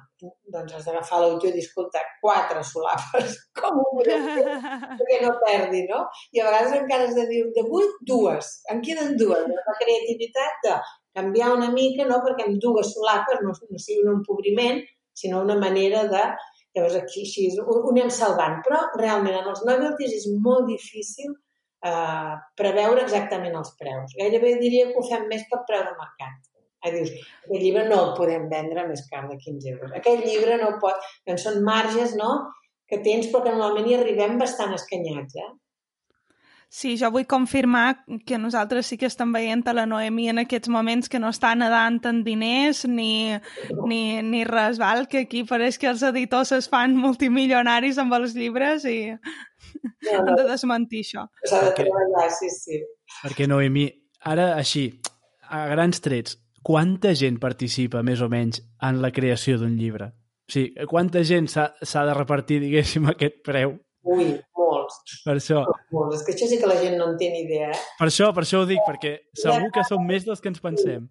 doncs 0.53 0.77
has 0.77 0.85
d'agafar 0.85 1.23
l'autor 1.23 1.49
i 1.49 1.55
dir, 1.57 1.65
escolta, 1.65 2.05
quatre 2.21 2.61
solapes, 2.69 3.39
com 3.61 3.81
ho 3.81 3.87
podem 3.97 4.29
fer? 4.29 4.61
Perquè 5.01 5.23
no 5.25 5.33
perdi, 5.41 5.83
no? 5.89 6.05
I 6.37 6.45
a 6.45 6.49
vegades 6.51 6.77
encara 6.83 7.09
has 7.09 7.17
de 7.17 7.27
dir, 7.33 7.43
de 7.57 7.67
vuit, 7.73 7.97
dues, 8.13 8.53
en 8.75 8.85
queden 8.85 9.17
dues. 9.21 9.49
La 9.49 9.79
creativitat 9.81 10.65
de 10.69 10.79
canviar 11.17 11.55
una 11.57 11.73
mica, 11.73 12.05
no? 12.05 12.21
Perquè 12.27 12.45
amb 12.45 12.61
dues 12.61 12.93
solapes 12.93 13.41
no, 13.47 13.57
no 13.57 13.85
sigui 13.89 14.05
un 14.05 14.19
empobriment, 14.19 14.85
sinó 15.17 15.41
una 15.45 15.57
manera 15.57 16.05
de 16.13 16.29
Llavors 16.77 16.99
aquí 17.01 17.25
així 17.27 17.47
ho, 17.59 17.65
ho 17.67 17.93
anem 17.93 18.11
salvant. 18.15 18.61
Però 18.67 18.83
realment 19.01 19.41
en 19.41 19.49
els 19.53 19.65
novelties 19.67 20.17
és 20.21 20.29
molt 20.45 20.69
difícil 20.71 21.33
eh, 21.33 22.35
preveure 22.61 23.05
exactament 23.07 23.57
els 23.61 23.75
preus. 23.81 24.15
Gairebé 24.21 24.57
diria 24.63 24.91
que 24.91 25.01
ho 25.01 25.09
fem 25.09 25.27
més 25.33 25.47
per 25.51 25.65
preu 25.69 25.85
de 25.89 25.97
mercat. 25.99 26.39
Ah, 26.81 26.93
dius, 26.95 27.11
aquest 27.45 27.61
llibre 27.61 27.83
no 27.91 27.99
el 28.07 28.15
podem 28.17 28.47
vendre 28.49 28.87
més 28.89 29.03
car 29.11 29.27
de 29.29 29.37
15 29.37 29.73
euros. 29.75 29.91
Aquest 29.99 30.25
llibre 30.25 30.57
no 30.63 30.71
pot... 30.81 31.11
Doncs 31.29 31.45
són 31.49 31.61
marges, 31.67 32.15
no?, 32.17 32.31
que 32.91 33.03
tens, 33.05 33.29
però 33.31 33.45
que 33.45 33.53
normalment 33.53 33.91
hi 33.91 33.99
arribem 33.99 34.39
bastant 34.41 34.73
escanyats, 34.75 35.37
eh? 35.39 35.51
Sí, 36.71 36.93
jo 36.95 37.09
vull 37.11 37.25
confirmar 37.27 38.05
que 38.23 38.39
nosaltres 38.39 38.87
sí 38.87 38.97
que 38.97 39.09
estem 39.11 39.33
veient 39.35 39.67
a 39.67 39.73
la 39.75 39.89
Noemi 39.91 40.29
en 40.31 40.39
aquests 40.45 40.71
moments 40.71 41.11
que 41.11 41.19
no 41.19 41.33
està 41.35 41.51
nedant 41.59 41.99
en 42.07 42.21
diners 42.23 42.85
ni, 42.87 43.35
ni, 43.91 44.23
ni 44.23 44.45
res, 44.47 44.79
val? 44.79 45.09
que 45.11 45.25
aquí 45.25 45.43
pareix 45.49 45.81
que 45.83 45.89
els 45.91 46.05
editors 46.07 46.55
es 46.55 46.71
fan 46.71 46.95
multimilionaris 46.95 47.99
amb 47.99 48.15
els 48.21 48.37
llibres 48.39 48.87
i 48.87 49.01
no, 49.11 49.19
no. 49.19 50.13
hem 50.15 50.31
de 50.31 50.47
desmentir 50.53 51.03
això. 51.09 51.27
S'ha 51.43 51.65
de 51.67 51.75
treballar, 51.83 52.31
sí, 52.39 52.53
sí. 52.55 52.79
Perquè, 53.19 53.51
Noemi, 53.51 53.89
ara 54.31 54.53
així, 54.55 54.87
a 55.51 55.67
grans 55.75 55.99
trets, 56.07 56.39
quanta 56.63 57.17
gent 57.19 57.43
participa 57.43 58.07
més 58.07 58.23
o 58.23 58.31
menys 58.31 58.63
en 58.87 59.03
la 59.03 59.11
creació 59.11 59.59
d'un 59.59 59.75
llibre? 59.75 60.13
O 60.47 60.55
sigui, 60.55 60.87
quanta 60.87 61.27
gent 61.27 61.51
s'ha 61.51 61.73
de 61.83 62.15
repartir, 62.15 62.63
diguéssim, 62.63 63.11
aquest 63.17 63.43
preu? 63.43 63.81
Ui, 64.09 64.31
molts. 64.57 65.01
Per 65.27 65.37
això. 65.37 65.63
Molts. 65.93 66.21
És 66.21 66.27
que 66.27 66.35
això 66.35 66.49
sí 66.49 66.59
que 66.61 66.69
la 66.69 66.79
gent 66.81 66.97
no 66.97 67.11
en 67.13 67.17
té 67.21 67.29
ni 67.33 67.45
idea, 67.45 67.71
eh? 67.75 67.81
Per 67.99 68.09
això, 68.09 68.31
per 68.37 68.47
això 68.47 68.63
ho 68.63 68.69
dic, 68.69 68.81
perquè 68.87 69.17
segur 69.37 69.69
que 69.75 69.85
són 69.89 70.07
més 70.09 70.25
dels 70.29 70.41
que 70.41 70.49
ens 70.53 70.63
pensem. 70.65 71.09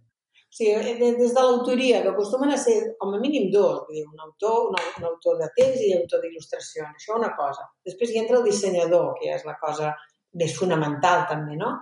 Sí, 0.50 0.66
des 0.98 1.34
de 1.36 1.42
l'autoria, 1.46 2.02
que 2.02 2.10
acostumen 2.10 2.50
a 2.50 2.58
ser 2.58 2.76
com 2.98 3.14
a 3.14 3.20
mínim 3.22 3.52
dos, 3.54 3.84
vull 3.86 4.00
dir, 4.00 4.06
un 4.10 4.24
autor, 4.26 4.72
un, 4.72 4.80
un 4.98 5.06
autor 5.12 5.38
de 5.38 5.50
text 5.60 5.84
i 5.86 5.92
un 5.94 6.02
autor 6.02 6.24
d'il·lustració, 6.24 6.88
això 6.90 7.20
una 7.20 7.30
cosa. 7.38 7.68
Després 7.86 8.16
hi 8.16 8.24
entra 8.24 8.40
el 8.40 8.48
dissenyador, 8.48 9.12
que 9.20 9.30
és 9.36 9.46
la 9.46 9.54
cosa 9.62 9.94
més 10.42 10.56
fonamental 10.58 11.28
també, 11.30 11.60
no? 11.60 11.76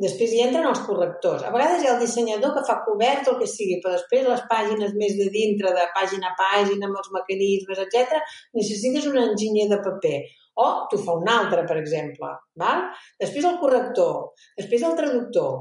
Després 0.00 0.30
hi 0.32 0.40
entren 0.40 0.64
els 0.70 0.80
correctors. 0.86 1.42
A 1.44 1.50
vegades 1.52 1.82
hi 1.82 1.88
ha 1.90 1.96
el 1.96 2.00
dissenyador 2.00 2.54
que 2.56 2.62
fa 2.64 2.78
cobert 2.86 3.26
o 3.28 3.34
el 3.34 3.42
que 3.42 3.48
sigui, 3.50 3.76
però 3.82 3.92
després 3.92 4.24
les 4.24 4.44
pàgines 4.48 4.94
més 4.96 5.18
de 5.18 5.26
dintre, 5.34 5.74
de 5.76 5.84
pàgina 5.92 6.30
a 6.30 6.36
pàgina, 6.38 6.88
amb 6.88 6.96
els 6.96 7.10
mecanismes, 7.12 7.82
etc, 7.84 8.22
necessites 8.56 9.10
un 9.10 9.20
enginyer 9.20 9.68
de 9.68 9.82
paper 9.84 10.16
o 10.54 10.86
tu 10.90 10.98
fa 11.04 11.14
un 11.16 11.28
altre, 11.28 11.64
per 11.68 11.76
exemple. 11.80 12.32
Val? 12.60 12.88
Després 13.20 13.46
el 13.48 13.60
corrector, 13.60 14.32
després 14.58 14.84
el 14.88 14.96
traductor, 14.98 15.54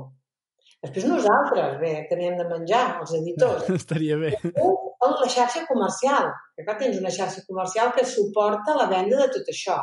després 0.82 1.08
nosaltres, 1.08 1.78
bé, 1.84 1.94
que 2.10 2.18
n'hem 2.20 2.38
de 2.40 2.48
menjar, 2.50 2.86
els 3.04 3.16
editors. 3.20 3.70
Estaria 3.82 4.20
bé. 4.20 4.34
O 4.62 5.14
la 5.18 5.30
xarxa 5.32 5.66
comercial, 5.68 6.30
que 6.56 6.66
clar, 6.66 6.78
tens 6.80 7.00
una 7.00 7.14
xarxa 7.14 7.44
comercial 7.48 7.92
que 7.96 8.06
suporta 8.06 8.78
la 8.78 8.90
venda 8.92 9.24
de 9.24 9.32
tot 9.34 9.52
això. 9.54 9.80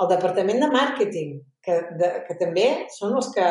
El 0.00 0.10
departament 0.10 0.60
de 0.60 0.68
màrqueting, 0.72 1.36
que, 1.64 1.76
de, 2.00 2.10
que 2.26 2.36
també 2.40 2.66
són 2.94 3.16
els 3.18 3.30
que 3.34 3.46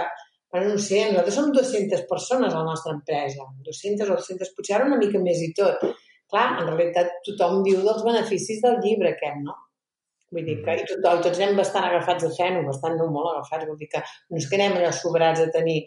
No 0.55 0.77
sé, 0.79 1.01
nosaltres 1.09 1.35
som 1.35 1.51
200 1.51 2.05
persones 2.09 2.53
a 2.53 2.61
la 2.61 2.69
nostra 2.69 2.93
empresa. 2.95 3.43
200 3.65 4.09
o 4.09 4.15
200, 4.15 4.53
potser 4.55 4.77
ara 4.77 4.87
una 4.87 4.99
mica 5.01 5.19
més 5.19 5.41
i 5.43 5.51
tot. 5.57 5.83
Clar, 6.31 6.45
en 6.61 6.69
realitat 6.71 7.11
tothom 7.27 7.61
viu 7.65 7.81
dels 7.85 8.03
beneficis 8.05 8.61
del 8.63 8.79
llibre 8.83 9.11
aquest, 9.13 9.41
no? 9.45 9.57
Vull 10.33 10.47
dir 10.47 10.55
que 10.63 10.77
i 10.79 10.87
tot, 10.87 11.03
i 11.05 11.25
tots 11.27 11.37
anem 11.39 11.59
bastant 11.59 11.85
agafats 11.89 12.25
de 12.25 12.31
feno, 12.37 12.63
bastant 12.65 12.97
no 12.99 13.11
molt 13.13 13.33
agafats, 13.33 13.67
vull 13.69 13.77
dir 13.81 13.89
que 13.91 14.01
no 14.01 14.39
és 14.39 14.47
que 14.49 14.57
anem 14.57 14.79
allò 14.79 14.89
sobrats 14.95 15.43
a 15.43 15.51
tenir 15.53 15.77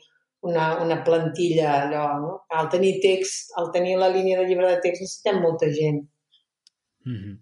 una, 0.47 0.69
una 0.85 1.01
plantilla 1.05 1.73
allò, 1.83 2.05
no? 2.23 2.31
Al 2.61 2.71
tenir 2.73 2.95
text, 3.03 3.53
al 3.59 3.73
tenir 3.75 3.97
la 3.99 4.13
línia 4.15 4.39
de 4.39 4.47
llibre 4.47 4.71
de 4.71 4.81
text 4.85 5.03
necessitem 5.05 5.43
molta 5.43 5.71
gent. 5.75 6.05
Mm 7.05 7.19
-hmm. 7.19 7.37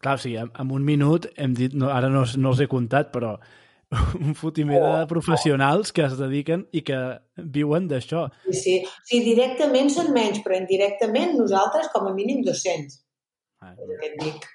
Clar, 0.00 0.14
o 0.14 0.18
sigui, 0.22 0.36
en 0.38 0.70
un 0.70 0.84
minut 0.84 1.26
hem 1.36 1.54
dit, 1.54 1.72
no, 1.74 1.90
ara 1.90 2.08
no, 2.08 2.24
no 2.36 2.50
els 2.50 2.60
he 2.60 2.66
comptat, 2.66 3.12
però 3.12 3.36
un 4.20 4.34
fotimer 4.36 4.78
oh, 4.82 4.92
de 4.98 5.08
professionals 5.10 5.90
oh. 5.90 5.96
que 5.96 6.06
es 6.06 6.18
dediquen 6.20 6.66
i 6.76 6.84
que 6.84 7.00
viuen 7.56 7.88
d'això. 7.88 8.26
Sí, 8.50 8.60
sí. 8.60 8.78
sí, 9.08 9.24
directament 9.24 9.92
són 9.94 10.12
menys, 10.16 10.42
però 10.44 10.58
indirectament 10.60 11.36
nosaltres 11.40 11.90
com 11.94 12.08
a 12.10 12.14
mínim 12.16 12.44
200. 12.46 13.02
Ah, 13.64 13.74
clar. 13.74 14.16
dic. 14.22 14.48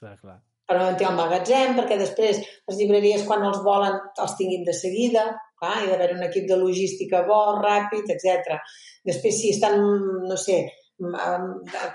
Clar, 0.00 0.16
clar 0.18 0.40
per 0.70 0.78
mantenir 0.78 1.08
el 1.10 1.16
magatzem, 1.18 1.72
perquè 1.74 1.96
després 1.98 2.38
les 2.38 2.76
llibreries, 2.78 3.24
quan 3.26 3.42
els 3.42 3.58
volen, 3.64 3.96
els 4.22 4.36
tinguin 4.38 4.62
de 4.66 4.74
seguida, 4.76 5.24
clar, 5.58 5.80
hi 5.80 5.88
ha 5.88 5.90
d'haver 5.90 6.12
un 6.14 6.22
equip 6.28 6.46
de 6.46 6.58
logística 6.60 7.24
bo, 7.26 7.40
ràpid, 7.58 8.06
etc. 8.14 8.60
Després, 9.10 9.34
si 9.40 9.50
estan, 9.56 9.82
no 10.30 10.38
sé, 10.38 10.60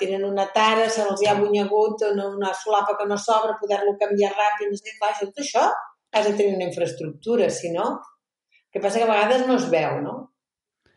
tenen 0.01 0.25
una 0.27 0.49
tara, 0.51 0.89
se 0.91 1.05
els 1.05 1.23
hi 1.23 1.29
ha 1.31 1.37
bunyegut 1.39 2.03
una, 2.09 2.27
una 2.35 2.51
solapa 2.65 2.97
que 2.99 3.07
no 3.07 3.15
s'obre, 3.21 3.55
poder-lo 3.61 3.95
canviar 4.01 4.33
ràpid, 4.35 4.73
no 4.73 4.81
sé, 4.81 4.97
clar, 4.99 5.13
això, 5.13 5.31
tot 5.31 5.45
això 5.45 5.69
has 6.15 6.29
de 6.29 6.33
tenir 6.33 6.55
una 6.55 6.69
infraestructura, 6.71 7.49
si 7.49 7.71
no... 7.75 7.89
El 8.75 8.81
que 8.81 8.83
passa 8.83 8.99
que 8.99 9.05
a 9.05 9.07
vegades 9.07 9.45
no 9.47 9.55
es 9.55 9.69
veu, 9.71 10.01
no? 10.03 10.13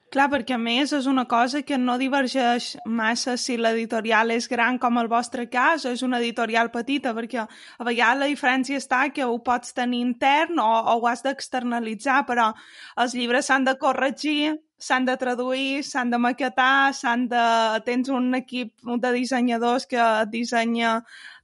Clar, 0.08 0.24
perquè 0.32 0.54
a 0.56 0.58
més 0.58 0.94
és 0.96 1.04
una 1.06 1.26
cosa 1.28 1.60
que 1.68 1.76
no 1.76 1.98
divergeix 2.00 2.70
massa 2.88 3.34
si 3.36 3.58
l'editorial 3.60 4.32
és 4.32 4.46
gran 4.48 4.78
com 4.80 4.96
el 4.96 5.10
vostre 5.12 5.44
cas 5.52 5.84
o 5.84 5.92
és 5.92 6.02
una 6.06 6.16
editorial 6.22 6.70
petita, 6.72 7.12
perquè 7.12 7.42
a 7.44 7.84
vegades 7.84 8.22
la 8.22 8.28
diferència 8.30 8.80
està 8.80 9.02
que 9.12 9.26
ho 9.28 9.36
pots 9.44 9.76
tenir 9.76 10.00
intern 10.06 10.62
o, 10.64 10.66
o 10.66 10.94
ho 10.96 11.06
has 11.10 11.20
d'externalitzar, 11.26 12.22
però 12.30 12.48
els 12.96 13.14
llibres 13.18 13.50
s'han 13.52 13.68
de 13.68 13.76
corregir, 13.76 14.54
s'han 14.80 15.04
de 15.04 15.18
traduir, 15.20 15.84
s'han 15.84 16.10
de 16.10 16.22
maquetar, 16.24 16.94
s'han 16.96 17.28
de... 17.28 17.44
tens 17.84 18.08
un 18.08 18.32
equip 18.40 18.72
de 19.04 19.12
dissenyadors 19.12 19.84
que 19.92 20.08
dissenya 20.32 21.02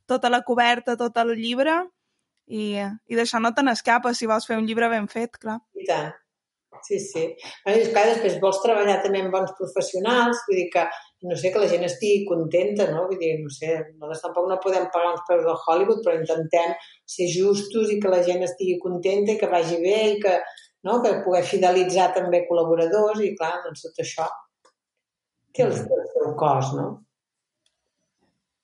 tota 0.08 0.32
la 0.32 0.40
coberta, 0.40 0.96
tot 0.96 1.20
el 1.20 1.36
llibre, 1.36 1.82
i, 2.46 2.66
i 2.82 3.16
d'això 3.18 3.40
no 3.40 3.54
te 3.54 3.64
n'escapes 3.64 4.20
si 4.20 4.28
vols 4.30 4.46
fer 4.48 4.58
un 4.60 4.68
llibre 4.68 4.90
ben 4.92 5.08
fet, 5.08 5.38
clar. 5.40 5.60
I 5.78 5.88
tant. 5.88 6.12
Sí, 6.84 6.98
sí. 7.00 7.22
Bueno, 7.64 7.80
és 7.80 7.90
clar, 7.94 8.04
després 8.10 8.40
vols 8.42 8.58
treballar 8.60 8.98
també 9.00 9.22
amb 9.22 9.32
bons 9.32 9.54
professionals, 9.56 10.42
vull 10.48 10.58
dir 10.58 10.66
que, 10.74 10.82
no 11.24 11.38
sé, 11.40 11.52
que 11.54 11.62
la 11.62 11.68
gent 11.70 11.86
estigui 11.86 12.26
contenta, 12.28 12.90
no? 12.90 13.06
Vull 13.08 13.20
dir, 13.22 13.30
no 13.40 13.52
sé, 13.52 13.78
nosaltres 13.94 14.24
tampoc 14.26 14.50
no 14.50 14.58
podem 14.60 14.90
pagar 14.92 15.14
uns 15.14 15.24
preus 15.28 15.46
de 15.46 15.54
Hollywood, 15.54 16.02
però 16.04 16.18
intentem 16.18 16.74
ser 17.14 17.30
justos 17.32 17.92
i 17.94 17.96
que 18.02 18.12
la 18.12 18.20
gent 18.26 18.44
estigui 18.44 18.76
contenta 18.82 19.32
i 19.32 19.40
que 19.40 19.50
vagi 19.54 19.80
bé 19.80 19.96
i 20.10 20.18
que, 20.20 20.36
no? 20.84 21.00
que 21.04 21.14
poder 21.24 21.44
fidelitzar 21.48 22.10
també 22.18 22.44
col·laboradors 22.50 23.24
i, 23.24 23.32
clar, 23.38 23.54
doncs 23.64 23.86
tot 23.86 24.04
això 24.04 24.28
té 25.54 25.64
el, 25.64 25.72
seu 25.78 26.34
cost, 26.36 26.76
no? 26.76 26.88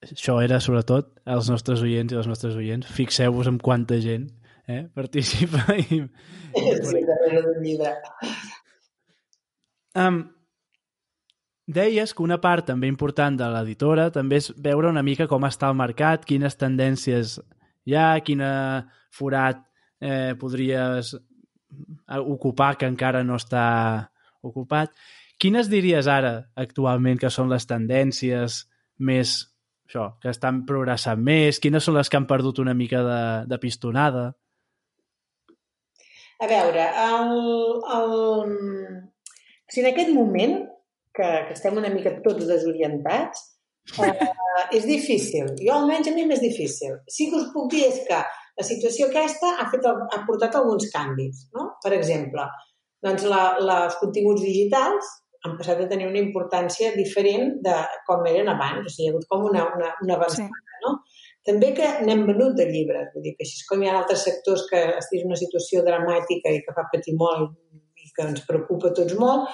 Això 0.00 0.38
era, 0.40 0.60
sobretot, 0.64 1.10
els 1.28 1.50
nostres 1.52 1.82
oients 1.84 2.12
i 2.12 2.16
els 2.16 2.28
nostres 2.28 2.56
oients. 2.56 2.88
Fixeu-vos 2.88 3.50
en 3.50 3.58
quanta 3.60 3.98
gent 4.00 4.30
eh? 4.66 4.86
participa 4.94 5.76
i... 5.76 6.00
Sí, 6.50 7.02
llibre. 7.60 7.92
Um, 10.00 10.22
deies 11.66 12.14
que 12.14 12.24
una 12.24 12.40
part 12.40 12.70
també 12.70 12.88
important 12.90 13.36
de 13.38 13.48
l'editora 13.52 14.08
també 14.14 14.40
és 14.40 14.50
veure 14.56 14.88
una 14.90 15.04
mica 15.06 15.28
com 15.30 15.44
està 15.46 15.68
el 15.70 15.76
mercat, 15.78 16.24
quines 16.24 16.56
tendències 16.58 17.36
hi 17.86 17.96
ha, 17.98 18.14
quina 18.24 18.50
forat 19.12 19.62
eh, 20.00 20.32
podries 20.40 21.14
ocupar 22.24 22.74
que 22.78 22.88
encara 22.88 23.22
no 23.26 23.36
està 23.38 24.10
ocupat. 24.42 24.94
Quines 25.40 25.70
diries 25.72 26.08
ara 26.10 26.50
actualment 26.58 27.20
que 27.20 27.30
són 27.32 27.50
les 27.52 27.66
tendències 27.68 28.64
més 28.98 29.49
això, 29.90 30.06
que 30.22 30.30
estan 30.30 30.62
progressant 30.66 31.20
més? 31.20 31.58
Quines 31.58 31.84
són 31.84 31.98
les 31.98 32.08
que 32.08 32.18
han 32.18 32.28
perdut 32.30 32.62
una 32.62 32.74
mica 32.78 33.02
de, 33.02 33.22
de 33.50 33.58
pistonada? 33.58 34.30
A 36.40 36.48
veure, 36.48 36.84
el, 37.04 37.32
el... 37.96 38.12
O 39.70 39.72
sigui, 39.72 39.84
en 39.84 39.90
aquest 39.90 40.12
moment, 40.14 40.54
que, 41.14 41.26
que 41.48 41.56
estem 41.56 41.76
una 41.76 41.90
mica 41.92 42.14
tots 42.24 42.46
desorientats, 42.48 43.42
eh, 43.98 44.14
és 44.78 44.86
difícil. 44.86 45.50
Jo 45.60 45.76
almenys 45.76 46.10
a 46.10 46.14
mi 46.14 46.26
m'és 46.28 46.42
difícil. 46.42 46.96
Sí 47.10 47.28
que 47.30 47.42
us 47.42 47.50
puc 47.54 47.70
dir 47.74 47.84
és 47.90 48.00
que 48.06 48.22
la 48.60 48.66
situació 48.66 49.10
aquesta 49.10 49.56
ha, 49.58 49.68
fet, 49.72 49.86
ha 49.86 50.22
portat 50.26 50.56
alguns 50.56 50.88
canvis. 50.94 51.48
No? 51.56 51.72
Per 51.82 51.92
exemple, 51.98 52.46
doncs 53.04 53.26
la, 53.28 53.42
la, 53.60 53.82
els 53.88 53.98
continguts 54.00 54.46
digitals 54.46 55.10
han 55.46 55.56
passat 55.58 55.80
a 55.80 55.88
tenir 55.88 56.08
una 56.08 56.20
importància 56.20 56.90
diferent 56.96 57.56
de 57.64 57.76
com 58.08 58.26
eren 58.28 58.50
abans. 58.52 58.84
O 58.84 58.92
sigui, 58.92 59.06
hi 59.06 59.10
ha 59.10 59.14
hagut 59.14 59.28
com 59.30 59.46
una, 59.48 59.64
una, 59.76 59.92
una 60.04 60.16
avançada, 60.18 60.62
sí. 60.64 60.80
no? 60.84 60.94
També 61.48 61.70
que 61.76 61.88
n'hem 62.04 62.26
venut 62.28 62.56
de 62.58 62.66
llibres, 62.68 63.08
vull 63.14 63.24
dir 63.24 63.32
que 63.36 63.46
així 63.46 63.64
com 63.68 63.82
hi 63.82 63.88
ha 63.88 63.96
altres 64.02 64.26
sectors 64.28 64.66
que 64.68 64.80
estic 64.98 65.22
en 65.24 65.30
una 65.32 65.40
situació 65.40 65.80
dramàtica 65.86 66.52
i 66.52 66.60
que 66.66 66.74
fa 66.76 66.84
patir 66.92 67.16
molt 67.20 67.56
i 68.04 68.10
que 68.16 68.26
ens 68.28 68.44
preocupa 68.48 68.92
tots 68.96 69.16
molt, 69.20 69.48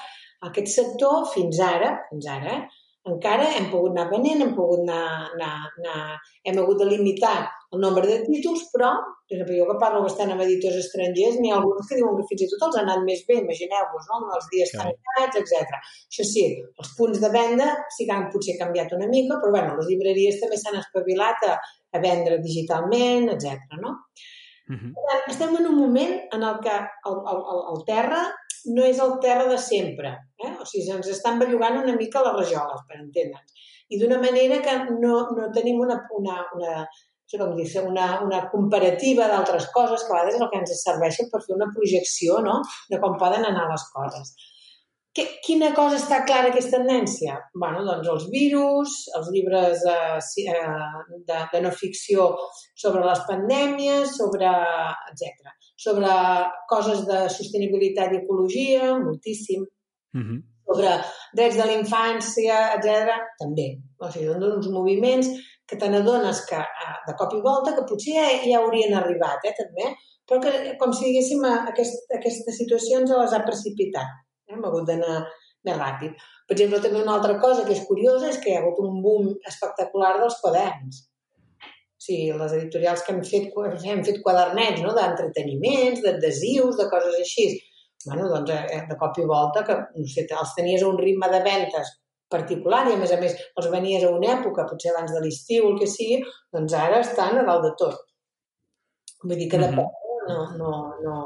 aquest 0.49 0.72
sector 0.72 1.28
fins 1.32 1.61
ara, 1.62 1.93
fins 2.11 2.26
ara, 2.32 2.59
eh, 2.59 2.86
encara 3.11 3.46
hem 3.54 3.68
pogut 3.70 3.94
anar 3.94 4.07
venent, 4.11 4.42
hem 4.42 4.52
pogut 4.57 4.82
anar, 4.82 5.28
anar, 5.34 5.52
anar 5.78 5.98
hem 6.46 6.59
hagut 6.62 6.80
de 6.82 6.88
limitar 6.90 7.36
el 7.74 7.82
nombre 7.82 8.07
de 8.09 8.18
títols, 8.24 8.64
però, 8.72 8.92
per 9.26 9.36
exemple, 9.36 9.57
jo 9.59 9.66
que 9.68 9.76
parlo 9.82 10.02
bastant 10.04 10.32
amb 10.32 10.42
editors 10.44 10.78
estrangers, 10.80 11.38
n'hi 11.40 11.52
ha 11.52 11.59
alguns 11.61 11.88
que 11.88 11.98
diuen 11.98 12.16
que 12.18 12.26
fins 12.30 12.44
i 12.46 12.48
tot 12.52 12.66
els 12.68 12.78
han 12.80 12.88
anat 12.88 13.04
més 13.09 13.24
bé, 13.28 13.40
imagineu-vos, 13.42 14.09
no? 14.11 14.20
els 14.38 14.48
dies 14.52 14.72
tancats, 14.74 15.40
etc. 15.42 15.80
Això 16.07 16.26
sí, 16.30 16.46
els 16.82 16.94
punts 16.98 17.22
de 17.22 17.32
venda 17.34 17.68
sí 17.96 18.07
que 18.07 18.16
han 18.16 18.30
potser 18.32 18.57
canviat 18.61 18.94
una 18.98 19.11
mica, 19.12 19.40
però 19.42 19.52
bueno, 19.59 19.76
les 19.80 19.90
llibreries 19.90 20.40
també 20.42 20.59
s'han 20.61 20.80
espavilat 20.82 21.46
a, 21.50 21.59
a 21.94 22.02
vendre 22.02 22.40
digitalment, 22.42 23.30
etc. 23.34 23.78
no? 23.82 24.00
Uh 24.66 24.74
-huh. 24.74 24.92
Estem 25.30 25.54
en 25.57 25.66
un 25.66 25.76
moment 25.78 26.14
en 26.34 26.42
el 26.42 26.57
que 26.64 26.76
el, 27.11 27.16
el, 27.32 27.40
el, 27.52 27.61
el 27.72 27.84
terra 27.86 28.22
no 28.74 28.86
és 28.86 29.00
el 29.02 29.16
terra 29.22 29.46
de 29.50 29.58
sempre. 29.62 30.12
Eh? 30.42 30.52
O 30.62 30.66
sigui, 30.68 30.90
ens 30.94 31.10
estan 31.12 31.40
bellugant 31.42 31.78
una 31.82 31.96
mica 31.98 32.22
les 32.24 32.36
rajoles, 32.40 32.86
per 32.88 33.00
entendre'ns. 33.00 33.66
I 33.94 34.00
d'una 34.00 34.18
manera 34.22 34.58
que 34.64 34.74
no, 35.02 35.18
no 35.36 35.50
tenim 35.54 35.78
una, 35.82 36.00
una, 36.18 36.40
una, 36.56 36.86
com 37.30 37.54
dir 37.58 37.68
una, 37.82 38.06
una 38.26 38.40
comparativa 38.50 39.28
d'altres 39.30 39.68
coses 39.74 40.02
que 40.02 40.12
a 40.12 40.16
vegades 40.16 40.38
és 40.38 40.42
el 40.42 40.50
que 40.50 40.60
ens 40.62 40.74
serveixen 40.82 41.30
per 41.30 41.42
fer 41.44 41.54
una 41.54 41.70
projecció 41.74 42.40
no? 42.42 42.60
de 42.90 43.00
com 43.02 43.18
poden 43.20 43.46
anar 43.46 43.68
les 43.70 43.86
coses. 43.94 44.34
Que, 45.16 45.24
quina 45.40 45.70
cosa 45.72 45.96
està 45.96 46.18
clara 46.28 46.50
que 46.52 46.60
és 46.60 46.66
tendència? 46.68 47.38
bueno, 47.56 47.84
doncs 47.86 48.08
els 48.12 48.24
virus, 48.32 48.96
els 49.16 49.30
llibres 49.32 49.84
eh, 49.88 50.18
eh, 50.52 51.20
de, 51.30 51.38
de 51.52 51.62
no 51.64 51.70
ficció 51.72 52.26
sobre 52.82 53.04
les 53.06 53.22
pandèmies, 53.28 54.12
sobre 54.18 54.50
etc. 55.12 55.54
Sobre 55.86 56.10
coses 56.68 57.06
de 57.08 57.22
sostenibilitat 57.32 58.12
i 58.12 58.20
ecologia, 58.20 58.90
moltíssim. 59.06 59.64
Mm 60.18 60.26
-hmm. 60.26 60.42
Sobre 60.66 60.92
drets 61.38 61.56
de 61.56 61.64
la 61.64 61.78
infància, 61.80 62.56
etc. 62.76 63.16
també. 63.40 63.68
O 63.98 64.10
sigui, 64.10 64.26
són 64.26 64.44
uns 64.58 64.68
moviments 64.68 65.28
que 65.68 65.76
te 65.80 65.88
n'adones 65.88 66.44
que 66.50 66.60
eh, 66.60 66.98
de 67.08 67.14
cop 67.18 67.32
i 67.32 67.40
volta 67.48 67.74
que 67.74 67.88
potser 67.88 68.14
ja, 68.18 68.28
ja 68.50 68.60
haurien 68.60 68.92
arribat, 68.94 69.40
eh, 69.44 69.54
també, 69.62 69.86
però 70.28 70.42
que, 70.44 70.76
com 70.80 70.92
si 70.92 71.08
diguéssim, 71.08 71.40
aquest, 71.72 72.04
aquesta 72.18 72.52
situació 72.60 73.00
ens 73.00 73.10
les 73.10 73.32
ha 73.32 73.44
precipitat 73.48 74.25
hem 74.51 74.64
hagut 74.68 74.86
d'anar 74.88 75.18
més 75.66 75.76
ràpid. 75.80 76.24
Per 76.47 76.55
exemple, 76.55 76.80
també 76.84 77.03
una 77.03 77.16
altra 77.18 77.36
cosa 77.42 77.66
que 77.66 77.74
és 77.74 77.84
curiosa 77.88 78.30
és 78.30 78.40
que 78.42 78.53
hi 78.53 78.57
ha 78.57 78.62
hagut 78.62 78.80
un 78.84 79.03
boom 79.05 79.30
espectacular 79.51 80.14
dels 80.20 80.38
quaderns. 80.42 81.05
O 81.66 82.03
sigui, 82.07 82.32
les 82.38 82.57
editorials 82.59 83.03
que 83.03 83.14
hem 83.14 83.22
fet, 83.26 83.55
hem 83.92 84.03
fet 84.07 84.20
quadernets 84.24 84.82
no? 84.84 84.92
d'entreteniments, 84.97 86.03
d'adhesius, 86.05 86.76
de 86.80 86.90
coses 86.92 87.22
així. 87.22 87.49
bueno, 88.07 88.28
doncs, 88.30 88.51
eh, 88.55 88.82
de 88.86 88.97
cop 89.01 89.16
i 89.18 89.24
volta, 89.26 89.64
que 89.66 89.74
no 89.74 90.05
sé, 90.07 90.22
els 90.40 90.53
tenies 90.55 90.82
a 90.84 90.90
un 90.92 90.99
ritme 91.01 91.26
de 91.32 91.40
ventes 91.42 91.88
particular 92.30 92.84
i, 92.86 92.92
a 92.94 92.99
més 93.01 93.12
a 93.14 93.18
més, 93.18 93.34
els 93.59 93.68
venies 93.72 94.05
a 94.05 94.12
una 94.14 94.28
època, 94.36 94.66
potser 94.70 94.92
abans 94.92 95.14
de 95.14 95.22
l'estiu 95.24 95.66
o 95.66 95.72
el 95.72 95.80
que 95.80 95.88
sigui, 95.90 96.20
doncs 96.55 96.76
ara 96.78 97.01
estan 97.03 97.40
a 97.40 97.44
dalt 97.49 97.66
de 97.66 97.72
tot. 97.80 97.99
Vull 99.24 99.40
dir 99.40 99.49
que 99.51 99.59
de 99.59 99.70
mm 99.72 99.78
-hmm. 99.78 99.88
no, 100.28 100.38
no, 100.61 100.70
no, 101.03 101.16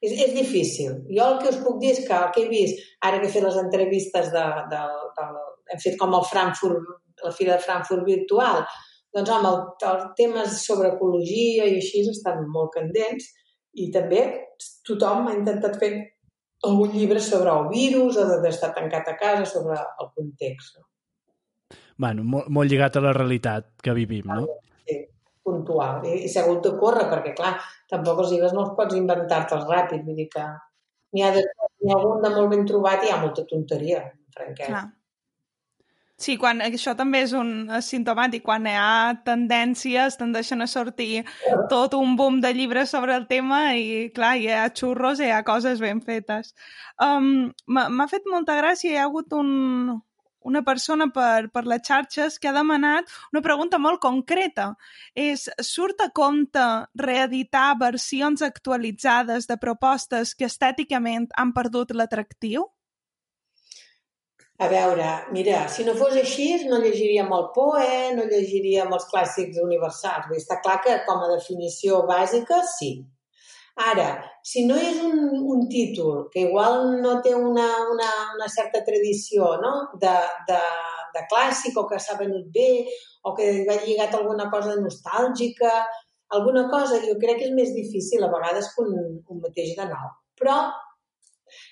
és, 0.00 0.12
és 0.12 0.34
difícil. 0.36 1.00
Jo 1.12 1.30
el 1.32 1.40
que 1.40 1.50
us 1.52 1.60
puc 1.64 1.80
dir 1.82 1.94
és 1.94 2.04
que 2.06 2.16
el 2.16 2.30
que 2.34 2.44
he 2.44 2.50
vist, 2.50 2.84
ara 3.06 3.20
que 3.20 3.28
he 3.28 3.34
fet 3.34 3.46
les 3.46 3.58
entrevistes 3.60 4.30
de, 4.34 4.44
de, 4.72 4.84
de, 5.18 5.26
hem 5.74 5.82
fet 5.82 5.98
com 6.00 6.14
el 6.18 6.26
Frankfurt, 6.30 6.94
la 7.24 7.34
Fira 7.36 7.56
de 7.56 7.64
Frankfurt 7.64 8.06
virtual, 8.08 8.64
doncs 9.14 9.32
home, 9.34 9.50
el, 9.50 9.60
els 9.90 10.06
temes 10.18 10.60
sobre 10.64 10.94
ecologia 10.94 11.66
i 11.66 11.76
així 11.80 12.04
estan 12.08 12.46
molt 12.54 12.72
candents 12.76 13.26
i 13.80 13.90
també 13.94 14.22
tothom 14.86 15.28
ha 15.28 15.36
intentat 15.36 15.78
fer 15.82 15.92
algun 16.66 16.92
llibre 16.92 17.20
sobre 17.24 17.52
el 17.56 17.68
virus 17.72 18.18
o 18.20 18.26
d'estar 18.42 18.72
tancat 18.76 19.08
a 19.08 19.16
casa, 19.20 19.46
sobre 19.48 19.78
el 19.78 20.10
context. 20.16 20.78
No? 20.78 20.86
Bueno, 22.00 22.24
molt, 22.24 22.50
molt 22.52 22.70
lligat 22.72 22.96
a 22.96 23.04
la 23.04 23.14
realitat 23.16 23.70
que 23.84 23.94
vivim, 23.96 24.28
no? 24.28 24.46
Sí, 24.88 24.98
puntual. 25.46 26.04
I, 26.06 26.20
i 26.26 26.30
s'ha 26.30 26.44
hagut 26.44 26.62
de 26.66 26.76
córrer, 26.80 27.08
perquè, 27.10 27.34
clar, 27.38 27.56
tampoc 27.90 28.24
els 28.24 28.32
llibres 28.34 28.54
no 28.56 28.66
els 28.66 28.76
pots 28.78 28.98
inventar-te'ls 28.98 29.66
ràpid. 29.70 30.06
Vull 30.06 30.22
dir 30.22 30.30
que 30.32 30.46
n'hi 31.14 31.26
ha, 31.26 31.34
de, 31.34 31.44
ha 31.90 31.98
algun 31.98 32.24
de 32.24 32.32
molt 32.36 32.54
ben 32.54 32.64
trobat 32.68 33.04
i 33.04 33.10
hi 33.10 33.14
ha 33.14 33.20
molta 33.22 33.46
tonteria, 33.50 34.06
franquet. 34.36 34.70
Clar. 34.70 34.88
Sí, 36.20 36.34
quan, 36.36 36.58
això 36.60 36.92
també 36.92 37.22
és 37.24 37.30
un 37.32 37.70
és. 37.72 38.42
Quan 38.44 38.66
hi 38.68 38.74
ha 38.76 39.14
tendències, 39.24 40.18
tendeixen 40.20 40.60
a 40.60 40.66
sortir 40.68 41.22
tot 41.70 41.96
un 41.96 42.12
boom 42.18 42.42
de 42.44 42.50
llibres 42.52 42.92
sobre 42.92 43.16
el 43.16 43.24
tema 43.30 43.62
i, 43.72 44.10
clar, 44.12 44.34
hi 44.36 44.50
ha 44.52 44.66
xurros 44.68 45.22
i 45.22 45.30
hi 45.30 45.32
ha 45.32 45.40
coses 45.48 45.80
ben 45.80 46.02
fetes. 46.04 46.52
Um, 47.00 47.54
M'ha 47.72 48.08
fet 48.12 48.28
molta 48.28 48.58
gràcia, 48.60 48.92
hi 48.92 49.00
ha 49.00 49.08
hagut 49.08 49.32
un, 49.32 49.48
una 50.44 50.62
persona 50.64 51.08
per, 51.12 51.50
per 51.52 51.64
les 51.68 51.82
xarxes 51.86 52.38
que 52.38 52.48
ha 52.48 52.56
demanat 52.56 53.10
una 53.32 53.42
pregunta 53.44 53.78
molt 53.78 54.00
concreta. 54.02 54.72
És, 55.14 55.48
surt 55.60 56.00
a 56.04 56.10
compte 56.14 56.66
reeditar 56.96 57.74
versions 57.80 58.42
actualitzades 58.42 59.48
de 59.50 59.58
propostes 59.60 60.34
que 60.34 60.48
estèticament 60.48 61.30
han 61.36 61.54
perdut 61.56 61.94
l'atractiu? 61.96 62.68
A 64.60 64.66
veure, 64.68 65.06
mira, 65.32 65.62
si 65.72 65.86
no 65.86 65.94
fos 65.96 66.16
així, 66.20 66.50
no 66.68 66.82
llegiríem 66.82 67.30
el 67.32 67.46
Poe, 67.54 68.10
no 68.12 68.26
llegiríem 68.28 68.90
els 68.92 69.06
clàssics 69.08 69.56
universals. 69.62 70.28
Està 70.36 70.58
clar 70.60 70.82
que 70.84 70.98
com 71.06 71.22
a 71.24 71.30
definició 71.30 72.02
bàsica, 72.10 72.60
sí. 72.76 72.90
Ara, 73.80 74.08
si 74.44 74.66
no 74.68 74.76
és 74.76 74.98
un, 75.04 75.20
un 75.54 75.62
títol 75.72 76.26
que 76.32 76.42
igual 76.48 77.00
no 77.00 77.14
té 77.24 77.32
una, 77.34 77.68
una, 77.92 78.10
una 78.36 78.48
certa 78.52 78.82
tradició 78.84 79.54
no? 79.62 79.72
de, 80.02 80.16
de, 80.50 80.60
de 81.14 81.22
clàssic 81.32 81.78
o 81.80 81.86
que 81.88 82.00
s'ha 82.02 82.18
venut 82.18 82.50
bé 82.52 82.70
o 83.24 83.32
que 83.36 83.48
va 83.68 83.78
lligat 83.84 84.14
alguna 84.18 84.50
cosa 84.52 84.76
nostàlgica, 84.80 85.72
alguna 86.36 86.66
cosa, 86.70 87.00
jo 87.06 87.16
crec 87.22 87.40
que 87.40 87.48
és 87.48 87.56
més 87.56 87.72
difícil 87.76 88.24
a 88.24 88.30
vegades 88.32 88.70
que 88.74 88.84
un, 88.84 88.94
un 89.32 89.42
mateix 89.42 89.72
de 89.78 89.88
nou. 89.90 90.12
Però 90.40 90.58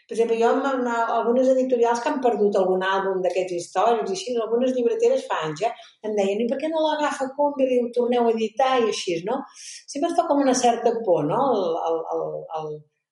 per 0.09 0.17
exemple, 0.17 0.39
jo 0.41 0.49
amb, 0.49 0.65
amb 0.65 0.87
algunes 1.13 1.51
editorials 1.53 2.01
que 2.01 2.09
han 2.09 2.23
perdut 2.25 2.55
algun 2.57 2.81
àlbum 2.81 3.19
d'aquests 3.25 3.57
històrics 3.59 4.09
i 4.09 4.15
així, 4.17 4.37
algunes 4.41 4.73
llibreteres 4.73 5.27
fa 5.29 5.43
anys 5.45 5.61
ja 5.61 5.73
em 6.09 6.15
deien, 6.17 6.41
i 6.41 6.47
per 6.49 6.57
què 6.63 6.71
no 6.73 6.81
l'agafa 6.81 7.27
Combi 7.37 7.67
i 7.69 7.81
ho 7.83 7.91
torneu 7.93 8.29
a 8.29 8.33
editar 8.33 8.71
i 8.81 8.87
així, 8.89 9.19
no? 9.29 9.43
Sempre 9.61 10.15
fa 10.17 10.25
com 10.31 10.41
una 10.41 10.55
certa 10.57 10.95
por, 11.05 11.27
no?, 11.29 11.43
el, 11.59 11.67
el, 11.91 11.99
el, 12.15 12.23
el, 12.61 12.71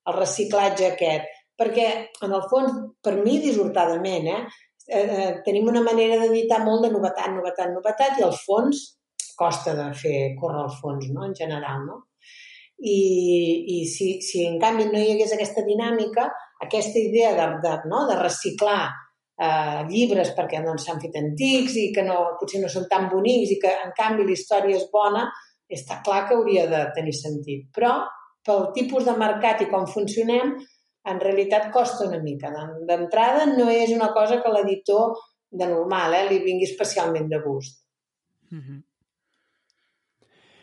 el 0.08 0.16
reciclatge 0.16 0.88
aquest. 0.94 1.28
Perquè, 1.60 1.86
en 2.24 2.32
el 2.36 2.48
fons, 2.48 2.80
per 3.04 3.14
mi, 3.20 3.36
dissortadament, 3.44 4.32
eh, 4.32 4.40
eh, 4.88 5.04
eh 5.18 5.28
tenim 5.44 5.68
una 5.68 5.84
manera 5.84 6.18
d'editar 6.22 6.62
molt 6.64 6.88
de 6.88 6.92
novetat, 6.96 7.28
novetat, 7.36 7.72
novetat, 7.76 8.20
i 8.20 8.24
al 8.24 8.36
fons 8.40 8.82
costa 9.36 9.76
de 9.76 9.90
fer 10.00 10.16
córrer 10.40 10.64
el 10.64 10.74
fons, 10.80 11.12
no?, 11.12 11.28
en 11.28 11.36
general, 11.36 11.84
no? 11.84 12.00
I, 12.76 12.98
i 13.72 13.78
si, 13.88 14.14
si 14.24 14.44
en 14.48 14.58
canvi 14.60 14.88
no 14.88 15.00
hi 15.00 15.12
hagués 15.12 15.36
aquesta 15.36 15.64
dinàmica, 15.64 16.28
aquesta 16.62 16.98
idea 16.98 17.34
de, 17.36 17.48
de, 17.64 17.74
no, 17.90 18.06
de 18.08 18.16
reciclar 18.20 18.84
eh, 18.88 19.82
llibres 19.90 20.32
perquè 20.36 20.62
doncs, 20.64 20.86
s'han 20.86 21.02
fet 21.02 21.18
antics 21.20 21.76
i 21.80 21.90
que 21.94 22.04
no, 22.06 22.20
potser 22.40 22.62
no 22.62 22.70
són 22.72 22.88
tan 22.90 23.10
bonics 23.12 23.52
i 23.52 23.60
que 23.62 23.72
en 23.84 23.92
canvi 23.96 24.24
la 24.24 24.36
història 24.36 24.78
és 24.78 24.88
bona, 24.92 25.26
està 25.68 26.00
clar 26.06 26.24
que 26.28 26.36
hauria 26.36 26.66
de 26.70 26.84
tenir 26.96 27.14
sentit. 27.16 27.68
Però 27.74 27.98
pel 28.46 28.70
tipus 28.74 29.06
de 29.06 29.16
mercat 29.18 29.64
i 29.64 29.70
com 29.70 29.86
funcionem, 29.90 30.56
en 31.06 31.20
realitat 31.22 31.70
costa 31.74 32.06
una 32.08 32.18
mica. 32.18 32.50
D'entrada 32.86 33.46
no 33.52 33.68
és 33.70 33.92
una 33.94 34.10
cosa 34.14 34.40
que 34.42 34.50
l'editor 34.50 35.14
de 35.50 35.68
normal 35.70 36.16
eh, 36.18 36.26
li 36.30 36.40
vingui 36.42 36.66
especialment 36.66 37.28
de 37.30 37.38
gust. 37.44 37.82
Mm 38.50 38.60
-hmm. 38.60 38.82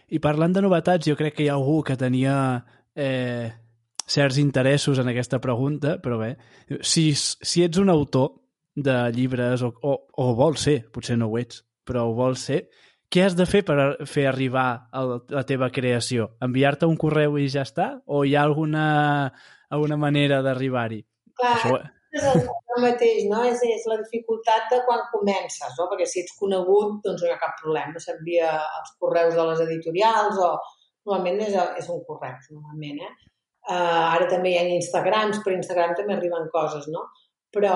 I 0.10 0.20
parlant 0.20 0.54
de 0.54 0.62
novetats, 0.62 1.08
jo 1.08 1.16
crec 1.16 1.36
que 1.36 1.44
hi 1.44 1.50
ha 1.50 1.54
algú 1.54 1.82
que 1.84 1.96
tenia 1.96 2.66
eh, 2.96 3.52
certs 4.10 4.40
interessos 4.42 5.00
en 5.00 5.10
aquesta 5.12 5.40
pregunta, 5.42 5.98
però 6.04 6.20
bé, 6.20 6.34
si, 6.82 7.12
si 7.16 7.64
ets 7.64 7.80
un 7.82 7.92
autor 7.94 8.34
de 8.76 8.96
llibres 9.14 9.62
o, 9.64 9.74
o, 9.82 9.98
o 10.20 10.34
vols 10.38 10.66
ser, 10.68 10.80
potser 10.92 11.18
no 11.20 11.30
ho 11.30 11.38
ets, 11.40 11.64
però 11.86 12.08
ho 12.08 12.16
vols 12.18 12.44
ser, 12.50 12.64
què 13.14 13.22
has 13.28 13.36
de 13.38 13.46
fer 13.46 13.62
per 13.68 13.78
fer 14.10 14.26
arribar 14.26 14.68
a 14.90 15.04
la 15.06 15.44
teva 15.46 15.70
creació? 15.74 16.32
Enviar-te 16.42 16.90
un 16.90 16.98
correu 16.98 17.38
i 17.38 17.46
ja 17.54 17.62
està? 17.68 17.92
O 18.10 18.24
hi 18.26 18.34
ha 18.34 18.42
alguna, 18.42 18.86
alguna 19.70 20.00
manera 20.02 20.42
d'arribar-hi? 20.42 21.04
Clar, 21.38 21.52
Això... 21.60 21.78
és 22.14 22.26
el, 22.32 22.48
el 22.74 22.82
mateix, 22.82 23.28
no? 23.30 23.44
És, 23.46 23.62
és 23.70 23.86
la 23.90 24.00
dificultat 24.02 24.66
de 24.74 24.82
quan 24.88 25.06
comences, 25.12 25.78
no? 25.78 25.86
Perquè 25.92 26.08
si 26.10 26.24
ets 26.24 26.34
conegut, 26.40 27.04
doncs 27.06 27.22
no 27.22 27.30
hi 27.30 27.36
ha 27.36 27.42
cap 27.42 27.54
problema. 27.62 28.02
S'envia 28.02 28.56
els 28.64 28.96
correus 28.98 29.38
de 29.38 29.46
les 29.52 29.62
editorials 29.68 30.42
o 30.42 30.50
normalment 31.06 31.46
és, 31.46 31.60
és 31.84 31.94
un 31.94 32.02
correcte, 32.10 32.50
normalment, 32.56 33.04
eh? 33.06 33.33
Uh, 33.64 34.16
ara 34.18 34.28
també 34.28 34.52
hi 34.52 34.58
ha 34.60 34.64
Instagrams, 34.76 35.40
per 35.44 35.54
Instagram 35.56 35.94
també 35.96 36.18
arriben 36.18 36.50
coses, 36.52 36.90
no? 36.92 37.06
Però, 37.54 37.76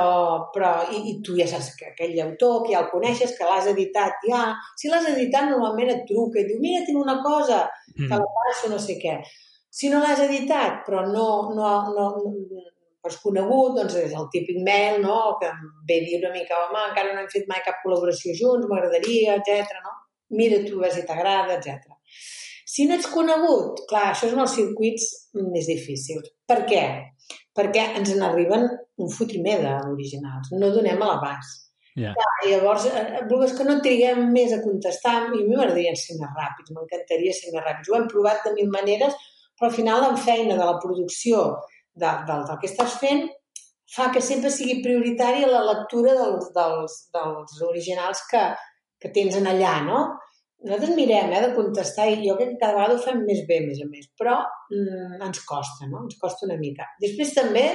però 0.54 0.72
i, 0.92 1.04
i 1.12 1.14
tu 1.24 1.36
ja 1.38 1.46
saps 1.48 1.70
que 1.78 1.92
aquell 1.92 2.16
autor, 2.24 2.64
que 2.66 2.74
ja 2.74 2.82
el 2.82 2.90
coneixes, 2.92 3.36
que 3.38 3.48
l'has 3.48 3.70
editat 3.72 4.24
ja... 4.28 4.42
Si 4.80 4.90
l'has 4.92 5.06
editat, 5.14 5.52
normalment 5.52 5.94
et 5.94 6.08
truca 6.10 6.42
i 6.42 6.48
diu, 6.48 6.58
mira, 6.64 6.82
tinc 6.88 7.00
una 7.00 7.20
cosa, 7.24 7.62
mm. 7.94 8.08
te 8.08 8.18
la 8.18 8.32
passo, 8.40 8.72
no 8.74 8.80
sé 8.82 8.98
què. 9.00 9.20
Si 9.70 9.92
no 9.94 10.02
l'has 10.02 10.24
editat, 10.26 10.82
però 10.88 11.06
no, 11.06 11.28
no, 11.54 11.70
no, 11.94 12.08
no 12.18 12.66
és 13.08 13.20
conegut, 13.24 13.76
doncs 13.78 13.96
és 14.02 14.16
el 14.18 14.28
típic 14.34 14.60
mail, 14.66 15.00
no?, 15.04 15.20
que 15.42 15.52
ve 15.90 16.02
dir 16.06 16.20
una 16.22 16.34
mica, 16.34 16.58
home, 16.66 16.82
encara 16.90 17.14
no 17.14 17.24
hem 17.24 17.30
fet 17.32 17.48
mai 17.52 17.64
cap 17.66 17.80
col·laboració 17.84 18.36
junts, 18.40 18.68
m'agradaria, 18.70 19.38
etc. 19.40 19.80
no? 19.86 19.94
Mira 20.40 20.60
tu, 20.66 20.82
a 20.84 20.92
si 20.92 21.06
t'agrada, 21.08 21.60
etc. 21.60 21.97
Si 22.68 22.88
no 22.88 22.98
ets 22.98 23.08
conegut, 23.12 23.86
clar, 23.88 24.10
això 24.12 24.28
és 24.28 24.34
en 24.36 24.44
els 24.44 24.56
circuits 24.58 25.06
més 25.40 25.70
difícils. 25.70 26.34
Per 26.50 26.60
què? 26.68 26.84
Perquè 27.56 27.86
ens 28.00 28.12
n'arriben 28.18 28.68
un 29.04 29.14
fotimer 29.14 29.62
d'originals. 29.64 30.52
No 30.60 30.74
donem 30.76 31.00
a 31.02 31.14
l'abast. 31.14 31.64
Yeah. 31.98 32.14
Clar, 32.14 32.34
llavors, 32.46 32.86
eh, 32.92 33.24
és 33.48 33.56
que 33.58 33.66
no 33.66 33.80
triguem 33.82 34.28
més 34.34 34.52
a 34.54 34.60
contestar, 34.62 35.16
i 35.32 35.40
a 35.40 35.48
mi 35.48 35.56
m'agradaria 35.56 35.96
ser 35.98 36.20
més 36.20 36.36
ràpids, 36.36 36.76
m'encantaria 36.76 37.34
ser 37.34 37.56
més 37.56 37.64
ràpids. 37.64 37.90
Ho 37.90 37.98
hem 37.98 38.06
provat 38.12 38.44
de 38.46 38.54
mil 38.60 38.70
maneres, 38.76 39.16
però 39.58 39.72
al 39.72 39.76
final 39.80 40.04
la 40.04 40.12
feina 40.28 40.60
de 40.60 40.68
la 40.68 40.78
producció 40.84 41.48
de, 41.96 42.12
del, 42.28 42.46
del 42.52 42.62
que 42.62 42.70
estàs 42.70 43.00
fent 43.02 43.26
fa 43.96 44.12
que 44.14 44.22
sempre 44.22 44.52
sigui 44.54 44.82
prioritària 44.84 45.50
la 45.50 45.64
lectura 45.72 46.14
dels, 46.20 46.52
dels, 46.54 46.98
dels 47.16 47.62
originals 47.72 48.22
que, 48.30 48.44
que 49.02 49.14
tens 49.16 49.40
en 49.40 49.48
allà, 49.50 49.78
no? 49.88 50.02
Nosaltres 50.66 50.96
mirem 50.98 51.34
eh, 51.36 51.42
de 51.44 51.52
contestar 51.54 52.08
i 52.10 52.18
jo 52.24 52.36
crec 52.38 52.56
que 52.56 52.62
cada 52.64 52.78
vegada 52.80 52.96
ho 52.98 53.04
fem 53.04 53.22
més 53.28 53.44
bé, 53.50 53.60
més 53.68 53.82
a 53.84 53.86
més, 53.92 54.08
però 54.18 54.40
mm, 54.74 55.20
ens 55.28 55.44
costa, 55.46 55.86
no? 55.90 56.02
Ens 56.08 56.18
costa 56.22 56.48
una 56.48 56.58
mica. 56.58 56.88
Després 57.04 57.36
també, 57.36 57.68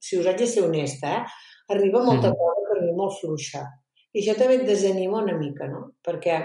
si 0.00 0.16
us 0.16 0.28
haig 0.30 0.40
de 0.40 0.48
ser 0.48 0.64
honesta, 0.64 1.18
eh, 1.18 1.76
arriba 1.76 2.02
molta 2.06 2.32
mm. 2.32 2.40
cosa 2.40 2.66
per 2.70 2.80
mi 2.86 2.96
molt 2.96 3.18
fluixa. 3.20 3.66
I 4.10 4.22
això 4.22 4.34
també 4.38 4.56
et 4.58 4.66
desanima 4.66 5.20
una 5.20 5.36
mica, 5.38 5.68
no? 5.70 5.84
Perquè, 6.06 6.38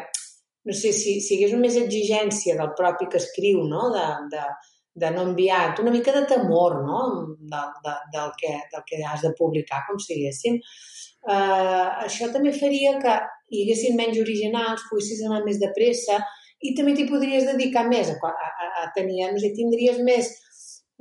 no 0.68 0.76
sé, 0.76 0.92
si, 0.94 1.18
si 1.24 1.38
hi 1.38 1.46
hagués 1.46 1.56
més 1.62 1.80
exigència 1.80 2.58
del 2.60 2.76
propi 2.78 3.08
que 3.10 3.22
escriu, 3.22 3.64
no? 3.72 3.88
De, 3.96 4.06
de, 4.36 4.44
de 5.06 5.14
no 5.16 5.24
enviar, 5.30 5.78
una 5.82 5.96
mica 5.96 6.12
de 6.16 6.26
temor, 6.30 6.82
no? 6.84 7.00
De, 7.40 7.64
de, 7.88 7.96
del, 8.14 8.36
que, 8.42 8.52
del 8.76 8.86
que 8.92 9.02
has 9.14 9.24
de 9.24 9.32
publicar, 9.40 9.86
com 9.88 9.98
si 10.00 10.20
diguéssim, 10.20 10.60
eh, 10.60 11.88
això 12.06 12.30
també 12.36 12.54
faria 12.60 13.00
que 13.00 13.18
hi 13.52 13.64
haguessin 13.64 13.98
menys 14.00 14.22
originals, 14.22 14.86
poguessis 14.90 15.22
anar 15.26 15.44
més 15.46 15.60
de 15.62 15.70
pressa 15.76 16.22
i 16.66 16.74
també 16.78 16.96
t'hi 16.96 17.08
podries 17.10 17.46
dedicar 17.48 17.86
més 17.90 18.10
a, 18.14 18.32
a, 18.32 18.70
a 18.84 18.88
tenir, 18.96 19.26
no 19.32 19.42
sé, 19.42 19.52
tindries 19.58 20.00
més, 20.08 20.32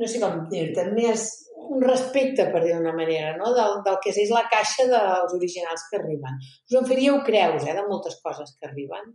no 0.00 0.08
sé 0.10 0.20
com 0.22 0.42
dir-te, 0.50 0.88
més 0.96 1.28
un 1.64 1.80
respecte, 1.80 2.48
per 2.52 2.60
dir 2.64 2.74
d'una 2.74 2.92
manera, 2.96 3.30
no? 3.38 3.54
del, 3.56 3.78
del 3.86 3.96
que 4.02 4.12
és 4.12 4.32
la 4.34 4.44
caixa 4.52 4.84
dels 4.90 5.32
originals 5.38 5.86
que 5.88 6.00
arriben. 6.00 6.36
Us 6.68 6.76
en 6.80 6.90
faríeu 6.90 7.22
creus, 7.24 7.64
eh, 7.64 7.76
de 7.78 7.86
moltes 7.88 8.18
coses 8.24 8.52
que 8.58 8.68
arriben. 8.68 9.08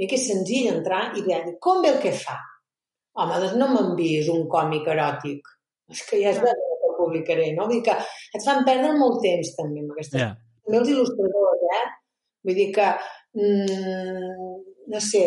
I 0.00 0.06
que 0.06 0.16
és 0.16 0.28
senzill 0.28 0.70
entrar 0.70 1.10
i 1.18 1.24
dir, 1.26 1.40
com 1.62 1.82
ve 1.82 1.96
el 1.96 2.00
que 2.04 2.14
fa? 2.16 2.38
Home, 3.16 3.40
doncs 3.42 3.58
no 3.58 3.68
m'envies 3.72 4.30
un 4.32 4.46
còmic 4.52 4.88
eròtic. 4.94 5.52
És 5.92 6.02
que 6.06 6.22
ja 6.22 6.32
és 6.32 6.40
veritat 6.42 6.76
publicaré, 6.96 7.52
no? 7.54 7.68
Vull 7.68 7.80
dir 7.80 7.86
que 7.90 7.96
et 8.38 8.44
fan 8.44 8.64
perdre 8.66 8.94
molt 8.96 9.20
temps 9.24 9.52
també 9.58 9.82
amb 9.82 9.94
aquestes 9.94 10.22
yeah. 10.22 10.34
També 10.66 10.80
els 10.82 10.92
il·lustradors, 10.94 11.66
eh? 11.78 11.84
Vull 12.46 12.58
dir 12.58 12.70
que, 12.74 12.88
mm, 13.38 14.56
no 14.92 15.00
sé, 15.00 15.26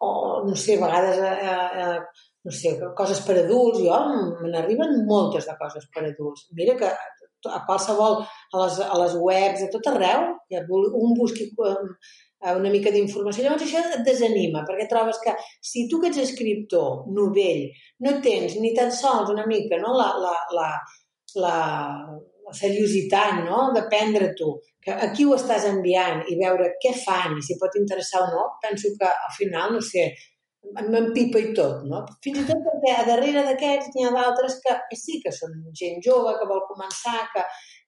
o 0.00 0.10
no 0.46 0.54
sé, 0.54 0.76
a 0.76 0.86
vegades, 0.86 1.18
eh, 1.18 1.68
eh, 1.82 2.00
no 2.44 2.52
sé, 2.52 2.74
coses 2.96 3.20
per 3.26 3.38
adults, 3.40 3.80
jo 3.82 3.96
me 4.42 4.50
n'arriben 4.52 5.04
moltes 5.06 5.46
de 5.46 5.56
coses 5.58 5.88
per 5.94 6.04
adults. 6.06 6.46
Mira 6.58 6.76
que 6.78 6.90
a 7.46 7.64
qualsevol, 7.66 8.22
a 8.52 8.62
les, 8.62 8.78
a 8.82 8.98
les 9.02 9.14
webs, 9.14 9.62
a 9.62 9.70
tot 9.72 9.90
arreu, 9.90 10.32
un 11.02 11.14
busqui 11.18 11.48
eh, 11.50 12.54
una 12.54 12.70
mica 12.70 12.90
d'informació. 12.94 13.44
Llavors 13.44 13.66
això 13.66 13.82
et 13.82 14.06
desanima, 14.06 14.64
perquè 14.66 14.88
trobes 14.90 15.20
que 15.22 15.34
si 15.60 15.88
tu 15.90 16.00
que 16.00 16.10
ets 16.12 16.22
escriptor, 16.22 17.04
novell, 17.14 17.66
no 18.06 18.16
tens 18.24 18.58
ni 18.62 18.74
tan 18.74 18.90
sols 18.94 19.30
una 19.34 19.46
mica 19.46 19.78
no, 19.82 19.94
la, 19.98 20.12
la, 20.22 20.34
la, 20.54 20.70
la, 21.42 21.56
la 22.48 22.56
seriositat 22.56 23.44
no? 23.44 23.68
de 23.76 23.84
prendre 23.92 24.32
tu, 24.38 24.56
que 24.84 24.94
aquí 25.06 25.26
ho 25.26 25.36
estàs 25.36 25.68
enviant 25.68 26.24
i 26.32 26.38
veure 26.40 26.72
què 26.82 26.94
fan 27.04 27.36
i 27.36 27.44
si 27.44 27.58
pot 27.60 27.76
interessar 27.80 28.24
o 28.24 28.32
no, 28.32 28.48
penso 28.64 28.92
que 28.98 29.08
al 29.08 29.32
final, 29.36 29.74
no 29.76 29.84
sé, 29.84 30.08
m'empipa 30.68 31.40
i 31.40 31.52
tot, 31.56 31.84
no? 31.88 32.02
Fins 32.24 32.42
i 32.42 32.46
tot 32.48 32.60
perquè 32.64 32.94
a 32.96 33.06
darrere 33.06 33.44
d'aquests 33.46 33.94
n'hi 33.94 34.04
ha 34.08 34.12
d'altres 34.16 34.58
que, 34.64 34.74
que 34.90 34.98
sí 34.98 35.20
que 35.22 35.32
són 35.32 35.54
gent 35.80 36.02
jove, 36.04 36.34
que 36.40 36.48
vol 36.50 36.64
començar, 36.68 37.20
que 37.32 37.44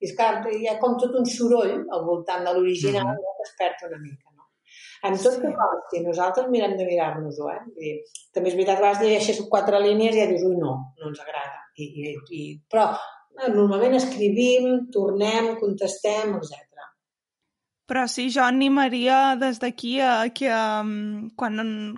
és 0.07 0.15
clar, 0.17 0.33
hi 0.55 0.69
ha 0.71 0.79
com 0.81 0.97
tot 1.01 1.17
un 1.19 1.29
soroll 1.29 1.75
al 1.77 2.05
voltant 2.07 2.47
de 2.47 2.55
l'original 2.57 3.11
mm 3.11 3.17
-hmm. 3.17 3.39
que 3.39 3.49
es 3.49 3.57
perd 3.59 3.89
una 3.91 4.03
mica. 4.05 4.31
En 5.03 5.17
tot 5.17 5.33
sí. 5.33 5.41
que 5.41 5.69
si 5.91 6.03
nosaltres 6.05 6.49
mirem 6.53 6.77
de 6.77 6.85
mirar-nos-ho, 6.85 7.47
eh? 7.55 7.61
Vull 7.65 7.85
dir, 7.87 7.95
també 8.37 8.51
és 8.51 8.57
veritat 8.59 8.77
que 8.77 8.83
a 8.83 8.85
vegades 8.85 9.05
llegeixes 9.05 9.47
quatre 9.55 9.81
línies 9.81 10.17
i 10.17 10.21
ja 10.21 10.27
dius, 10.29 10.45
ui, 10.45 10.59
no, 10.61 10.75
no 11.01 11.09
ens 11.09 11.23
agrada. 11.25 11.63
I, 11.81 11.87
i, 12.03 12.13
i, 12.37 12.43
però 12.69 12.91
normalment 13.49 13.97
escrivim, 13.97 14.87
tornem, 14.93 15.55
contestem, 15.61 16.35
etc. 16.39 16.71
Però 17.91 18.05
sí, 18.07 18.29
jo 18.31 18.45
animaria 18.47 19.35
des 19.35 19.59
d'aquí 19.59 19.97
a 19.99 20.29
que 20.31 20.47
um, 20.55 21.27
quan, 21.35 21.57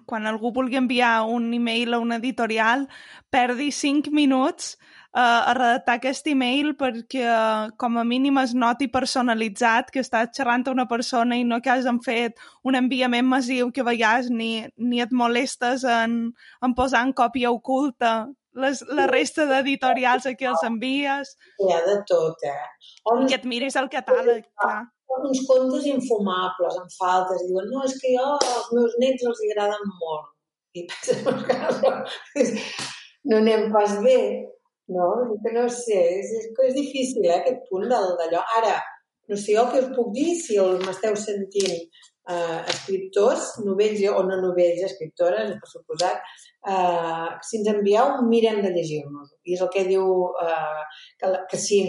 quan 0.09 0.25
algú 0.25 0.49
vulgui 0.57 0.79
enviar 0.81 1.27
un 1.29 1.51
email 1.53 1.93
a 1.93 1.99
una 2.01 2.17
editorial 2.17 2.87
perdi 3.29 3.69
cinc 3.77 4.09
minuts 4.09 4.79
uh, 5.13 5.21
a 5.21 5.53
redactar 5.59 5.99
aquest 5.99 6.33
email 6.33 6.73
perquè 6.81 7.27
uh, 7.29 7.69
com 7.77 8.01
a 8.01 8.07
mínim 8.09 8.41
es 8.41 8.55
noti 8.57 8.89
personalitzat 8.89 9.93
que 9.93 10.01
estàs 10.01 10.33
xerrant 10.33 10.65
a 10.65 10.73
una 10.73 10.89
persona 10.89 11.37
i 11.37 11.45
no 11.45 11.61
que 11.61 11.75
has 11.75 11.85
fet 12.07 12.41
un 12.65 12.79
enviament 12.81 13.29
massiu 13.29 13.69
que 13.71 13.85
vegades 13.85 14.31
ni, 14.31 14.65
ni 14.79 15.05
et 15.05 15.13
molestes 15.13 15.85
en, 15.85 16.33
en 16.65 16.75
posar 16.75 17.05
en 17.05 17.13
còpia 17.13 17.53
oculta 17.53 18.31
les, 18.55 18.83
la 18.99 19.07
resta 19.11 19.47
d'editorials 19.49 20.27
a 20.29 20.35
qui 20.39 20.49
els 20.49 20.65
envies. 20.67 21.35
Hi 21.61 21.73
ha 21.75 21.81
de 21.87 21.97
tot, 22.09 22.45
eh? 22.49 22.67
On... 23.11 23.25
I 23.25 23.31
que 23.31 23.39
et 23.41 23.49
miris 23.49 23.79
el 23.81 23.89
catàleg, 23.93 24.45
clar. 24.61 24.83
Uns 25.13 25.43
contes 25.49 25.85
infumables, 25.91 26.79
en 26.81 26.89
faltes, 26.97 27.43
diuen, 27.49 27.69
no, 27.73 27.83
és 27.85 27.99
que 28.01 28.15
jo, 28.15 28.29
els 28.41 28.71
meus 28.73 28.95
nets 29.03 29.27
els 29.29 29.43
agraden 29.51 29.91
molt. 30.01 30.31
I 30.73 30.87
penses, 30.89 32.73
no 33.29 33.43
anem 33.43 33.69
pas 33.75 33.99
bé. 34.05 34.23
No, 34.93 35.09
que 35.41 35.53
no 35.55 35.67
sé, 35.73 36.01
és, 36.19 36.33
és, 36.37 36.49
és 36.67 36.73
difícil, 36.77 37.27
eh, 37.29 37.37
aquest 37.37 37.69
punt 37.69 37.85
d'allò. 37.89 38.41
Ara, 38.59 38.75
no 39.31 39.39
sé 39.39 39.55
jo 39.57 39.67
què 39.71 39.85
us 39.85 39.93
puc 39.97 40.11
dir, 40.17 40.33
si 40.41 40.59
m'esteu 40.83 41.15
sentint 41.17 41.85
eh, 42.31 42.61
escriptors, 42.73 43.49
novells 43.67 44.03
o 44.13 44.23
no 44.27 44.39
novells, 44.41 44.85
escriptores, 44.89 45.55
per 45.61 45.71
suposat, 45.71 46.21
eh, 46.69 47.31
si 47.49 47.59
ens 47.61 47.71
envieu, 47.75 48.21
mirem 48.29 48.61
de 48.65 48.73
llegir-nos. 48.75 49.33
I 49.45 49.57
és 49.57 49.65
el 49.65 49.73
que 49.75 49.87
diu 49.89 50.07
eh, 50.45 50.85
que, 51.19 51.33
que 51.51 51.63
si 51.65 51.83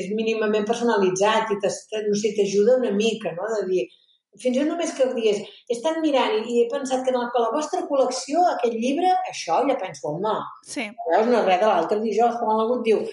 és 0.00 0.10
mínimament 0.18 0.66
personalitzat 0.66 1.54
i 1.54 1.60
no 1.62 2.18
sé, 2.18 2.34
t'ajuda 2.36 2.80
una 2.82 2.92
mica, 2.96 3.34
no?, 3.36 3.48
de 3.54 3.62
dir, 3.70 3.86
fins 4.42 4.56
i 4.56 4.60
tot 4.60 4.68
només 4.70 4.92
que 4.96 5.06
digués, 5.14 5.44
he 5.68 5.76
estat 5.76 6.00
mirant 6.02 6.36
i, 6.42 6.62
he 6.62 6.66
pensat 6.72 7.04
que 7.04 7.12
en 7.12 7.20
la, 7.20 7.28
que 7.34 7.44
la 7.44 7.52
vostra 7.54 7.84
col·lecció, 7.90 8.42
aquest 8.52 8.76
llibre, 8.76 9.12
això 9.30 9.62
ja 9.68 9.78
penso, 9.80 10.12
home, 10.12 10.34
sí. 10.66 10.88
veus, 11.12 11.30
no 11.30 11.44
res 11.46 11.62
de 11.62 11.70
l'altre 11.70 12.00
dijous, 12.02 12.38
quan 12.40 12.60
l'ha 12.60 12.82
diu, 12.86 13.04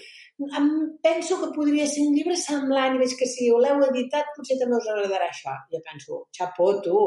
em 0.58 0.68
penso 1.02 1.38
que 1.40 1.52
podria 1.54 1.86
ser 1.86 2.02
un 2.02 2.14
llibre 2.16 2.34
semblant 2.36 2.96
i 2.96 3.00
veig 3.04 3.14
que 3.18 3.28
si 3.30 3.50
l'heu 3.50 3.84
editat 3.86 4.32
potser 4.34 4.58
també 4.58 4.80
us 4.80 4.88
agradarà 4.90 5.28
això. 5.30 5.54
Ja 5.70 5.80
penso, 5.86 6.24
xapó, 6.34 6.72
tu. 6.82 7.04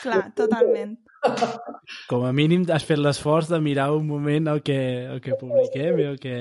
Clar, 0.00 0.22
totalment. 0.36 0.96
Com 2.10 2.24
a 2.24 2.32
mínim 2.32 2.64
has 2.72 2.86
fet 2.88 3.00
l'esforç 3.00 3.50
de 3.52 3.60
mirar 3.60 3.90
un 3.92 4.08
moment 4.08 4.48
el 4.54 4.62
que, 4.64 4.80
el 5.12 5.20
que 5.20 5.36
publiquem 5.40 6.00
i 6.00 6.08
el 6.14 6.18
que... 6.22 6.38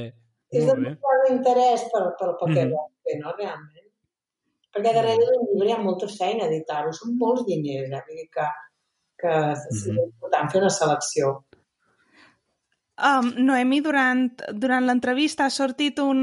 És 0.55 0.65
de 0.65 0.93
interès 1.30 1.84
per, 1.91 2.05
per, 2.17 2.32
pel 2.39 2.55
que 2.55 2.63
mm 2.65 2.71
-hmm. 2.71 2.88
fer, 3.03 3.19
no, 3.19 3.36
realment. 3.38 3.88
Perquè 4.76 4.93
darrere 4.93 5.26
d'un 5.26 5.45
llibre 5.49 5.70
hi 5.70 5.76
ha 5.76 5.84
molta 5.84 6.07
feina 6.11 6.47
editar-ho, 6.47 6.91
són 6.93 7.15
molts 7.17 7.45
diners, 7.47 7.89
eh? 7.89 8.01
Vull 8.07 8.20
dir 8.22 8.28
que, 8.36 8.47
que 9.22 9.36
és 9.53 9.63
mm 9.70 9.80
-hmm. 9.86 10.03
important 10.09 10.51
fer 10.51 10.61
una 10.61 10.74
selecció. 10.82 11.32
Um, 12.99 13.32
Noemi, 13.47 13.80
durant, 13.80 14.26
durant 14.59 14.86
l'entrevista 14.86 15.45
ha 15.45 15.49
sortit 15.49 15.99
un, 16.03 16.20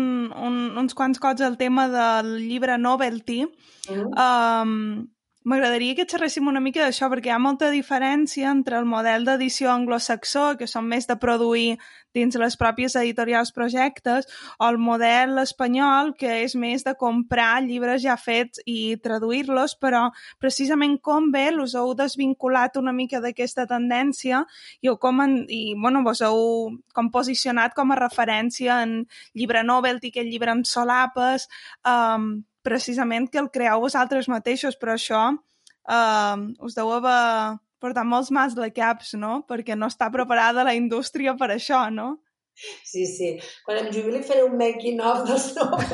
un, 0.48 0.56
uns 0.76 0.94
quants 0.94 1.18
cops 1.18 1.40
el 1.40 1.56
tema 1.56 1.88
del 1.88 2.36
llibre 2.48 2.76
Novelty. 2.78 3.44
Mm 3.44 3.94
-hmm. 3.94 4.62
um, 4.62 5.08
m'agradaria 5.46 5.94
que 5.94 6.06
xerréssim 6.10 6.48
una 6.50 6.60
mica 6.62 6.82
d'això, 6.82 7.06
perquè 7.12 7.30
hi 7.30 7.34
ha 7.36 7.42
molta 7.42 7.70
diferència 7.70 8.50
entre 8.50 8.80
el 8.80 8.88
model 8.90 9.26
d'edició 9.28 9.70
anglosaxó, 9.70 10.56
que 10.58 10.66
són 10.66 10.88
més 10.90 11.06
de 11.06 11.14
produir 11.22 11.76
dins 12.16 12.34
les 12.40 12.56
pròpies 12.58 12.96
editorials 12.98 13.52
projectes, 13.54 14.26
o 14.58 14.66
el 14.66 14.78
model 14.82 15.38
espanyol, 15.42 16.14
que 16.18 16.40
és 16.42 16.56
més 16.58 16.82
de 16.86 16.96
comprar 16.98 17.60
llibres 17.62 18.02
ja 18.02 18.16
fets 18.18 18.62
i 18.66 18.96
traduir-los, 19.04 19.76
però 19.78 20.08
precisament 20.42 20.98
com 20.98 21.30
bé 21.30 21.46
us 21.62 21.76
heu 21.78 21.94
desvinculat 21.94 22.80
una 22.80 22.92
mica 22.96 23.20
d'aquesta 23.22 23.68
tendència 23.70 24.42
i, 24.80 24.90
com 24.98 25.22
en, 25.22 25.38
i 25.46 25.76
bueno, 25.78 26.02
vos 26.02 26.24
heu 26.26 26.74
com 26.96 27.12
posicionat 27.14 27.76
com 27.76 27.92
a 27.92 28.00
referència 28.02 28.82
en 28.82 28.98
llibre 29.34 29.62
novelty, 29.62 30.10
aquest 30.10 30.32
llibre 30.32 30.56
amb 30.56 30.66
solapes, 30.66 31.46
um, 31.86 32.32
precisament 32.66 33.30
que 33.30 33.40
el 33.42 33.52
creeu 33.54 33.84
vosaltres 33.84 34.28
mateixos, 34.32 34.76
però 34.80 34.96
això 34.96 35.22
uh, 35.30 36.44
us 36.66 36.76
deu 36.76 36.90
haver 36.98 37.58
portat 37.82 38.08
molts 38.08 38.32
mals 38.34 38.56
de 38.58 38.70
caps, 38.74 39.14
no? 39.20 39.40
Perquè 39.48 39.76
no 39.78 39.90
està 39.92 40.10
preparada 40.12 40.66
la 40.66 40.74
indústria 40.76 41.36
per 41.38 41.52
això, 41.54 41.86
no? 41.94 42.16
Sí, 42.56 43.04
sí. 43.04 43.34
Quan 43.66 43.82
em 43.82 43.90
jubili 43.92 44.22
faré 44.24 44.42
un 44.46 44.56
making-of 44.56 45.26
dels 45.28 45.50
noms. 45.58 45.92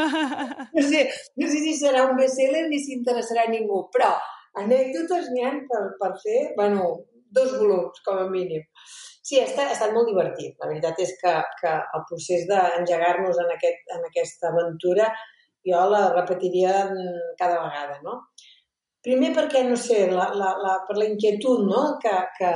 no, 0.76 0.84
sé, 0.86 1.02
no 1.40 1.48
sé 1.50 1.62
si 1.66 1.74
serà 1.80 2.06
un 2.06 2.16
best-seller 2.20 2.68
ni 2.70 2.78
si 2.78 2.94
interessarà 2.94 3.48
a 3.48 3.52
ningú, 3.52 3.82
però 3.94 4.12
anècdotes 4.62 5.32
n'hi 5.34 5.46
ha 5.46 5.54
per, 5.70 5.82
per 5.98 6.12
fer, 6.22 6.40
bueno, 6.58 6.86
dos 7.34 7.56
volums, 7.58 7.98
com 8.06 8.22
a 8.22 8.28
mínim. 8.30 8.62
Sí, 9.20 9.40
ha 9.40 9.48
estat, 9.48 9.66
ha 9.66 9.74
estat 9.74 9.92
molt 9.94 10.08
divertit. 10.10 10.54
La 10.62 10.70
veritat 10.70 11.02
és 11.02 11.12
que, 11.18 11.34
que 11.58 11.74
el 11.98 12.06
procés 12.08 12.46
d'engegar-nos 12.50 13.42
en, 13.42 13.50
aquest, 13.58 13.84
en 13.96 14.06
aquesta 14.08 14.50
aventura 14.54 15.10
jo 15.66 15.80
la 15.92 16.04
repetiria 16.14 16.84
cada 17.38 17.60
vegada, 17.64 17.98
no? 18.04 18.20
Primer 19.04 19.32
perquè, 19.36 19.64
no 19.64 19.76
sé, 19.80 20.04
la, 20.12 20.28
la, 20.36 20.54
la, 20.60 20.76
per 20.86 20.96
la 20.98 21.08
inquietud, 21.08 21.64
no?, 21.68 21.82
que, 22.02 22.12
que 22.36 22.52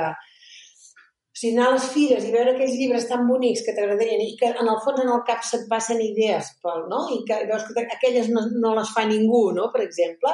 o 1.35 1.37
sigui, 1.39 1.55
anar 1.57 1.65
a 1.67 1.75
les 1.75 1.87
fires 1.91 2.25
i 2.25 2.31
veure 2.31 2.53
aquells 2.53 2.77
llibres 2.79 3.07
tan 3.09 3.25
bonics 3.27 3.65
que 3.65 3.73
t'agradarien 3.75 4.21
i 4.23 4.35
que 4.39 4.53
en 4.53 4.69
el 4.71 4.77
fons 4.85 5.01
en 5.03 5.09
el 5.11 5.23
cap 5.27 5.41
se't 5.43 5.65
passen 5.71 5.99
idees, 6.05 6.53
pel, 6.63 6.85
no? 6.91 7.07
I 7.11 7.23
que 7.27 7.41
veus 7.49 7.65
que 7.67 7.87
aquelles 7.97 8.29
no, 8.31 8.45
no 8.61 8.75
les 8.77 8.93
fa 8.95 9.07
ningú, 9.09 9.49
no?, 9.57 9.71
per 9.73 9.83
exemple, 9.87 10.31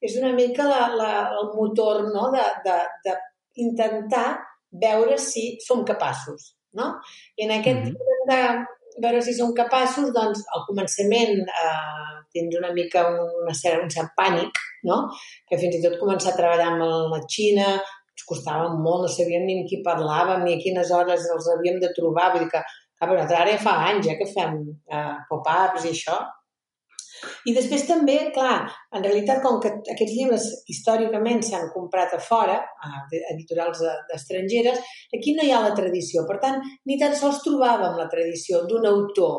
és 0.00 0.16
una 0.20 0.32
mica 0.36 0.64
la, 0.64 0.86
la, 0.96 1.10
el 1.36 1.50
motor 1.54 2.06
no? 2.12 2.30
de, 2.32 2.44
de, 2.64 2.76
de 3.04 3.16
intentar 3.64 4.40
veure 4.70 5.18
si 5.20 5.58
som 5.64 5.84
capaços, 5.84 6.54
no? 6.78 6.94
I 7.36 7.44
en 7.44 7.56
aquest 7.58 7.84
mm 7.84 7.96
-hmm. 7.96 8.20
de 8.30 8.40
veure 9.02 9.22
si 9.22 9.34
som 9.36 9.52
capaços, 9.56 10.10
doncs, 10.16 10.42
al 10.54 10.66
començament 10.68 11.38
eh, 11.44 12.10
tens 12.34 12.58
una 12.58 12.72
mica 12.74 13.06
una 13.12 13.54
cert, 13.54 13.84
un 13.84 13.92
cert 13.92 14.12
pànic, 14.18 14.60
no? 14.88 15.02
Que 15.48 15.58
fins 15.60 15.78
i 15.78 15.82
tot 15.84 15.98
començar 16.02 16.34
a 16.34 16.38
treballar 16.38 16.72
amb 16.72 16.84
la 17.14 17.22
Xina 17.30 17.70
ens 17.76 18.26
costava 18.28 18.68
molt, 18.74 19.06
no 19.06 19.08
sabíem 19.08 19.46
ni 19.46 19.60
amb 19.60 19.70
qui 19.70 19.80
parlàvem, 19.86 20.44
ni 20.44 20.56
a 20.56 20.62
quines 20.62 20.90
hores 20.92 21.26
els 21.34 21.48
havíem 21.54 21.80
de 21.80 21.92
trobar, 21.96 22.30
vull 22.34 22.44
dir 22.44 22.50
que, 22.52 22.60
clar, 22.98 23.08
però 23.08 23.24
ara 23.24 23.54
ja 23.54 23.62
fa 23.62 23.76
anys, 23.88 24.10
eh, 24.10 24.18
que 24.18 24.28
fem 24.34 24.60
eh, 24.68 25.14
pop-ups 25.30 25.86
i 25.86 25.94
això, 25.94 26.18
i 27.48 27.54
després 27.56 27.86
també, 27.88 28.16
clar, 28.34 28.64
en 28.96 29.04
realitat, 29.04 29.42
com 29.44 29.60
que 29.62 29.72
aquests 29.94 30.16
llibres 30.16 30.48
històricament 30.72 31.42
s'han 31.46 31.70
comprat 31.74 32.16
a 32.16 32.20
fora, 32.22 32.58
a 32.60 33.04
editorials 33.34 33.84
estrangeres, 34.16 34.80
aquí 35.16 35.36
no 35.36 35.46
hi 35.46 35.54
ha 35.54 35.62
la 35.64 35.76
tradició. 35.76 36.26
Per 36.28 36.40
tant, 36.42 36.60
ni 36.86 36.98
tan 37.00 37.16
sols 37.16 37.42
trobàvem 37.46 37.96
la 37.98 38.08
tradició 38.12 38.64
d'un 38.68 38.88
autor 38.90 39.38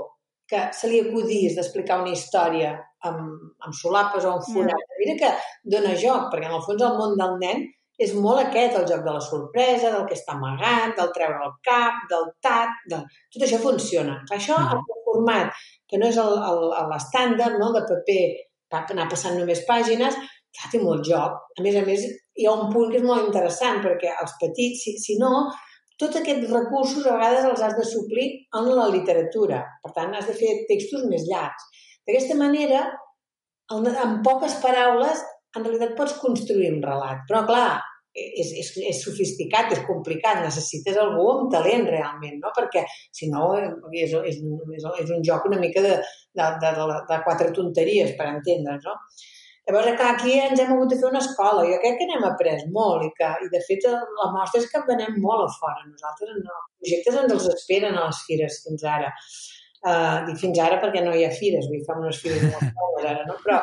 que 0.52 0.66
se 0.76 0.90
li 0.92 1.00
acudís 1.00 1.56
d'explicar 1.56 2.02
una 2.02 2.12
història 2.12 2.74
amb, 3.08 3.22
amb 3.66 3.76
solapes 3.76 4.26
o 4.28 4.34
amb 4.36 4.48
forat. 4.50 4.88
Mm. 4.88 4.98
Mira 5.04 5.20
que 5.22 5.30
dona 5.76 5.94
joc, 6.00 6.28
perquè 6.32 6.50
en 6.50 6.58
el 6.58 6.66
fons 6.66 6.84
el 6.88 6.98
món 7.00 7.16
del 7.20 7.38
nen 7.44 7.70
és 8.02 8.14
molt 8.18 8.42
aquest, 8.42 8.76
el 8.80 8.88
joc 8.90 9.04
de 9.06 9.14
la 9.14 9.22
sorpresa, 9.24 9.92
del 9.94 10.08
que 10.10 10.18
està 10.18 10.34
amagat, 10.34 10.96
del 10.98 11.12
treure 11.16 11.46
el 11.46 11.54
cap, 11.68 12.02
del 12.12 12.32
tat... 12.44 12.74
De... 12.90 13.02
Tot 13.34 13.46
això 13.46 13.62
funciona. 13.62 14.18
Això, 14.34 14.58
mm. 14.58 14.82
el 14.82 15.04
format 15.08 15.64
que 15.92 16.00
no 16.00 16.08
és 16.08 16.18
l'estàndard 16.18 17.60
no? 17.60 17.72
de 17.76 17.84
paper 17.90 18.22
per 18.72 18.86
anar 18.94 19.10
passant 19.12 19.36
només 19.36 19.66
pàgines, 19.68 20.16
ja 20.56 20.70
té 20.72 20.80
molt 20.84 21.04
joc. 21.08 21.36
A 21.60 21.66
més 21.66 21.76
a 21.80 21.84
més, 21.88 22.06
hi 22.40 22.48
ha 22.48 22.56
un 22.56 22.72
punt 22.72 22.92
que 22.92 23.02
és 23.02 23.08
molt 23.08 23.28
interessant, 23.28 23.82
perquè 23.84 24.14
els 24.24 24.38
petits, 24.40 24.86
si, 24.86 24.96
si 25.04 25.18
no, 25.20 25.50
tots 26.02 26.18
aquests 26.18 26.50
recursos 26.50 27.06
a 27.06 27.18
vegades 27.18 27.48
els 27.52 27.62
has 27.68 27.76
de 27.78 27.86
suplir 27.88 28.28
en 28.58 28.72
la 28.72 28.88
literatura. 28.94 29.62
Per 29.84 29.92
tant, 29.98 30.16
has 30.18 30.32
de 30.32 30.38
fer 30.38 30.56
textos 30.72 31.06
més 31.12 31.28
llargs. 31.30 31.68
D'aquesta 32.08 32.40
manera, 32.40 32.88
en 33.76 34.18
poques 34.26 34.58
paraules, 34.64 35.22
en 35.56 35.68
realitat 35.68 35.98
pots 36.00 36.18
construir 36.24 36.72
un 36.74 36.82
relat. 36.84 37.22
Però, 37.30 37.44
clar, 37.48 37.82
és, 38.14 38.52
és, 38.60 38.72
és 38.92 39.02
sofisticat, 39.04 39.72
és 39.76 39.84
complicat, 39.88 40.42
necessites 40.44 40.98
algú 41.00 41.28
amb 41.32 41.52
talent 41.54 41.88
realment, 41.88 42.40
no? 42.44 42.52
perquè 42.56 42.84
si 42.92 43.30
no 43.32 43.52
és, 43.58 43.72
és, 44.04 44.16
és, 44.34 44.88
és 45.04 45.14
un 45.16 45.22
joc 45.28 45.48
una 45.48 45.60
mica 45.62 45.84
de, 45.86 45.98
de, 46.36 46.48
de, 46.64 46.72
de, 46.80 46.98
de 47.12 47.22
quatre 47.28 47.52
tonteries, 47.56 48.16
per 48.18 48.28
entendre's. 48.34 48.84
No? 48.88 48.98
Llavors, 49.70 49.94
clar, 49.96 50.16
aquí 50.16 50.36
ens 50.42 50.60
hem 50.60 50.74
hagut 50.74 50.92
de 50.92 50.98
fer 51.00 51.08
una 51.08 51.22
escola. 51.22 51.64
Jo 51.70 51.78
crec 51.84 52.00
que 52.00 52.10
n'hem 52.10 52.26
après 52.28 52.66
molt 52.76 53.06
i 53.06 53.12
que, 53.16 53.30
i 53.46 53.50
de 53.54 53.62
fet, 53.68 53.88
la 53.88 54.30
mostra 54.34 54.60
és 54.60 54.68
que 54.72 54.84
venem 54.90 55.20
molt 55.24 55.46
a 55.46 55.50
fora. 55.60 55.86
Nosaltres, 55.86 56.36
els 56.42 56.68
projectes 56.82 57.20
ens 57.22 57.36
els 57.38 57.50
esperen 57.54 57.96
a 57.96 58.08
les 58.10 58.22
fires 58.28 58.60
fins 58.66 58.86
ara. 58.98 59.14
Uh, 59.82 60.28
dic 60.28 60.38
fins 60.38 60.60
ara 60.62 60.78
perquè 60.82 61.02
no 61.02 61.14
hi 61.18 61.24
ha 61.26 61.32
fires, 61.34 61.66
vull 61.70 61.80
dir, 61.80 61.86
fem 61.88 62.04
unes 62.04 62.20
fires 62.22 62.44
molt 62.78 63.06
ara, 63.06 63.24
no? 63.26 63.38
Però 63.46 63.62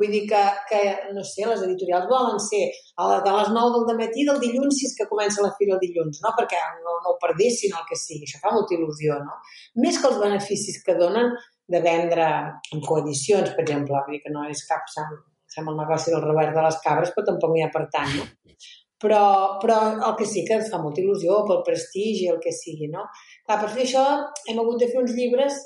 Vull 0.00 0.12
dir 0.14 0.22
que, 0.30 0.40
que, 0.70 0.80
no 1.12 1.22
sé, 1.28 1.44
les 1.44 1.62
editorials 1.66 2.08
volen 2.08 2.40
ser 2.40 2.62
a 2.96 3.08
la, 3.10 3.18
de 3.26 3.34
les 3.36 3.50
9 3.52 3.82
del 3.88 3.98
matí 4.00 4.24
del 4.24 4.40
dilluns 4.40 4.78
si 4.78 4.88
és 4.88 4.96
que 4.96 5.08
comença 5.10 5.44
la 5.44 5.52
fira 5.58 5.76
el 5.76 5.82
dilluns, 5.82 6.22
no? 6.24 6.32
perquè 6.38 6.60
no, 6.80 6.96
no 7.04 7.14
ho 7.14 7.18
perdessin 7.20 7.76
el 7.76 7.84
que 7.88 7.98
sigui. 8.00 8.24
Això 8.24 8.40
fa 8.40 8.54
molta 8.54 8.76
il·lusió, 8.78 9.18
no? 9.26 9.36
Més 9.84 10.00
que 10.00 10.08
els 10.08 10.20
beneficis 10.22 10.80
que 10.86 10.96
donen 10.96 11.34
de 11.70 11.80
vendre 11.84 12.28
en 12.74 12.84
coedicions, 12.86 13.52
per 13.56 13.66
exemple, 13.66 14.00
vull 14.06 14.16
dir 14.16 14.22
que 14.24 14.32
no 14.32 14.46
és 14.48 14.64
cap 14.70 14.88
sant, 14.90 15.18
sembla 15.50 15.74
el 15.76 15.82
negoci 15.84 16.14
del 16.14 16.24
Robert 16.24 16.56
de 16.56 16.64
les 16.64 16.80
Cabres, 16.86 17.12
però 17.14 17.26
tampoc 17.28 17.52
n'hi 17.52 17.66
ha 17.66 17.72
per 17.74 17.84
tant, 17.92 18.16
no? 18.16 18.56
Però, 19.00 19.20
però 19.60 19.76
el 19.94 20.16
que 20.16 20.26
sí 20.28 20.42
que 20.44 20.58
ens 20.58 20.72
fa 20.72 20.80
molta 20.80 21.00
il·lusió 21.00 21.38
pel 21.48 21.62
prestigi, 21.64 22.26
el 22.32 22.40
que 22.42 22.52
sigui, 22.52 22.88
no? 22.92 23.06
Clar, 23.46 23.60
per 23.62 23.70
fer 23.76 23.86
això 23.86 24.02
hem 24.48 24.60
hagut 24.60 24.82
de 24.82 24.90
fer 24.90 25.00
uns 25.00 25.14
llibres 25.16 25.56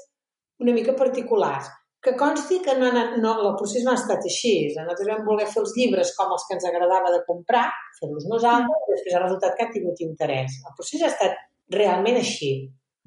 una 0.63 0.75
mica 0.77 0.95
particulars 0.99 1.71
que 2.05 2.13
consti 2.21 2.61
que 2.61 2.75
no, 2.77 2.91
no, 2.93 3.33
el 3.49 3.55
procés 3.57 3.85
no 3.85 3.95
ha 3.95 3.99
estat 3.99 4.27
així. 4.29 4.53
Nosaltres 4.77 5.09
vam 5.09 5.25
voler 5.27 5.49
fer 5.49 5.63
els 5.63 5.73
llibres 5.79 6.13
com 6.19 6.35
els 6.37 6.45
que 6.47 6.59
ens 6.59 6.67
agradava 6.69 7.13
de 7.15 7.23
comprar, 7.29 7.65
fer-los 7.99 8.29
nosaltres, 8.29 8.85
i 8.85 8.93
després 8.93 9.17
ha 9.17 9.23
resultat 9.25 9.57
que 9.57 9.67
ha 9.67 9.73
tingut 9.73 10.03
interès. 10.05 10.59
El 10.69 10.77
procés 10.77 11.05
ha 11.05 11.13
estat 11.15 11.39
realment 11.73 12.21
així. 12.21 12.53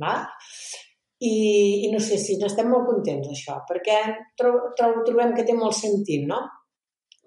Va? 0.01 0.15
I, 1.25 1.33
I 1.85 1.91
no 1.93 2.01
sé 2.03 2.17
si 2.21 2.37
n'estem 2.41 2.67
molt 2.69 2.89
contents 2.89 3.29
d'això, 3.29 3.59
perquè 3.69 3.99
tro, 4.37 4.53
tro, 4.77 4.91
trobem 5.05 5.33
que 5.37 5.45
té 5.45 5.55
molt 5.57 5.77
sentit, 5.77 6.25
no? 6.29 6.41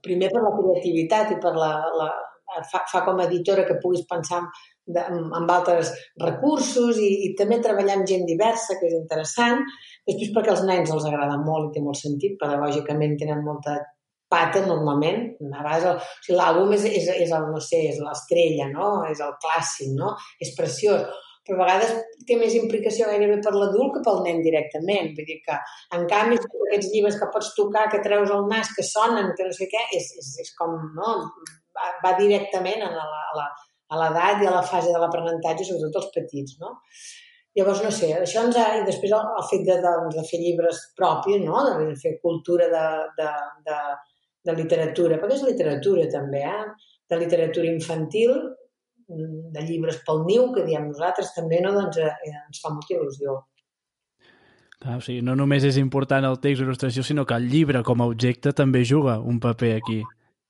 Primer 0.03 0.31
per 0.33 0.43
la 0.45 0.53
creativitat 0.55 1.35
i 1.35 1.39
per 1.43 1.55
la, 1.57 1.73
la, 1.99 2.11
fa, 2.71 2.85
fa 2.91 3.03
com 3.07 3.19
a 3.19 3.27
editora 3.27 3.67
que 3.67 3.79
puguis 3.83 4.07
pensar 4.11 4.43
de, 4.87 5.05
amb 5.07 5.51
altres 5.53 5.93
recursos 6.23 6.99
i, 6.99 7.11
i 7.29 7.33
també 7.39 7.61
treballar 7.63 7.99
amb 7.99 8.09
gent 8.09 8.27
diversa, 8.29 8.79
que 8.81 8.89
és 8.89 8.97
interessant, 8.99 9.65
Després 10.09 10.33
perquè 10.35 10.53
als 10.53 10.67
nens 10.67 10.91
els 10.91 11.07
agrada 11.07 11.39
molt 11.45 11.71
i 11.71 11.79
té 11.79 11.85
molt 11.85 11.99
sentit, 12.01 12.39
pedagògicament 12.41 13.19
tenen 13.21 13.43
molta 13.47 13.79
pata 14.31 14.63
normalment, 14.65 15.25
a 15.43 15.65
vegades 15.65 15.89
o 15.91 15.95
sigui, 16.25 16.37
l'àlbum 16.39 16.77
és, 16.77 16.85
és, 16.87 17.09
és 17.27 17.33
el, 17.35 17.49
no 17.51 17.61
sé, 17.63 17.83
és 17.91 17.99
l'estrella, 18.03 18.69
no? 18.71 18.93
és 19.11 19.21
el 19.27 19.35
clàssic, 19.43 19.91
no? 19.99 20.13
és 20.43 20.53
preciós, 20.59 21.03
però 21.47 21.57
a 21.59 21.65
vegades 21.65 21.97
té 22.29 22.37
més 22.39 22.55
implicació 22.55 23.09
gairebé 23.11 23.41
per 23.43 23.53
l'adult 23.57 23.97
que 23.97 24.05
pel 24.07 24.23
nen 24.27 24.39
directament. 24.45 25.11
Vull 25.17 25.27
dir 25.27 25.41
que, 25.47 25.57
en 25.97 26.07
canvi, 26.11 26.39
aquests 26.39 26.93
llibres 26.93 27.19
que 27.19 27.31
pots 27.35 27.51
tocar, 27.57 27.89
que 27.91 28.05
treus 28.07 28.31
el 28.37 28.47
nas, 28.53 28.71
que 28.77 28.87
sonen, 28.87 29.33
que 29.35 29.49
no 29.49 29.57
sé 29.57 29.67
què, 29.73 29.83
és, 29.99 30.13
és, 30.23 30.31
és 30.45 30.55
com, 30.61 30.79
no? 30.95 31.17
Va, 31.75 31.91
va 32.05 32.15
directament 32.21 32.87
a 32.87 32.93
l'edat 33.99 34.43
i 34.43 34.47
a 34.47 34.55
la 34.55 34.63
fase 34.67 34.93
de 34.93 35.01
l'aprenentatge, 35.03 35.67
sobretot 35.67 35.99
els 36.03 36.13
petits, 36.15 36.59
no? 36.63 36.77
Llavors, 37.59 37.81
no 37.83 37.91
sé, 37.91 38.13
això 38.15 38.45
ens 38.47 38.57
ha... 38.61 38.69
I 38.79 38.87
després 38.87 39.11
el, 39.17 39.27
el 39.41 39.47
fet 39.51 39.67
de, 39.67 39.77
de, 39.83 39.93
de 40.15 40.23
fer 40.29 40.39
llibres 40.39 40.79
propis, 40.99 41.41
no? 41.43 41.65
de 41.67 41.97
fer 41.99 42.15
cultura 42.23 42.69
de, 42.71 42.85
de, 43.19 43.31
de, 43.67 43.79
de 44.47 44.55
literatura, 44.55 45.19
perquè 45.19 45.39
és 45.41 45.47
literatura 45.49 46.07
també, 46.13 46.45
eh? 46.47 46.91
de 47.11 47.19
literatura 47.19 47.67
infantil, 47.73 48.37
mm, 49.11 49.51
de 49.57 49.67
llibres 49.67 49.99
pel 50.07 50.23
niu, 50.29 50.47
que 50.55 50.67
diem 50.69 50.93
nosaltres 50.93 51.35
també, 51.35 51.59
no? 51.65 51.75
doncs 51.75 51.99
eh, 51.99 52.13
ens 52.31 52.63
fa 52.63 52.71
molta 52.77 52.95
il·lusió. 52.95 53.41
Ah, 54.81 54.97
o 54.97 55.03
sigui, 55.05 55.21
no 55.27 55.35
només 55.37 55.67
és 55.67 55.77
important 55.83 56.25
el 56.25 56.39
text 56.41 56.63
o 56.63 56.69
il·lustració, 56.69 57.03
sinó 57.05 57.27
que 57.29 57.37
el 57.37 57.51
llibre 57.51 57.83
com 57.85 58.01
a 58.01 58.07
objecte 58.09 58.55
també 58.57 58.87
juga 58.87 59.19
un 59.19 59.43
paper 59.43 59.75
aquí. 59.75 59.99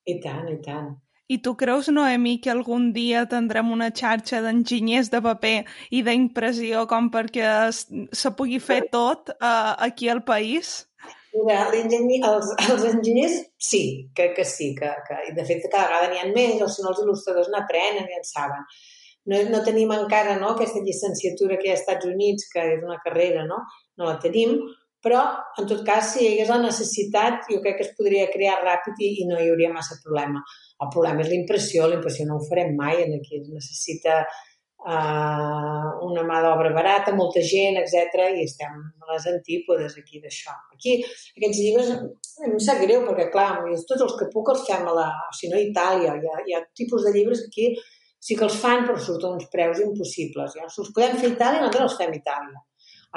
I 0.06 0.20
tant, 0.20 0.44
i 0.52 0.60
tant. 0.62 0.92
I 1.30 1.38
tu 1.38 1.54
creus, 1.54 1.86
Noemi, 1.94 2.38
que 2.42 2.50
algun 2.50 2.90
dia 2.94 3.22
tindrem 3.30 3.70
una 3.70 3.92
xarxa 3.94 4.40
d'enginyers 4.42 5.12
de 5.12 5.20
paper 5.22 5.56
i 5.94 6.02
d'impressió 6.06 6.86
com 6.90 7.10
perquè 7.14 7.50
se 7.70 8.32
pugui 8.38 8.58
fer 8.58 8.80
tot 8.90 9.30
uh, 9.36 9.76
aquí 9.86 10.10
al 10.10 10.24
país? 10.26 10.72
Mira, 11.30 11.68
els, 11.70 12.48
els 12.66 12.86
enginyers 12.88 13.36
sí, 13.62 13.82
crec 14.18 14.34
que 14.40 14.44
sí, 14.44 14.72
que, 14.74 14.90
que, 15.06 15.18
i 15.30 15.36
de 15.36 15.44
fet 15.46 15.68
cada 15.68 15.86
vegada 15.86 16.08
n'hi 16.10 16.18
ha 16.24 16.32
més, 16.32 16.56
o 16.64 16.66
si 16.66 16.82
no 16.82 16.90
els 16.90 17.04
il·lustradors 17.04 17.52
n'aprenen 17.52 18.10
i 18.10 18.18
en 18.18 18.26
saben. 18.26 18.66
No, 19.30 19.38
no 19.52 19.62
tenim 19.62 19.92
encara 19.94 20.34
no, 20.40 20.56
aquesta 20.56 20.82
llicenciatura 20.82 21.60
que 21.60 21.68
hi 21.68 21.70
ha 21.70 21.76
als 21.76 21.84
Estats 21.84 22.10
Units, 22.10 22.50
que 22.50 22.66
és 22.74 22.82
una 22.82 22.98
carrera, 23.04 23.46
no? 23.46 23.62
no 24.00 24.08
la 24.08 24.18
tenim, 24.18 24.56
però 25.04 25.22
en 25.60 25.66
tot 25.70 25.80
cas, 25.86 26.12
si 26.12 26.24
hi 26.24 26.28
hagués 26.34 26.52
la 26.52 26.60
necessitat, 26.62 27.48
jo 27.48 27.62
crec 27.64 27.78
que 27.78 27.86
es 27.88 27.96
podria 27.96 28.28
crear 28.32 28.60
ràpid 28.60 29.00
i, 29.00 29.10
i 29.22 29.26
no 29.28 29.40
hi 29.40 29.48
hauria 29.48 29.72
massa 29.72 29.96
problema. 30.04 30.42
El 30.84 30.92
problema 30.92 31.24
és 31.24 31.32
l'impressió, 31.32 31.88
l'impressió 31.88 32.26
no 32.28 32.38
ho 32.38 32.46
farem 32.48 32.74
mai, 32.76 33.02
en 33.06 33.16
aquí 33.16 33.40
es 33.40 33.48
necessita 33.48 34.20
uh, 34.24 35.88
una 36.06 36.24
mà 36.28 36.40
d'obra 36.44 36.72
barata, 36.76 37.14
molta 37.16 37.42
gent, 37.52 37.80
etc 37.80 38.26
i 38.36 38.44
estem 38.44 38.76
a 38.76 39.12
les 39.12 39.28
antípodes 39.32 39.96
aquí 40.00 40.20
d'això. 40.20 40.56
Aquí, 40.76 40.98
aquests 41.36 41.62
llibres, 41.62 41.94
em 42.46 42.58
sap 42.62 42.84
greu, 42.84 43.04
perquè 43.08 43.30
clar, 43.32 43.50
tots 43.88 44.04
els 44.06 44.18
que 44.20 44.28
puc 44.34 44.52
els 44.54 44.66
fem 44.68 44.84
a 44.88 44.96
la, 44.96 45.08
si 45.36 45.48
no 45.48 45.58
a 45.58 45.64
Itàlia, 45.64 46.16
hi 46.16 46.28
ha, 46.28 46.42
hi 46.46 46.56
ha 46.58 46.64
tipus 46.76 47.08
de 47.08 47.14
llibres 47.16 47.46
que 47.46 47.50
aquí 47.52 47.96
sí 48.20 48.36
que 48.36 48.44
els 48.44 48.56
fan, 48.60 48.84
però 48.84 49.00
surten 49.00 49.38
uns 49.38 49.48
preus 49.52 49.80
impossibles. 49.80 50.56
Ja. 50.58 50.68
Si 50.68 50.82
els 50.84 50.92
podem 50.96 51.16
fer 51.16 51.30
a 51.30 51.36
Itàlia, 51.36 51.62
nosaltres 51.64 51.88
els 51.88 52.02
fem 52.02 52.12
a 52.12 52.20
Itàlia. 52.20 52.66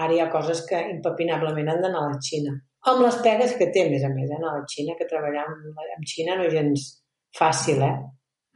Ara 0.01 0.15
hi 0.15 0.21
ha 0.23 0.31
coses 0.33 0.63
que 0.69 0.79
impepinablement 0.89 1.69
han 1.69 1.83
d'anar 1.83 2.01
a 2.01 2.13
la 2.13 2.21
Xina. 2.27 2.53
Amb 2.91 3.05
les 3.05 3.19
pegues 3.25 3.53
que 3.59 3.69
té, 3.75 3.85
a 3.85 3.91
més 3.91 4.03
a 4.03 4.09
més, 4.11 4.31
eh? 4.31 4.39
a 4.39 4.55
la 4.57 4.65
Xina, 4.69 4.97
que 4.99 5.07
treballar 5.09 5.45
amb, 5.45 5.77
amb 5.83 6.09
Xina 6.09 6.35
no 6.39 6.47
és 6.47 6.53
gens 6.55 6.87
fàcil, 7.37 7.81
eh? 7.81 7.95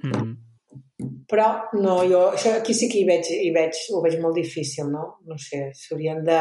Mm 0.04 0.12
-hmm. 0.12 0.36
Però 1.28 1.48
no, 1.74 2.04
jo 2.08 2.32
això 2.32 2.56
aquí 2.58 2.74
sí 2.74 2.90
que 2.90 3.00
hi 3.00 3.06
veig, 3.06 3.30
hi 3.30 3.52
veig, 3.52 3.74
ho 3.94 4.02
veig 4.02 4.20
molt 4.22 4.36
difícil, 4.36 4.86
no? 4.92 5.20
No 5.28 5.38
sé, 5.38 5.72
s'haurien 5.74 6.24
de, 6.24 6.40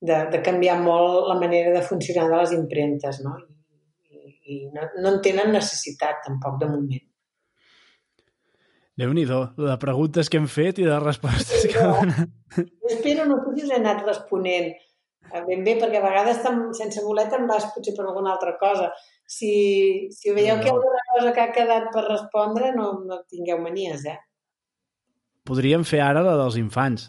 de, 0.00 0.18
de 0.32 0.42
canviar 0.42 0.80
molt 0.80 1.28
la 1.28 1.38
manera 1.40 1.72
de 1.72 1.82
funcionar 1.82 2.28
de 2.30 2.36
les 2.36 2.52
impremtes, 2.52 3.20
no? 3.24 3.36
I, 4.10 4.18
i, 4.18 4.54
i 4.54 4.70
no, 4.74 4.88
no 5.02 5.14
en 5.14 5.20
tenen 5.20 5.52
necessitat 5.52 6.22
tampoc 6.26 6.60
de 6.60 6.66
moment. 6.66 7.11
Déu 8.98 9.12
nhi 9.16 9.24
de 9.26 9.76
preguntes 9.80 10.28
que 10.28 10.40
hem 10.40 10.48
fet 10.50 10.78
i 10.82 10.88
de 10.88 10.98
respostes 11.00 11.66
que 11.70 11.80
anat. 11.80 12.32
Espero, 12.90 13.26
no 13.26 13.40
sé 13.42 13.54
si 13.56 13.66
us 13.66 13.70
he 13.70 13.78
anat 13.80 14.04
responent 14.06 14.72
ben 15.46 15.64
bé, 15.64 15.76
perquè 15.80 16.00
a 16.00 16.04
vegades 16.04 16.42
sense 16.76 17.04
voler 17.04 17.24
te'n 17.30 17.46
vas 17.48 17.70
potser 17.72 17.94
per 17.96 18.04
alguna 18.04 18.34
altra 18.34 18.56
cosa. 18.60 18.90
Si, 19.24 20.10
si 20.12 20.34
veieu 20.34 20.58
no. 20.58 20.60
que 20.60 20.68
hi 20.68 20.72
ha 20.72 20.76
alguna 20.76 21.06
cosa 21.14 21.32
que 21.32 21.40
ha 21.40 21.54
quedat 21.54 21.88
per 21.94 22.04
respondre, 22.08 22.74
no, 22.76 22.92
no 23.06 23.22
tingueu 23.30 23.62
manies, 23.62 24.04
eh? 24.04 24.18
Podríem 25.48 25.86
fer 25.88 26.02
ara 26.04 26.22
la 26.26 26.36
dels 26.38 26.58
infants. 26.60 27.08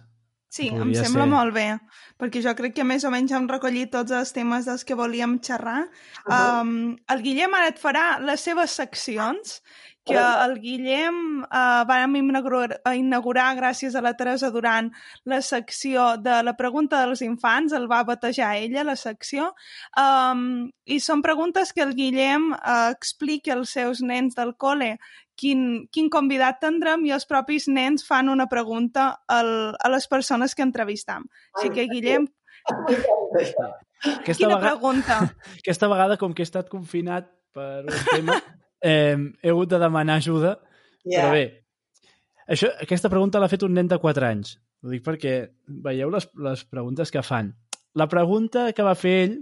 Sí, 0.53 0.67
Podria 0.69 0.86
em 0.86 1.07
sembla 1.07 1.25
ser. 1.25 1.31
molt 1.31 1.53
bé, 1.55 1.65
perquè 2.21 2.41
jo 2.45 2.53
crec 2.55 2.75
que 2.77 2.86
més 2.86 3.03
o 3.03 3.09
menys 3.09 3.34
hem 3.34 3.47
recollit 3.49 3.89
tots 3.91 4.13
els 4.13 4.31
temes 4.36 4.69
dels 4.69 4.86
que 4.86 4.95
volíem 4.95 5.39
xerrar. 5.41 5.89
Uh 6.27 6.29
-huh. 6.29 6.61
um, 6.61 6.97
el 7.09 7.23
Guillem 7.25 7.53
ara 7.57 7.71
et 7.73 7.81
farà 7.81 8.19
les 8.21 8.39
seves 8.39 8.71
seccions 8.71 9.61
que 10.06 10.20
el 10.20 10.58
Guillem 10.60 11.43
eh, 11.43 11.84
vam 11.88 12.16
inaugurar, 12.20 12.80
inaugurar 12.97 13.47
gràcies 13.56 13.95
a 13.95 14.01
la 14.04 14.14
Teresa 14.20 14.49
Duran 14.51 14.91
la 15.30 15.39
secció 15.41 16.14
de 16.20 16.41
la 16.43 16.56
pregunta 16.60 16.99
dels 17.06 17.24
infants, 17.24 17.74
el 17.74 17.88
va 17.91 18.04
batejar 18.08 18.56
ella, 18.60 18.84
la 18.84 18.97
secció, 18.99 19.54
um, 19.99 20.66
i 20.84 20.99
són 20.99 21.24
preguntes 21.24 21.72
que 21.72 21.86
el 21.86 21.93
Guillem 21.95 22.51
uh, 22.54 22.89
explica 22.91 23.56
als 23.56 23.76
seus 23.78 24.04
nens 24.04 24.36
del 24.36 24.56
col·le 24.60 24.97
quin, 25.39 25.86
quin 25.91 26.10
convidat 26.14 26.60
tindrem 26.62 27.06
i 27.08 27.14
els 27.16 27.26
propis 27.30 27.70
nens 27.72 28.04
fan 28.06 28.30
una 28.30 28.49
pregunta 28.51 29.14
al, 29.28 29.74
a 29.80 29.93
les 29.93 30.08
persones 30.12 30.56
que 30.56 30.66
entrevistam. 30.68 31.26
Així 31.56 31.72
que, 31.74 31.88
Guillem, 31.89 32.28
aquesta 34.04 34.43
Quina 34.43 34.58
vegada, 34.58 34.68
pregunta? 34.68 35.20
Aquesta 35.62 35.88
vegada, 35.88 36.20
com 36.20 36.36
que 36.36 36.43
he 36.43 36.47
estat 36.47 36.70
confinat 36.72 37.30
per 37.56 37.86
un 37.86 38.06
tema, 38.12 38.39
eh, 38.84 39.17
he 39.41 39.51
hagut 39.51 39.71
de 39.71 39.79
demanar 39.81 40.19
ajuda, 40.19 40.57
yeah. 41.07 41.23
però 41.23 41.31
bé, 41.34 41.43
això, 42.47 42.69
aquesta 42.84 43.11
pregunta 43.11 43.39
l'ha 43.39 43.51
fet 43.51 43.63
un 43.63 43.73
nen 43.77 43.89
de 43.89 43.99
4 43.99 44.27
anys. 44.27 44.57
Ho 44.84 44.91
dic 44.91 45.03
perquè 45.05 45.36
veieu 45.86 46.11
les, 46.11 46.27
les 46.43 46.65
preguntes 46.67 47.11
que 47.11 47.23
fan. 47.23 47.53
La 47.95 48.09
pregunta 48.11 48.71
que 48.75 48.84
va 48.84 48.97
fer 48.99 49.13
ell, 49.23 49.36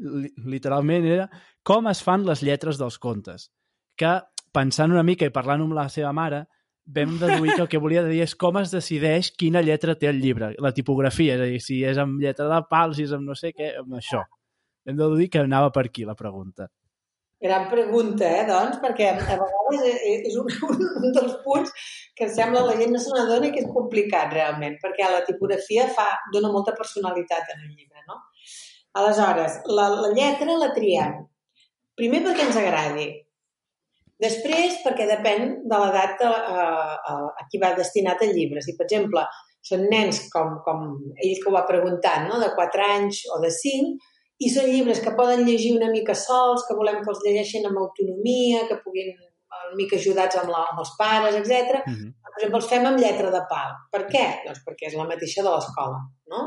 literalment, 0.46 1.08
era 1.08 1.28
com 1.66 1.88
es 1.90 2.02
fan 2.06 2.26
les 2.28 2.44
lletres 2.46 2.78
dels 2.78 3.00
contes. 3.02 3.50
Que, 3.98 4.20
pensant 4.54 4.92
una 4.94 5.06
mica 5.08 5.26
i 5.26 5.34
parlant 5.34 5.64
amb 5.66 5.78
la 5.78 5.88
seva 5.90 6.12
mare, 6.14 6.44
vam 6.86 7.16
deduir 7.20 7.56
que 7.56 7.64
el 7.64 7.70
que 7.72 7.80
volia 7.82 8.04
dir 8.06 8.22
és 8.26 8.36
com 8.36 8.58
es 8.60 8.74
decideix 8.74 9.32
quina 9.38 9.62
lletra 9.64 9.96
té 9.96 10.10
el 10.10 10.20
llibre, 10.22 10.52
la 10.60 10.74
tipografia, 10.76 11.38
és 11.38 11.42
a 11.42 11.50
dir, 11.50 11.62
si 11.64 11.82
és 11.88 11.98
amb 12.02 12.22
lletra 12.22 12.50
de 12.52 12.62
pal, 12.70 12.96
si 12.98 13.06
és 13.08 13.14
amb 13.16 13.26
no 13.30 13.38
sé 13.38 13.54
què, 13.56 13.76
amb 13.80 13.98
això. 13.98 14.24
Hem 14.86 14.98
de 14.98 15.10
dir 15.16 15.30
que 15.32 15.44
anava 15.46 15.72
per 15.72 15.86
aquí 15.88 16.06
la 16.06 16.18
pregunta. 16.18 16.68
Gran 17.42 17.66
pregunta, 17.72 18.28
eh, 18.30 18.44
doncs, 18.46 18.78
perquè 18.84 19.08
a 19.10 19.16
vegades 19.18 19.86
és 20.28 20.36
un, 20.38 20.50
un 21.02 21.16
dels 21.16 21.40
punts 21.46 21.72
que 22.18 22.28
sembla 22.30 22.62
la 22.68 22.76
gent 22.78 22.94
no 22.94 23.02
se 23.02 23.16
n'adona 23.16 23.50
que 23.54 23.64
és 23.64 23.72
complicat 23.74 24.36
realment, 24.36 24.78
perquè 24.84 25.10
la 25.10 25.24
tipografia 25.26 25.88
fa, 25.96 26.06
dona 26.36 26.52
molta 26.54 26.76
personalitat 26.78 27.50
en 27.56 27.66
el 27.66 27.74
llibre, 27.74 28.06
no? 28.06 28.20
Aleshores, 29.02 29.58
la, 29.74 29.88
la 30.04 30.14
lletra 30.14 30.60
la 30.60 30.70
triem. 30.76 31.18
Primer 31.98 32.22
perquè 32.28 32.46
ens 32.46 32.60
agradi. 32.62 33.10
Després 34.22 34.78
perquè 34.84 35.08
depèn 35.10 35.64
de 35.66 35.78
l'edat 35.82 36.22
a, 36.28 36.32
a, 36.32 37.16
a 37.42 37.48
qui 37.50 37.58
va 37.62 37.74
destinat 37.78 38.22
el 38.22 38.36
llibre. 38.38 38.62
Si, 38.62 38.76
per 38.78 38.86
exemple, 38.86 39.24
són 39.66 39.88
nens 39.90 40.28
com, 40.34 40.60
com 40.66 40.86
ell 41.16 41.40
que 41.42 41.50
ho 41.50 41.56
va 41.56 41.66
preguntar, 41.70 42.20
no? 42.28 42.38
de 42.42 42.52
4 42.58 42.88
anys 43.00 43.24
o 43.34 43.40
de 43.42 43.50
5, 43.54 44.11
i 44.42 44.50
són 44.50 44.70
llibres 44.72 45.02
que 45.06 45.14
poden 45.18 45.44
llegir 45.46 45.76
una 45.76 45.92
mica 45.94 46.16
sols, 46.18 46.66
que 46.68 46.78
volem 46.78 47.02
que 47.04 47.12
els 47.14 47.22
llegeixin 47.26 47.68
amb 47.70 47.82
autonomia, 47.84 48.66
que 48.70 48.80
puguin 48.86 49.12
una 49.14 49.76
mica 49.78 50.00
ajudats 50.00 50.40
amb, 50.42 50.50
la, 50.54 50.64
amb 50.72 50.82
els 50.84 50.96
pares, 50.98 51.38
etc. 51.38 51.84
Mm 51.86 51.94
-hmm. 51.94 52.10
Per 52.24 52.34
exemple, 52.40 52.60
els 52.62 52.72
fem 52.74 52.86
amb 52.88 53.02
lletra 53.04 53.30
de 53.36 53.44
pal. 53.52 53.72
Per 53.94 54.04
què? 54.14 54.26
Doncs 54.46 54.64
perquè 54.66 54.88
és 54.88 54.98
la 54.98 55.10
mateixa 55.12 55.44
de 55.44 55.52
l'escola, 55.52 56.00
no? 56.34 56.42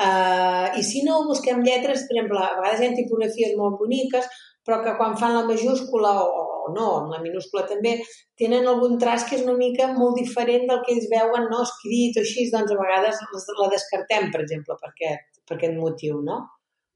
Uh, 0.00 0.66
I 0.80 0.82
si 0.82 1.02
no, 1.04 1.26
busquem 1.26 1.62
lletres, 1.62 2.06
per 2.06 2.14
exemple, 2.16 2.38
a 2.38 2.56
vegades 2.58 2.80
hi 2.80 2.86
ha 2.86 2.98
tipografies 3.00 3.56
molt 3.56 3.76
boniques, 3.82 4.26
però 4.64 4.82
que 4.84 4.96
quan 4.98 5.16
fan 5.20 5.34
la 5.34 5.48
majúscula 5.48 6.12
o, 6.22 6.44
o 6.66 6.72
no, 6.76 6.86
amb 7.00 7.10
la 7.14 7.20
minúscula 7.26 7.66
també, 7.66 7.96
tenen 8.38 8.68
algun 8.68 8.98
traç 9.02 9.24
que 9.28 9.36
és 9.36 9.42
una 9.42 9.56
mica 9.58 9.90
molt 9.92 10.16
diferent 10.20 10.68
del 10.70 10.80
que 10.84 10.94
ells 10.94 11.08
veuen 11.10 11.48
no 11.50 11.62
escrit 11.66 12.16
o 12.16 12.20
així, 12.20 12.46
doncs 12.52 12.72
a 12.72 12.80
vegades 12.82 13.20
la 13.58 13.68
descartem, 13.74 14.30
per 14.30 14.40
exemple, 14.44 14.76
per 14.80 14.90
aquest, 14.92 15.42
per 15.48 15.56
aquest 15.56 15.76
motiu, 15.76 16.22
no? 16.22 16.38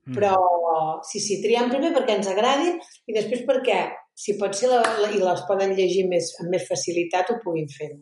Mm. 0.05 0.17
Però 0.19 0.35
sí, 1.09 1.21
sí, 1.23 1.39
triem 1.43 1.71
primer 1.73 1.95
perquè 1.95 2.19
ens 2.19 2.29
agradin 2.29 2.77
i 3.09 3.17
després 3.17 3.45
perquè, 3.49 3.79
si 4.15 4.37
pot 4.41 4.57
ser 4.57 4.69
la, 4.73 4.83
la, 5.01 5.13
i 5.15 5.21
les 5.23 5.45
poden 5.49 5.73
llegir 5.79 6.05
més, 6.11 6.35
amb 6.43 6.53
més 6.53 6.67
facilitat, 6.69 7.33
ho 7.33 7.41
puguin 7.45 7.71
fer. 7.73 7.95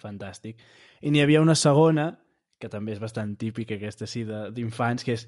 Fantàstic. 0.00 0.60
I 1.04 1.12
n'hi 1.12 1.22
havia 1.24 1.42
una 1.44 1.56
segona, 1.56 2.10
que 2.60 2.70
també 2.72 2.94
és 2.94 3.00
bastant 3.00 3.34
típica, 3.40 3.78
aquesta 3.78 4.08
sí, 4.10 4.24
d'infants, 4.24 5.04
que 5.04 5.16
és 5.16 5.26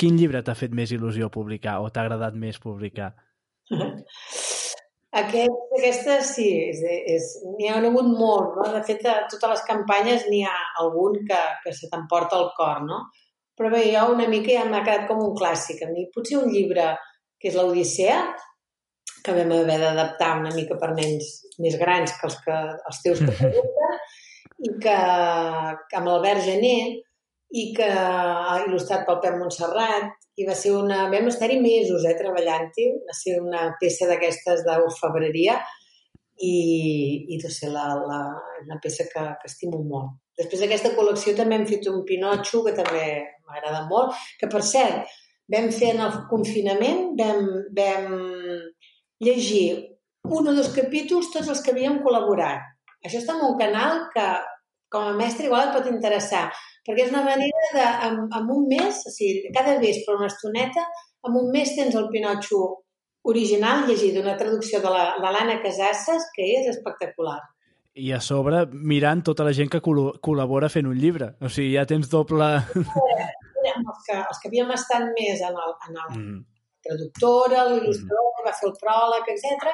quin 0.00 0.16
llibre 0.18 0.42
t'ha 0.42 0.56
fet 0.58 0.72
més 0.74 0.92
il·lusió 0.96 1.30
publicar 1.32 1.78
o 1.82 1.90
t'ha 1.92 2.06
agradat 2.06 2.36
més 2.40 2.58
publicar? 2.62 3.12
Aquest, 5.14 5.74
aquesta 5.76 6.14
sí, 6.26 6.48
és, 6.72 6.80
és, 7.14 7.26
n'hi 7.54 7.68
ha 7.70 7.76
hagut 7.78 8.08
molt, 8.18 8.56
no? 8.58 8.64
De 8.74 8.80
fet, 8.82 9.04
a 9.06 9.28
totes 9.30 9.52
les 9.52 9.60
campanyes 9.68 10.24
n'hi 10.26 10.40
ha 10.42 10.54
algun 10.82 11.20
que, 11.28 11.38
que 11.62 11.74
se 11.76 11.86
t'emporta 11.92 12.40
el 12.40 12.48
cor, 12.56 12.80
no? 12.82 12.98
Però 13.54 13.70
bé, 13.70 13.84
jo 13.94 14.08
una 14.12 14.26
mica 14.30 14.50
ja 14.50 14.64
m'ha 14.66 14.82
quedat 14.86 15.06
com 15.10 15.22
un 15.22 15.34
clàssic. 15.38 15.84
A 15.84 15.90
mi 15.92 16.08
potser 16.14 16.40
un 16.40 16.50
llibre 16.50 16.90
que 17.38 17.50
és 17.50 17.56
l'Odissea, 17.58 18.18
que 19.24 19.34
vam 19.36 19.54
haver 19.56 19.78
d'adaptar 19.80 20.34
una 20.40 20.52
mica 20.56 20.76
per 20.80 20.90
nens 20.96 21.30
més 21.62 21.78
grans 21.80 22.12
que 22.18 22.28
els, 22.28 22.36
que, 22.44 22.58
els 22.90 23.00
teus 23.04 23.22
que 23.24 23.34
pregunten, 23.38 23.98
i 24.64 24.72
que, 24.82 24.98
que 25.90 26.00
amb 26.00 26.10
l'Albert 26.10 26.44
Gené, 26.44 26.76
i 27.54 27.68
que 27.76 27.86
ha 27.86 28.58
il·lustrat 28.64 29.04
pel 29.06 29.20
Pep 29.22 29.38
Montserrat, 29.38 30.10
i 30.40 30.46
va 30.48 30.56
ser 30.58 30.74
una... 30.74 31.04
Vam 31.12 31.30
estar-hi 31.30 31.60
mesos, 31.62 32.02
eh, 32.08 32.16
treballant-hi, 32.18 32.88
va 33.06 33.14
ser 33.14 33.38
una 33.38 33.68
peça 33.80 34.08
d'aquestes 34.10 34.64
d'orfebreria, 34.66 35.60
i, 36.42 36.54
i 37.30 37.38
no 37.38 37.52
sé, 37.52 37.70
la, 37.70 37.86
la, 38.08 38.20
una 38.64 38.80
peça 38.82 39.06
que, 39.12 39.24
que 39.40 39.50
estimo 39.52 39.78
molt. 39.86 40.16
Després 40.38 40.64
d'aquesta 40.64 40.94
col·lecció 40.96 41.34
també 41.38 41.58
hem 41.58 41.66
fet 41.68 41.86
un 41.90 42.02
Pinotxo, 42.08 42.64
que 42.66 42.74
també 42.74 43.04
m'agrada 43.46 43.84
molt, 43.90 44.16
que 44.40 44.48
per 44.50 44.62
cert, 44.66 45.12
vam 45.54 45.68
fer 45.76 45.92
en 45.94 46.02
el 46.06 46.16
confinament, 46.30 47.12
vam, 47.18 47.46
vam 47.76 48.16
llegir 49.22 49.66
un 50.24 50.48
o 50.50 50.54
dos 50.56 50.72
capítols 50.74 51.30
tots 51.34 51.50
els 51.52 51.62
que 51.62 51.74
havíem 51.74 52.00
col·laborat. 52.02 52.64
Això 53.04 53.20
està 53.20 53.36
en 53.36 53.46
un 53.50 53.58
canal 53.60 54.06
que 54.14 54.26
com 54.94 55.10
a 55.10 55.16
mestre 55.18 55.48
igual 55.48 55.68
et 55.68 55.74
pot 55.76 55.88
interessar, 55.90 56.44
perquè 56.86 57.06
és 57.06 57.12
una 57.12 57.24
manera 57.26 57.70
de, 57.74 57.86
en, 58.08 58.20
en 58.38 58.52
un 58.56 58.68
mes, 58.70 59.02
o 59.06 59.12
sigui, 59.12 59.50
cada 59.54 59.78
vespre 59.82 60.16
una 60.18 60.30
estoneta, 60.30 60.84
en 61.28 61.38
un 61.40 61.50
mes 61.54 61.74
tens 61.76 61.96
el 61.98 62.10
Pinotxo 62.12 62.60
original 63.30 63.86
llegit 63.88 64.14
d'una 64.16 64.36
traducció 64.40 64.80
de 64.84 64.92
l'Anna 64.92 65.60
Casasses, 65.64 66.30
que 66.36 66.46
és 66.58 66.70
espectacular 66.74 67.40
i 67.94 68.10
a 68.12 68.20
sobre 68.20 68.64
mirant 68.72 69.22
tota 69.26 69.44
la 69.46 69.52
gent 69.54 69.70
que 69.70 69.80
col 69.82 70.00
col·labora 70.24 70.70
fent 70.72 70.88
un 70.90 70.98
llibre. 70.98 71.34
O 71.40 71.50
sigui, 71.50 71.76
ja 71.76 71.86
tens 71.86 72.10
doble... 72.10 72.48
Mira, 72.74 73.76
els, 73.80 74.00
que, 74.06 74.16
els 74.18 74.40
que 74.40 74.50
havíem 74.50 74.72
estat 74.74 75.06
més 75.14 75.40
en 75.46 75.54
el, 75.54 75.76
en 75.88 76.00
el, 76.00 76.08
mm. 76.18 76.40
traductora, 76.84 77.62
l'il·lustradora, 77.70 78.34
que 78.36 78.48
va 78.48 78.56
fer 78.58 78.68
el 78.68 78.74
pròleg, 78.82 79.30
etc. 79.32 79.70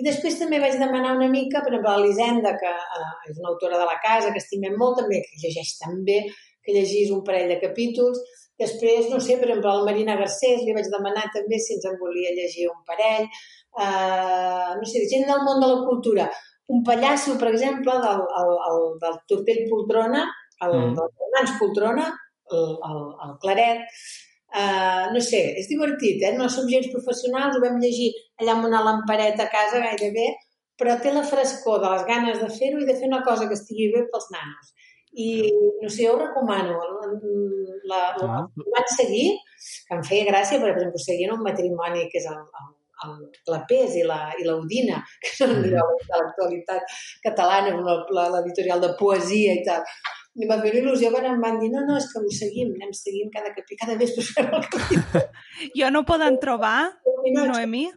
I 0.00 0.06
després 0.06 0.40
també 0.40 0.62
vaig 0.62 0.78
demanar 0.80 1.14
una 1.18 1.28
mica, 1.30 1.60
per 1.62 1.70
exemple, 1.74 1.92
a 1.92 2.00
l'Elisenda, 2.00 2.54
que 2.58 2.72
eh, 2.72 3.12
és 3.30 3.38
una 3.38 3.52
autora 3.52 3.78
de 3.78 3.86
la 3.86 4.00
casa, 4.02 4.32
que 4.34 4.42
estimem 4.42 4.74
molt 4.80 5.02
també, 5.02 5.20
que 5.26 5.40
llegeix 5.44 5.76
tan 5.82 6.02
bé, 6.08 6.18
que 6.64 6.74
llegís 6.74 7.12
un 7.14 7.22
parell 7.26 7.52
de 7.52 7.60
capítols. 7.62 8.24
Després, 8.58 9.06
no 9.12 9.20
sé, 9.22 9.36
per 9.38 9.52
exemple, 9.52 9.70
al 9.70 9.86
Marina 9.86 10.16
Garcés 10.18 10.64
li 10.64 10.74
vaig 10.74 10.88
demanar 10.90 11.28
també 11.36 11.60
si 11.62 11.76
ens 11.76 11.86
en 11.86 12.00
volia 12.00 12.34
llegir 12.34 12.66
un 12.72 12.80
parell. 12.88 13.28
Uh, 13.78 14.74
no 14.80 14.88
sé, 14.88 15.04
gent 15.12 15.28
del 15.28 15.44
món 15.46 15.60
de 15.62 15.68
la 15.70 15.82
cultura. 15.86 16.26
Un 16.74 16.84
pallasso, 16.84 17.36
per 17.40 17.50
exemple, 17.52 17.94
del, 18.04 18.24
el, 18.40 18.54
el, 18.70 18.80
del 19.02 19.20
Tortell 19.30 19.66
Poltrona, 19.70 20.24
el, 20.66 20.74
mm. 20.76 20.96
del 20.98 21.12
Fernans 21.20 21.54
Poltrona, 21.60 22.08
el, 22.52 22.72
el, 22.90 23.04
el 23.26 23.36
Claret, 23.44 24.00
Uh, 24.48 25.12
no 25.12 25.20
sé, 25.20 25.42
és 25.60 25.66
divertit, 25.68 26.22
eh? 26.24 26.30
No 26.32 26.46
som 26.48 26.68
gens 26.72 26.86
professionals, 26.88 27.58
ho 27.58 27.60
vam 27.60 27.74
llegir 27.82 28.06
allà 28.40 28.54
amb 28.54 28.64
una 28.64 28.80
lampareta 28.80 29.44
a 29.44 29.50
casa 29.52 29.82
gairebé, 29.82 30.24
però 30.80 30.94
té 31.02 31.12
la 31.12 31.24
frescor 31.26 31.82
de 31.82 31.90
les 31.92 32.06
ganes 32.08 32.40
de 32.40 32.48
fer-ho 32.54 32.80
i 32.80 32.86
de 32.88 32.94
fer 32.96 33.10
una 33.10 33.20
cosa 33.26 33.48
que 33.50 33.58
estigui 33.58 33.90
bé 33.92 34.06
pels 34.08 34.30
nanos. 34.32 34.72
I, 35.12 35.28
no 35.82 35.90
sé, 35.90 36.06
jo 36.06 36.14
ho 36.14 36.22
recomano. 36.22 36.78
La, 36.78 37.10
la, 37.92 38.00
la 38.22 38.40
van 38.72 38.88
seguir, 38.94 39.26
que 39.88 39.98
em 39.98 40.04
feia 40.08 40.30
gràcia, 40.30 40.62
per 40.62 40.72
exemple, 40.72 41.04
seguien 41.04 41.34
un 41.36 41.44
matrimoni 41.44 42.08
que 42.12 42.22
és 42.22 42.28
el, 42.32 42.40
el 42.40 42.72
el 43.06 43.16
Clapés 43.46 43.96
i 44.00 44.04
l'Audina, 44.04 45.02
que 45.24 45.34
són 45.34 45.56
mm. 45.58 45.72
de 45.72 46.22
l'actualitat 46.22 47.00
catalana, 47.24 47.74
l'editorial 48.36 48.82
de 48.84 48.94
poesia 49.00 49.58
i 49.58 49.66
tal 49.66 49.84
i 50.38 50.46
va 50.46 50.58
fer 50.62 50.70
il·lusió 50.78 51.10
quan 51.10 51.24
em 51.26 51.40
van 51.42 51.56
dir 51.58 51.70
no, 51.72 51.80
no, 51.86 51.96
és 51.98 52.06
que 52.12 52.20
ho 52.22 52.34
seguim, 52.34 52.70
anem 52.76 52.92
seguint 52.94 53.30
cada 53.34 53.50
capítol, 53.54 53.80
cada 53.80 53.96
vespre 53.98 54.22
fem 54.26 54.52
el 54.54 54.66
capítol. 54.74 55.24
jo 55.80 55.88
no 55.94 56.04
poden 56.06 56.38
trobar, 56.42 56.76
Noemi? 57.34 57.88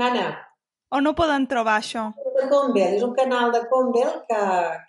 Mana. 0.00 0.24
O 0.92 1.00
no 1.00 1.14
poden 1.16 1.46
trobar 1.48 1.78
això? 1.80 2.08
De 2.34 2.48
Convel, 2.50 2.98
és 2.98 3.04
un 3.06 3.14
canal 3.16 3.52
de 3.54 3.62
Convel 3.70 4.10
que, 4.28 4.40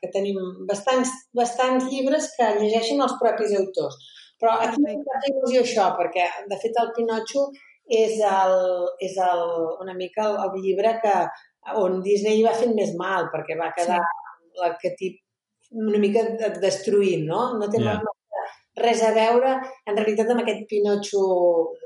que 0.02 0.10
tenim 0.16 0.40
bastants, 0.68 1.12
bastants 1.38 1.86
llibres 1.92 2.32
que 2.36 2.50
llegeixen 2.58 3.04
els 3.06 3.14
propis 3.22 3.54
autors. 3.60 4.00
Però 4.42 4.58
aquí 4.66 4.82
em 4.82 5.06
fa 5.06 5.22
il·lusió 5.30 5.62
això, 5.64 5.86
perquè 6.00 6.26
de 6.50 6.58
fet 6.60 6.82
el 6.82 6.92
Pinotxo 6.98 7.46
és, 7.90 8.20
el, 8.24 8.54
és 9.04 9.18
el, 9.20 9.44
una 9.84 9.96
mica 9.98 10.28
el, 10.30 10.38
el 10.46 10.62
llibre 10.64 10.96
que, 11.04 11.18
on 11.80 12.02
Disney 12.04 12.44
va 12.44 12.56
fent 12.58 12.74
més 12.76 12.94
mal, 13.00 13.30
perquè 13.34 13.58
va 13.60 13.74
quedar 13.76 14.00
sí. 14.02 14.58
l'arquetip 14.62 15.20
una 15.74 16.00
mica 16.02 16.26
destruint, 16.62 17.26
no? 17.26 17.46
No 17.58 17.70
té 17.72 17.82
yeah. 17.82 18.02
res 18.84 19.02
a 19.06 19.14
veure, 19.16 19.56
en 19.90 19.98
realitat, 19.98 20.30
amb 20.30 20.44
aquest 20.44 20.68
Pinotxo 20.70 21.24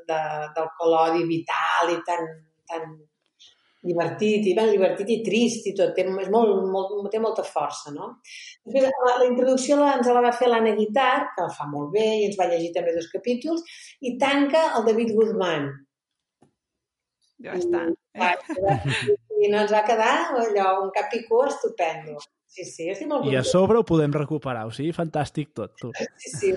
de, 0.10 0.22
del 0.58 0.72
colodi 0.80 1.24
vital 1.30 1.94
i 1.94 2.02
tan, 2.08 2.26
tan 2.68 2.90
divertit, 3.88 4.44
i 4.50 4.56
ben 4.58 4.74
divertit 4.74 5.10
i 5.14 5.22
trist 5.24 5.70
i 5.70 5.74
tot, 5.78 5.94
té, 5.96 6.04
és 6.04 6.30
molt, 6.34 6.66
molt, 6.74 7.08
té 7.14 7.22
molta 7.24 7.46
força, 7.48 7.94
no? 7.96 8.18
Després, 8.66 8.90
la, 8.92 9.18
la 9.22 9.28
introducció 9.30 9.80
la, 9.80 9.94
ens 10.00 10.10
la 10.12 10.24
va 10.26 10.36
fer 10.36 10.52
l'Anna 10.52 10.76
Guitar, 10.76 11.30
que 11.36 11.48
la 11.48 11.54
fa 11.56 11.70
molt 11.72 11.94
bé 11.96 12.08
i 12.18 12.26
ens 12.28 12.40
va 12.40 12.50
llegir 12.52 12.74
també 12.76 12.96
dos 12.96 13.08
capítols, 13.14 13.64
i 14.04 14.18
tanca 14.20 14.72
el 14.76 14.88
David 14.90 15.16
Guzmán. 15.16 15.70
Ja 17.44 17.54
està. 17.58 17.84
I, 18.18 19.14
i 19.46 19.52
no 19.52 19.62
ens 19.62 19.74
va 19.74 19.84
quedar 19.86 20.14
allò, 20.34 20.72
un 20.86 20.90
cap 20.96 21.14
i 21.14 21.22
cua 21.28 21.48
estupendo. 21.52 22.18
Sí, 22.48 22.66
sí, 22.66 22.88
estic 22.90 23.10
molt 23.10 23.28
I 23.30 23.38
a 23.38 23.44
sobre 23.46 23.78
ho 23.78 23.86
podem 23.86 24.14
recuperar, 24.16 24.66
o 24.66 24.74
sigui, 24.74 24.94
fantàstic 24.96 25.52
tot, 25.58 25.76
tu. 25.78 25.92
Sí, 26.18 26.32
sí. 26.34 26.54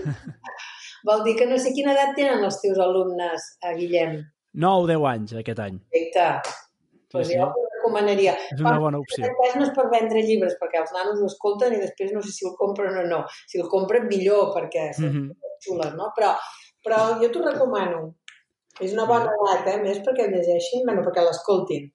Vol 1.08 1.24
dir 1.26 1.34
que 1.36 1.48
no 1.48 1.58
sé 1.60 1.74
quina 1.76 1.92
edat 1.96 2.14
tenen 2.16 2.44
els 2.46 2.60
teus 2.62 2.80
alumnes, 2.80 3.46
a 3.64 3.72
eh, 3.72 3.76
Guillem. 3.76 4.20
9 4.64 4.84
o 4.84 4.88
10 4.88 5.06
anys 5.12 5.36
aquest 5.40 5.62
any. 5.66 5.78
Perfecte. 5.92 6.26
Sí, 7.10 7.12
pues 7.12 7.28
sí. 7.28 7.36
jo 7.36 7.48
ho 7.48 7.66
recomanaria. 7.80 8.36
És 8.54 8.60
una 8.62 8.78
bona 8.82 9.00
opció. 9.02 9.26
Cas 9.40 9.56
no 9.58 9.66
és 9.66 9.72
per 9.76 9.88
vendre 9.92 10.22
llibres, 10.26 10.56
perquè 10.60 10.80
els 10.82 10.92
nanos 10.94 11.20
ho 11.20 11.28
escolten 11.30 11.74
i 11.74 11.80
després 11.82 12.12
no 12.14 12.22
sé 12.22 12.32
si 12.34 12.46
el 12.48 12.54
compren 12.58 12.98
o 13.02 13.06
no. 13.08 13.24
Si 13.50 13.60
el 13.60 13.68
compren, 13.72 14.06
millor, 14.10 14.52
perquè 14.56 14.90
són 14.96 15.08
mm 15.08 15.24
-hmm. 15.28 15.54
xules, 15.66 15.94
no? 15.98 16.12
Però, 16.16 16.34
però 16.84 17.00
jo 17.22 17.30
t'ho 17.30 17.44
recomano. 17.48 18.14
És 18.80 18.94
una 18.96 19.04
bona 19.08 19.28
edat, 19.34 19.66
eh? 19.68 19.76
Més 19.82 20.00
perquè 20.04 20.24
el 20.26 20.34
llegeixin, 20.34 20.86
bueno, 20.86 21.04
perquè 21.04 21.24
l'escoltin. 21.24 21.90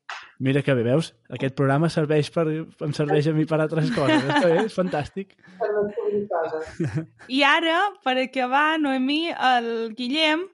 Mira 0.46 0.62
que 0.62 0.76
bé, 0.78 0.84
veus? 0.86 1.14
Aquest 1.34 1.56
programa 1.58 1.90
serveix 1.90 2.30
per, 2.34 2.46
em 2.52 2.94
serveix 2.94 3.30
a 3.32 3.34
mi 3.34 3.48
per 3.50 3.62
altres 3.64 3.90
coses. 3.96 4.26
Bé, 4.44 4.66
és 4.68 4.76
fantàstic. 4.76 5.34
I 7.38 7.42
ara, 7.48 7.80
per 8.06 8.18
acabar, 8.22 8.76
Noemí, 8.82 9.22
el 9.32 9.70
Guillem 9.98 10.46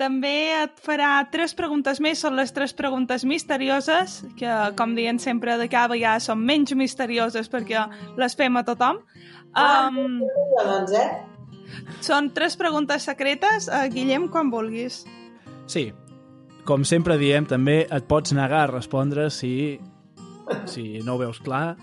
també 0.00 0.50
et 0.56 0.80
farà 0.80 1.12
tres 1.32 1.52
preguntes 1.56 2.00
més, 2.00 2.20
són 2.24 2.36
les 2.38 2.52
tres 2.56 2.72
preguntes 2.76 3.24
misterioses, 3.28 4.20
que, 4.40 4.50
com 4.76 4.96
diuen 4.96 5.20
sempre, 5.20 5.58
de 5.60 5.68
cada 5.72 5.92
vegada 5.92 6.24
són 6.24 6.40
menys 6.48 6.72
misterioses 6.76 7.52
perquè 7.52 7.84
les 8.20 8.36
fem 8.36 8.56
a 8.56 8.64
tothom. 8.64 9.02
Ah, 9.52 9.88
um, 9.92 10.20
doncs, 10.56 10.96
eh? 10.96 11.08
Són 12.04 12.32
tres 12.34 12.56
preguntes 12.58 13.06
secretes. 13.06 13.68
Uh, 13.68 13.86
Guillem, 13.92 14.28
quan 14.32 14.50
vulguis. 14.50 15.04
Sí, 15.70 15.92
com 16.66 16.82
sempre 16.88 17.14
diem, 17.20 17.46
també 17.46 17.84
et 17.86 18.06
pots 18.10 18.34
negar 18.34 18.64
a 18.64 18.70
respondre 18.72 19.28
si, 19.30 19.78
si 20.66 20.98
no 21.06 21.14
ho 21.14 21.20
veus 21.20 21.38
clar. 21.46 21.76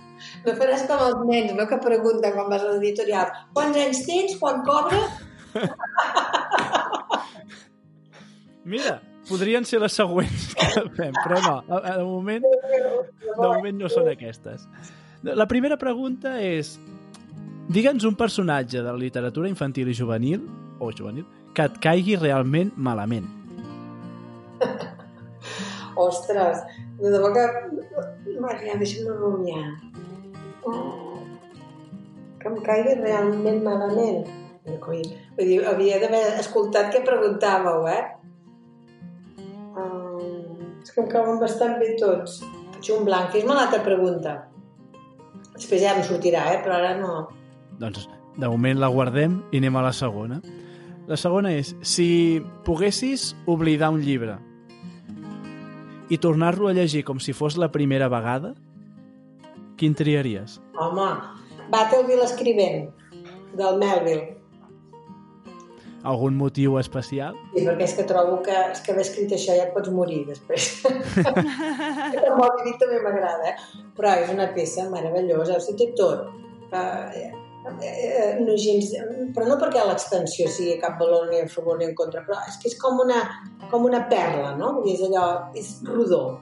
No 0.43 0.55
faràs 0.57 0.83
com 0.89 1.03
els 1.05 1.21
nens, 1.29 1.53
no?, 1.55 1.67
que 1.69 1.77
pregunten 1.79 2.35
quan 2.35 2.49
vas 2.51 2.65
a 2.65 2.73
l'editorial 2.73 3.31
quants 3.55 3.79
anys 3.79 4.01
tens, 4.09 4.35
quan 4.41 4.59
cobra? 4.67 4.99
Mira, 8.67 8.97
podrien 9.29 9.63
ser 9.63 9.79
les 9.79 9.95
següents 9.95 10.49
que 10.59 10.83
fem, 10.97 11.15
però 11.23 11.39
no, 11.45 11.55
de 11.71 12.03
moment, 12.03 12.43
de 12.43 13.39
moment 13.39 13.81
no 13.85 13.93
són 13.93 14.11
aquestes. 14.11 14.67
La 15.23 15.47
primera 15.47 15.79
pregunta 15.79 16.35
és 16.43 16.75
digue'ns 17.71 18.03
un 18.07 18.19
personatge 18.19 18.83
de 18.83 18.91
la 18.91 18.99
literatura 18.99 19.47
infantil 19.47 19.95
i 19.95 19.95
juvenil, 19.95 20.43
o 20.83 20.91
juvenil, 20.91 21.23
que 21.55 21.71
et 21.71 21.79
caigui 21.88 22.19
realment 22.19 22.75
malament. 22.75 23.36
Ostres, 26.07 26.63
de 27.01 27.11
debò 27.13 27.31
que... 27.35 27.45
Maria, 28.41 28.77
deixa'm 28.77 29.09
rumiar. 29.17 29.71
Oh, 30.67 31.17
que 32.41 32.51
em 32.51 32.59
caigui 32.65 32.97
realment 33.01 33.63
malament. 33.65 34.27
Vull 34.67 35.01
dir, 35.47 35.61
havia 35.69 35.97
d'haver 36.01 36.21
escoltat 36.41 36.91
què 36.93 37.01
preguntàveu, 37.07 37.87
eh? 37.87 38.03
Um, 39.77 40.59
és 40.83 40.91
que 40.91 41.01
em 41.03 41.09
cauen 41.11 41.39
bastant 41.41 41.77
bé 41.81 41.93
tots. 42.01 42.41
Faig 42.75 42.91
un 42.97 43.07
blanc. 43.07 43.31
Fes-me 43.33 43.55
l'altra 43.55 43.79
pregunta. 43.85 44.35
Després 45.55 45.81
ja 45.81 45.95
em 45.95 46.03
sortirà, 46.05 46.43
eh? 46.53 46.61
Però 46.65 46.77
ara 46.77 46.93
no. 46.99 47.13
Doncs, 47.79 48.09
de 48.37 48.49
moment 48.51 48.81
la 48.81 48.91
guardem 48.93 49.39
i 49.51 49.61
anem 49.61 49.79
a 49.79 49.87
la 49.87 49.93
segona. 49.95 50.41
La 51.07 51.15
segona 51.15 51.53
és, 51.55 51.69
si 51.87 52.43
poguessis 52.67 53.29
oblidar 53.47 53.93
un 53.95 54.01
llibre, 54.03 54.33
i 56.11 56.17
tornar-lo 56.19 56.67
a 56.67 56.73
llegir 56.75 57.05
com 57.07 57.21
si 57.23 57.31
fos 57.31 57.55
la 57.55 57.69
primera 57.71 58.09
vegada, 58.11 58.51
quin 59.79 59.95
triaries? 59.95 60.57
Home, 60.75 61.07
Battleville 61.71 62.27
escrivent, 62.27 62.89
del 63.55 63.79
Melville. 63.79 64.35
Algun 66.07 66.35
motiu 66.39 66.75
especial? 66.79 67.39
Sí, 67.55 67.63
perquè 67.63 67.87
és 67.87 67.95
que 67.95 68.07
trobo 68.11 68.41
que, 68.43 68.59
és 68.75 68.83
que 68.83 68.91
haver 68.91 69.07
escrit 69.07 69.31
això 69.39 69.55
ja 69.55 69.69
et 69.69 69.73
pots 69.75 69.91
morir 69.95 70.25
després. 70.27 70.69
el 71.23 72.31
Moby 72.35 72.75
també 72.83 72.99
m'agrada, 72.99 73.55
eh? 73.55 73.83
però 73.95 74.15
és 74.19 74.35
una 74.35 74.51
peça 74.55 74.89
meravellosa, 74.91 75.55
o 75.55 75.63
sigui, 75.63 75.87
té 75.87 76.03
tot. 76.03 76.27
Uh, 76.67 77.46
eh, 77.82 78.38
no 78.41 78.55
gens, 78.59 78.91
però 79.36 79.47
no 79.47 79.57
perquè 79.61 79.84
l'extensió 79.86 80.47
sigui 80.51 80.78
cap 80.82 80.97
valor 81.01 81.28
ni 81.30 81.41
a 81.41 81.47
favor 81.51 81.78
ni 81.80 81.88
en 81.88 81.95
contra, 81.97 82.24
però 82.26 82.39
és 82.47 82.57
que 82.61 82.70
és 82.72 82.78
com 82.82 82.99
una, 83.03 83.22
com 83.72 83.86
una 83.88 84.03
perla, 84.11 84.53
no? 84.59 84.74
Vull 84.80 84.89
dir, 84.89 84.97
és 84.97 85.05
allò, 85.07 85.28
és 85.55 85.72
rodó. 85.88 86.39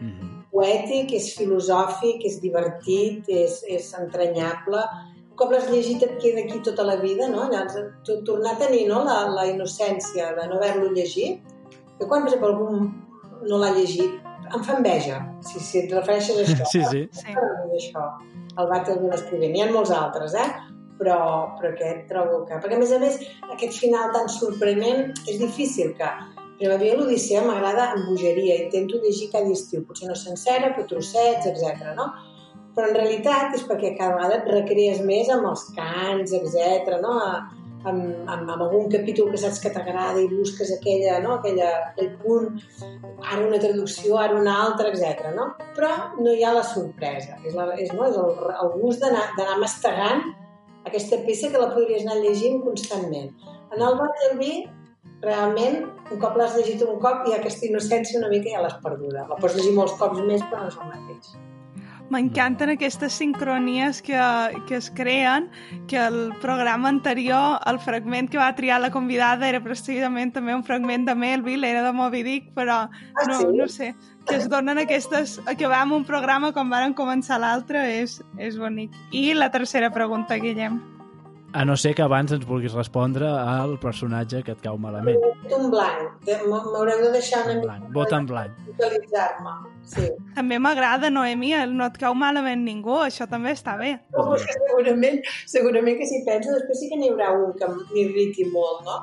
Mm 0.00 0.10
-hmm. 0.10 0.30
Poètic, 0.52 1.12
és 1.12 1.34
filosòfic, 1.36 2.24
és 2.24 2.40
divertit, 2.40 3.28
és, 3.28 3.62
és 3.68 3.92
entranyable. 3.98 4.82
Un 5.30 5.36
cop 5.36 5.50
l'has 5.52 5.68
llegit 5.70 6.02
et 6.02 6.16
queda 6.22 6.40
aquí 6.44 6.60
tota 6.60 6.82
la 6.82 6.96
vida, 6.96 7.28
no? 7.28 7.48
Llavors, 7.50 7.76
tornar 8.24 8.54
a 8.54 8.58
tenir 8.58 8.88
no? 8.88 9.04
la, 9.04 9.28
la 9.28 9.46
innocència 9.46 10.34
de 10.36 10.46
no 10.48 10.56
haver-lo 10.56 10.92
llegit. 10.92 11.40
Jo 12.00 12.08
quan, 12.08 12.22
per 12.22 12.32
exemple, 12.32 12.48
algú 12.48 12.68
no 13.48 13.58
l'ha 13.58 13.74
llegit, 13.76 14.12
em 14.54 14.62
fa 14.62 14.76
enveja, 14.76 15.20
si, 15.40 15.60
si 15.60 15.78
et 15.78 15.92
refereixes 15.92 16.36
a 16.38 16.42
això. 16.42 16.64
Sí, 16.72 16.82
sí. 16.90 17.08
sí. 17.12 17.34
Això 17.76 18.35
el 18.60 18.70
Battle 18.70 18.96
d'un 19.00 19.14
escrivent. 19.16 19.52
N'hi 19.52 19.64
ha 19.64 19.68
molts 19.72 19.92
altres, 19.94 20.34
eh? 20.34 20.48
Però, 21.00 21.18
però 21.58 21.72
aquest 21.72 22.06
trobo 22.10 22.44
que... 22.48 22.56
Perquè, 22.62 22.78
a 22.78 22.80
més 22.80 22.94
a 22.96 23.00
més, 23.02 23.18
aquest 23.52 23.76
final 23.82 24.14
tan 24.16 24.30
sorprenent 24.32 25.12
és 25.26 25.40
difícil 25.42 25.92
que... 25.98 26.10
Per 26.56 26.70
a 26.72 26.78
mi 26.80 26.88
l'Odissea 26.96 27.42
m'agrada 27.44 27.90
amb 27.92 28.06
bogeria, 28.08 28.54
intento 28.62 28.96
llegir 29.02 29.26
cada 29.28 29.52
estiu, 29.52 29.82
potser 29.84 30.06
no 30.08 30.14
sencera, 30.16 30.70
però 30.72 30.86
trossets, 30.88 31.50
etc. 31.50 31.90
no? 31.98 32.06
Però 32.72 32.88
en 32.88 32.96
realitat 32.96 33.52
és 33.58 33.66
perquè 33.68 33.90
cada 33.98 34.16
vegada 34.16 34.38
et 34.38 34.48
recrees 34.54 35.02
més 35.04 35.28
amb 35.32 35.50
els 35.50 35.66
cants, 35.76 36.32
etc. 36.38 36.96
no? 37.02 37.18
Amb, 37.90 38.28
amb, 38.28 38.50
amb 38.50 38.64
algun 38.66 38.88
capítol 38.92 39.30
que 39.32 39.40
saps 39.40 39.60
que 39.62 39.72
t'agrada 39.74 40.22
i 40.22 40.28
busques 40.30 40.72
aquella, 40.76 41.18
no? 41.24 41.36
aquella, 41.38 41.70
aquell 41.90 42.12
punt, 42.22 42.60
ara 43.22 43.42
una 43.46 43.60
traducció, 43.62 44.16
ara 44.20 44.38
una 44.38 44.56
altra, 44.66 44.90
etc. 44.92 45.30
No? 45.36 45.50
Però 45.76 45.92
no 46.20 46.34
hi 46.34 46.44
ha 46.44 46.54
la 46.56 46.64
sorpresa, 46.66 47.38
és, 47.44 47.54
la, 47.56 47.68
és, 47.76 47.92
no? 47.96 48.08
és 48.10 48.18
el, 48.22 48.34
el 48.54 48.72
gust 48.80 49.04
d'anar 49.04 49.60
mastegant 49.62 50.24
aquesta 50.86 51.18
peça 51.26 51.50
que 51.50 51.60
la 51.60 51.72
podries 51.74 52.06
anar 52.06 52.20
llegint 52.22 52.62
constantment. 52.64 53.32
En 53.74 53.82
el 53.82 53.98
Vi, 54.38 54.52
realment, 55.22 55.82
un 56.12 56.22
cop 56.22 56.36
l'has 56.38 56.54
llegit 56.58 56.82
un 56.86 57.00
cop, 57.02 57.26
i 57.26 57.34
aquesta 57.34 57.66
innocència 57.66 58.20
una 58.20 58.30
mica 58.30 58.52
ja 58.52 58.62
l'has 58.62 58.78
perduda. 58.84 59.26
La 59.26 59.38
pots 59.40 59.58
llegir 59.58 59.74
molts 59.74 59.96
cops 60.00 60.22
més, 60.22 60.44
però 60.50 60.62
no 60.62 60.72
és 60.72 60.80
el 60.82 60.90
mateix. 60.92 61.34
M'encanten 62.10 62.70
aquestes 62.70 63.16
sincronies 63.18 64.00
que, 64.02 64.16
que 64.68 64.76
es 64.76 64.90
creen, 64.90 65.50
que 65.88 65.98
el 65.98 66.32
programa 66.40 66.88
anterior, 66.88 67.58
el 67.66 67.80
fragment 67.82 68.30
que 68.30 68.38
va 68.38 68.54
triar 68.54 68.80
la 68.80 68.92
convidada 68.94 69.48
era 69.48 69.62
precisament 69.64 70.32
també 70.34 70.54
un 70.54 70.64
fragment 70.64 71.06
de 71.08 71.16
Melville, 71.18 71.66
era 71.68 71.82
de 71.82 71.92
Moby 71.92 72.22
Dick, 72.22 72.52
però 72.54 72.84
ah, 72.86 73.28
no, 73.28 73.40
no 73.52 73.68
sé, 73.68 73.94
que 74.26 74.36
es 74.36 74.48
donen 74.48 74.78
aquestes... 74.78 75.40
que 75.58 75.66
va 75.66 75.84
un 75.84 76.04
programa 76.04 76.52
quan 76.52 76.70
varen 76.70 76.94
començar 76.94 77.40
l'altre 77.42 77.82
és, 78.00 78.20
és 78.38 78.58
bonic. 78.58 78.94
I 79.10 79.32
la 79.34 79.50
tercera 79.50 79.90
pregunta, 79.90 80.38
Guillem. 80.38 80.95
A 81.56 81.64
no 81.64 81.72
ser 81.80 81.94
que 81.96 82.04
abans 82.04 82.34
ens 82.34 82.42
vulguis 82.44 82.74
respondre 82.76 83.24
al 83.24 83.78
personatge 83.80 84.42
que 84.44 84.52
et 84.52 84.60
cau 84.60 84.76
malament. 84.76 85.16
Vot 85.24 85.54
en 85.56 85.70
blanc. 85.72 86.26
M'haureu 86.50 86.98
de 87.00 87.12
deixar 87.14 87.46
una 87.46 87.54
mica... 87.62 87.76
Vot 87.94 88.10
en 88.12 88.26
blanc. 88.28 88.58
Utilitzar-me. 88.74 89.54
Sí. 89.88 90.10
També 90.36 90.58
m'agrada, 90.60 91.08
Noemi, 91.08 91.54
no 91.72 91.86
et 91.88 91.96
cau 92.02 92.12
malament 92.18 92.60
ningú, 92.66 92.98
això 93.06 93.24
també 93.30 93.54
està 93.56 93.78
bé. 93.80 93.94
No, 94.12 94.36
segurament, 94.44 95.22
segurament 95.48 95.96
que 95.96 96.08
si 96.10 96.20
penso, 96.26 96.52
després 96.58 96.82
sí 96.82 96.90
que 96.90 96.98
n'hi 97.00 97.08
haurà 97.14 97.30
un 97.38 97.54
que 97.56 97.70
m'irriti 97.72 98.44
molt, 98.52 98.84
no? 98.84 98.98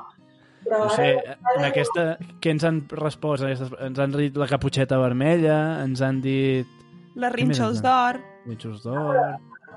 Però 0.62 0.84
no 0.84 0.92
sé, 0.94 1.08
ara, 1.18 1.56
en 1.56 1.66
aquesta... 1.72 2.04
Què 2.38 2.54
ens 2.54 2.68
han 2.70 2.84
respost? 3.00 3.42
Ens 3.48 3.98
han 3.98 4.14
dit 4.14 4.38
la 4.38 4.46
caputxeta 4.52 5.00
vermella, 5.02 5.58
ens 5.82 6.04
han 6.06 6.22
dit... 6.22 6.70
Les 7.18 7.34
rínxols 7.34 7.82
d'or. 7.82 8.22
Rínxols 8.46 8.86
d'or... 8.86 9.18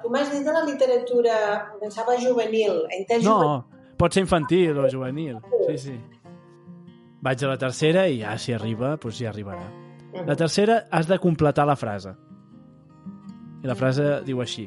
Tu 0.08 0.12
m'has 0.14 0.30
dit 0.32 0.40
de 0.40 0.52
la 0.56 0.62
literatura, 0.64 1.34
pensava 1.82 2.14
juvenil. 2.16 2.78
Entès 2.96 3.26
no, 3.26 3.34
juvenil. 3.36 3.90
pot 4.00 4.14
ser 4.16 4.22
infantil 4.24 4.78
o 4.80 4.86
juvenil. 4.88 5.42
Sí, 5.66 5.74
sí. 5.84 5.96
Vaig 7.28 7.44
a 7.44 7.50
la 7.50 7.58
tercera 7.60 8.06
i 8.08 8.22
ja, 8.22 8.38
si 8.40 8.56
arriba, 8.56 8.94
doncs 9.04 9.20
ja 9.20 9.34
arribarà. 9.34 9.66
La 10.30 10.38
tercera 10.40 10.78
has 10.96 11.10
de 11.12 11.18
completar 11.20 11.66
la 11.68 11.76
frase. 11.76 12.14
I 13.66 13.68
la 13.68 13.76
frase 13.76 14.22
diu 14.24 14.40
així. 14.40 14.64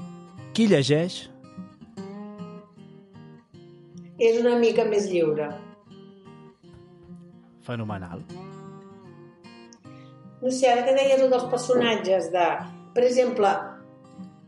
Qui 0.53 0.69
llegeix? 0.69 1.17
És 4.21 4.43
una 4.45 4.59
mica 4.61 4.85
més 4.85 5.09
lliure. 5.09 5.49
Fenomenal. 7.65 8.27
No 10.45 10.53
sé, 10.53 10.69
ara 10.69 10.85
que 10.85 10.99
deies 11.01 11.25
dels 11.25 11.49
personatges 11.49 12.29
de... 12.37 12.47
Per 12.93 13.09
exemple, 13.09 13.49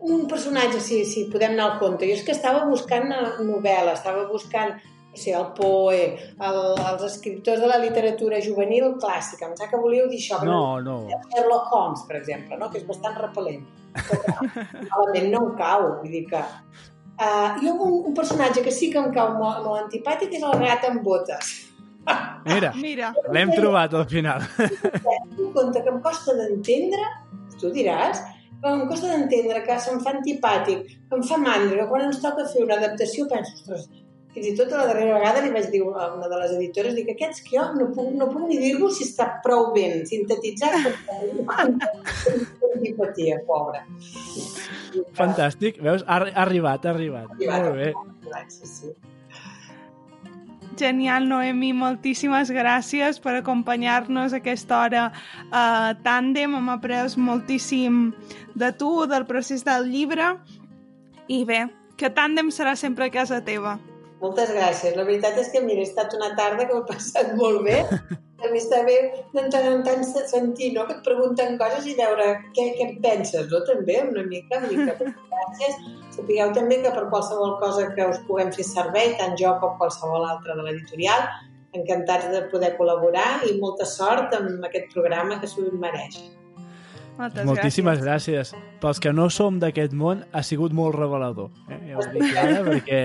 un 0.03 0.27
personatge, 0.31 0.81
si, 0.83 1.05
si 1.07 1.27
podem 1.31 1.55
anar 1.55 1.69
al 1.69 1.79
compte. 1.83 2.09
Jo 2.09 2.17
és 2.19 2.25
que 2.27 2.35
estava 2.35 2.65
buscant 2.67 3.07
novel·la, 3.43 3.95
estava 3.95 4.27
buscant 4.31 4.75
o 5.13 5.19
sigui, 5.19 5.35
el 5.37 5.51
Poe, 5.57 6.05
el, 6.41 6.59
els 6.89 7.03
escriptors 7.05 7.61
de 7.61 7.69
la 7.69 7.79
literatura 7.83 8.41
juvenil 8.41 8.95
clàssica. 9.03 9.51
Em 9.51 9.57
sap 9.59 9.69
que 9.69 9.81
volíeu 9.81 10.09
dir 10.09 10.21
això. 10.23 10.41
No, 10.49 10.81
no. 10.81 11.03
Sherlock 11.35 11.73
Holmes, 11.73 12.07
per 12.09 12.17
exemple, 12.23 12.57
no? 12.57 12.71
que 12.73 12.81
és 12.81 12.87
bastant 12.89 13.19
repel·lent. 13.21 13.67
Però, 13.93 14.47
no 15.35 15.43
em 15.43 15.53
cau, 15.59 15.91
vull 16.01 16.17
dir 16.17 16.25
que... 16.31 16.41
Uh, 17.13 17.61
jo 17.61 17.75
un, 17.77 17.99
un 18.09 18.15
personatge 18.17 18.65
que 18.65 18.73
sí 18.73 18.89
que 18.91 18.99
em 18.99 19.13
cau 19.15 19.35
molt, 19.37 19.61
molt 19.67 19.83
antipàtic 19.85 20.33
és 20.39 20.47
el 20.49 20.57
gat 20.65 20.89
amb 20.89 21.05
botes. 21.05 21.53
Mira, 22.49 22.73
Mira. 22.81 23.13
l'hem 23.37 23.53
trobat 23.53 23.93
al 23.95 24.09
final. 24.11 24.43
Un 25.37 25.53
conte 25.53 25.85
que 25.85 25.93
em 25.93 26.01
costa 26.03 26.35
d'entendre, 26.41 27.05
tu 27.61 27.71
diràs, 27.71 28.25
però 28.63 28.77
em 28.79 28.87
costa 28.91 29.11
d'entendre 29.11 29.65
que 29.67 29.81
se'm 29.83 29.99
fa 30.05 30.15
antipàtic, 30.17 30.87
que 31.11 31.19
em 31.19 31.27
fa 31.27 31.41
mandra, 31.43 31.81
que 31.81 31.91
quan 31.91 32.07
ens 32.07 32.23
toca 32.23 32.47
fer 32.53 32.63
una 32.63 32.79
adaptació 32.79 33.27
penso, 33.31 33.57
ostres, 33.59 33.89
fins 34.33 34.49
i 34.49 34.55
tot 34.57 34.73
la 34.73 34.87
darrera 34.89 35.19
vegada 35.19 35.43
li 35.45 35.53
vaig 35.53 35.69
dir 35.75 35.83
a 35.83 36.07
una 36.15 36.31
de 36.31 36.41
les 36.45 36.55
editores, 36.57 36.95
dic, 36.97 37.11
aquests 37.13 37.43
que 37.45 37.59
jo 37.59 37.67
no 37.77 37.91
puc, 37.97 38.13
no 38.17 38.31
puc 38.33 38.47
ni 38.49 38.61
dir-vos 38.63 38.97
si 38.97 39.09
està 39.09 39.29
prou 39.45 39.73
ben 39.77 40.07
sintetitzat, 40.09 40.79
antipatia, 42.73 43.43
pobra. 43.49 43.85
Fantàstic, 45.19 45.83
veus? 45.85 46.07
Ha, 46.07 46.23
ha 46.31 46.45
arribat, 46.47 46.87
ha 46.87 46.95
arribat. 46.95 47.35
arribat 47.37 47.67
Molt 47.67 47.83
bé. 47.83 47.93
Sí, 48.49 48.71
sí. 48.77 48.95
Genial, 50.79 51.29
Noemi, 51.29 51.73
moltíssimes 51.77 52.51
gràcies 52.55 53.21
per 53.23 53.37
acompanyar-nos 53.39 54.33
aquesta 54.37 54.79
hora 54.81 55.05
a 55.51 55.63
uh, 55.93 56.01
Tàndem. 56.05 56.57
Hem 56.59 56.73
après 56.73 57.17
moltíssim 57.17 58.11
de 58.57 58.73
tu, 58.79 58.91
del 59.11 59.27
procés 59.29 59.65
del 59.65 59.91
llibre. 59.93 60.33
I 61.29 61.45
bé, 61.49 61.67
que 61.97 62.11
Tàndem 62.11 62.51
serà 62.51 62.75
sempre 62.77 63.09
a 63.09 63.13
casa 63.15 63.43
teva. 63.45 63.79
Moltes 64.23 64.53
gràcies. 64.55 64.97
La 64.97 65.05
veritat 65.05 65.39
és 65.43 65.51
que, 65.53 65.61
mira, 65.65 65.83
ha 65.83 65.89
estat 65.89 66.15
una 66.15 66.33
tarda 66.39 66.67
que 66.67 66.77
m'ha 66.77 66.87
passat 66.89 67.35
molt 67.39 67.65
bé. 67.67 67.83
Mi 68.51 68.59
està 68.59 68.83
bé 68.87 68.97
de 69.33 69.45
tant 69.53 69.69
en 69.69 69.85
tant 69.87 70.03
sentir, 70.05 70.73
no?, 70.75 70.87
que 70.89 70.97
et 70.99 71.05
pregunten 71.07 71.59
coses 71.61 71.87
i 71.87 71.95
veure 71.99 72.27
què, 72.57 72.73
què 72.77 72.89
en 72.89 72.99
penses, 73.05 73.47
no?, 73.53 73.63
també, 73.69 74.01
una 74.09 74.25
mica, 74.27 74.59
una 74.59 74.73
mica. 74.73 74.97
Gràcies. 75.31 75.79
Sapigueu 76.17 76.53
també 76.57 76.81
que 76.83 76.93
per 76.93 77.07
qualsevol 77.13 77.57
cosa 77.63 77.89
que 77.95 78.11
us 78.11 78.21
puguem 78.27 78.53
fer 78.53 78.67
servei, 78.69 79.15
tant 79.21 79.39
jo 79.41 79.55
com 79.63 79.79
qualsevol 79.81 80.27
altre 80.29 80.59
de 80.59 80.67
l'editorial, 80.67 81.25
encantats 81.73 82.29
de 82.33 82.43
poder 82.53 82.75
col·laborar 82.77 83.43
i 83.49 83.57
molta 83.61 83.87
sort 83.89 84.35
amb 84.37 84.65
aquest 84.69 84.93
programa 84.93 85.39
que 85.41 85.49
s'ho 85.49 85.71
mereix. 85.73 86.21
Moltes 87.19 87.45
Moltíssimes 87.45 88.01
gràcies. 88.01 88.53
gràcies. 88.53 88.81
Pels 88.81 89.01
que 89.01 89.13
no 89.13 89.29
som 89.31 89.61
d'aquest 89.61 89.93
món, 89.93 90.25
ha 90.33 90.43
sigut 90.43 90.73
molt 90.73 90.97
revelador. 90.97 91.51
Eh? 91.69 91.81
Ja 91.91 92.01
ho 92.01 92.09
dic 92.13 92.37
ara, 92.37 92.61
perquè 92.67 93.01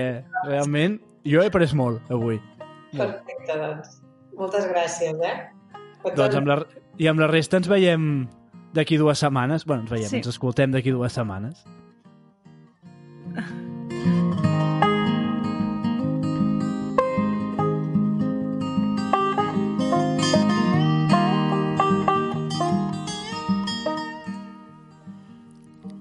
realment 0.48 0.98
jo 1.28 1.42
he 1.42 1.46
après 1.52 1.74
molt 1.76 2.12
avui. 2.12 2.40
Perfecte, 2.96 3.52
doncs. 3.52 4.07
Moltes 4.38 4.68
gràcies, 4.70 5.18
eh? 5.18 5.36
doncs 6.14 6.36
amb 6.38 6.46
la, 6.46 6.60
i 7.02 7.08
amb 7.10 7.18
la 7.18 7.26
resta 7.26 7.58
ens 7.58 7.66
veiem 7.66 8.28
d'aquí 8.74 8.98
dues 9.00 9.18
setmanes. 9.18 9.64
bueno, 9.66 9.82
ens 9.82 9.90
veiem, 9.90 10.10
sí. 10.10 10.20
ens 10.20 10.30
escoltem 10.30 10.70
d'aquí 10.70 10.94
dues 10.94 11.12
setmanes. 11.12 11.64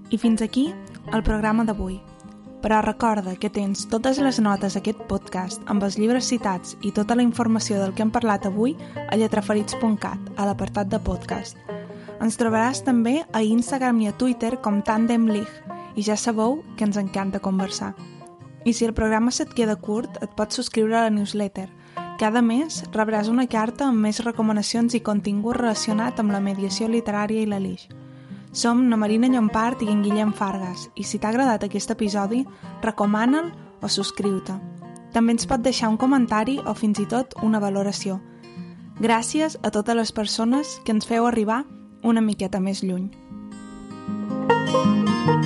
I 0.09 0.17
fins 0.17 0.41
aquí 0.41 0.69
el 1.13 1.23
programa 1.25 1.65
d'avui. 1.65 1.97
Però 2.61 2.81
recorda 2.81 3.35
que 3.37 3.51
tens 3.53 3.85
totes 3.91 4.17
les 4.23 4.39
notes 4.41 4.73
d'aquest 4.73 5.03
podcast 5.09 5.61
amb 5.69 5.85
els 5.85 5.97
llibres 6.01 6.29
citats 6.31 6.75
i 6.81 6.91
tota 6.91 7.15
la 7.15 7.25
informació 7.25 7.77
del 7.79 7.93
que 7.93 8.01
hem 8.05 8.11
parlat 8.11 8.47
avui 8.49 8.73
a 9.07 9.15
lletraferits.cat, 9.15 10.31
a 10.35 10.47
l'apartat 10.49 10.89
de 10.89 10.99
podcast. 10.99 11.57
Ens 12.17 12.37
trobaràs 12.39 12.81
també 12.81 13.19
a 13.31 13.43
Instagram 13.45 14.01
i 14.01 14.09
a 14.09 14.15
Twitter 14.17 14.55
com 14.61 14.81
Tandem 14.81 15.29
League 15.29 15.77
i 15.95 16.05
ja 16.05 16.17
sabeu 16.17 16.63
que 16.77 16.85
ens 16.85 16.97
encanta 16.97 17.39
conversar. 17.39 17.93
I 18.65 18.73
si 18.73 18.85
el 18.85 18.93
programa 18.93 19.31
se't 19.31 19.53
queda 19.55 19.77
curt, 19.77 20.17
et 20.21 20.33
pots 20.35 20.57
subscriure 20.57 20.97
a 20.97 21.05
la 21.05 21.13
newsletter. 21.13 21.69
Cada 22.17 22.41
mes 22.41 22.81
rebràs 22.91 23.29
una 23.29 23.45
carta 23.45 23.85
amb 23.87 24.01
més 24.01 24.23
recomanacions 24.25 24.97
i 24.97 25.03
contingut 25.05 25.59
relacionat 25.61 26.19
amb 26.19 26.33
la 26.33 26.41
mediació 26.41 26.89
literària 26.89 27.45
i 27.45 27.49
la 27.49 27.61
Lix. 27.61 27.85
Som 28.57 28.87
na 28.89 28.97
Marina 28.97 29.27
Llompart 29.29 29.83
i 29.85 29.87
en 29.93 29.99
Guillem 30.01 30.31
Fargas 30.33 30.87
i 30.97 31.03
si 31.05 31.19
t'ha 31.21 31.29
agradat 31.29 31.67
aquest 31.67 31.91
episodi, 31.93 32.39
recomana'l 32.81 33.51
o 33.85 33.89
subscriu-te. 33.95 34.55
També 35.13 35.35
ens 35.35 35.45
pot 35.45 35.61
deixar 35.61 35.91
un 35.93 35.99
comentari 36.01 36.57
o 36.65 36.73
fins 36.73 36.97
i 36.97 37.05
tot 37.05 37.37
una 37.45 37.61
valoració. 37.61 38.17
Gràcies 38.97 39.59
a 39.61 39.69
totes 39.69 40.01
les 40.01 40.11
persones 40.11 40.79
que 40.81 40.97
ens 40.97 41.05
feu 41.05 41.29
arribar 41.29 41.65
una 42.01 42.25
miqueta 42.31 42.57
més 42.57 42.81
lluny. 42.81 43.11
Thank 44.67 45.29
you. 45.29 45.36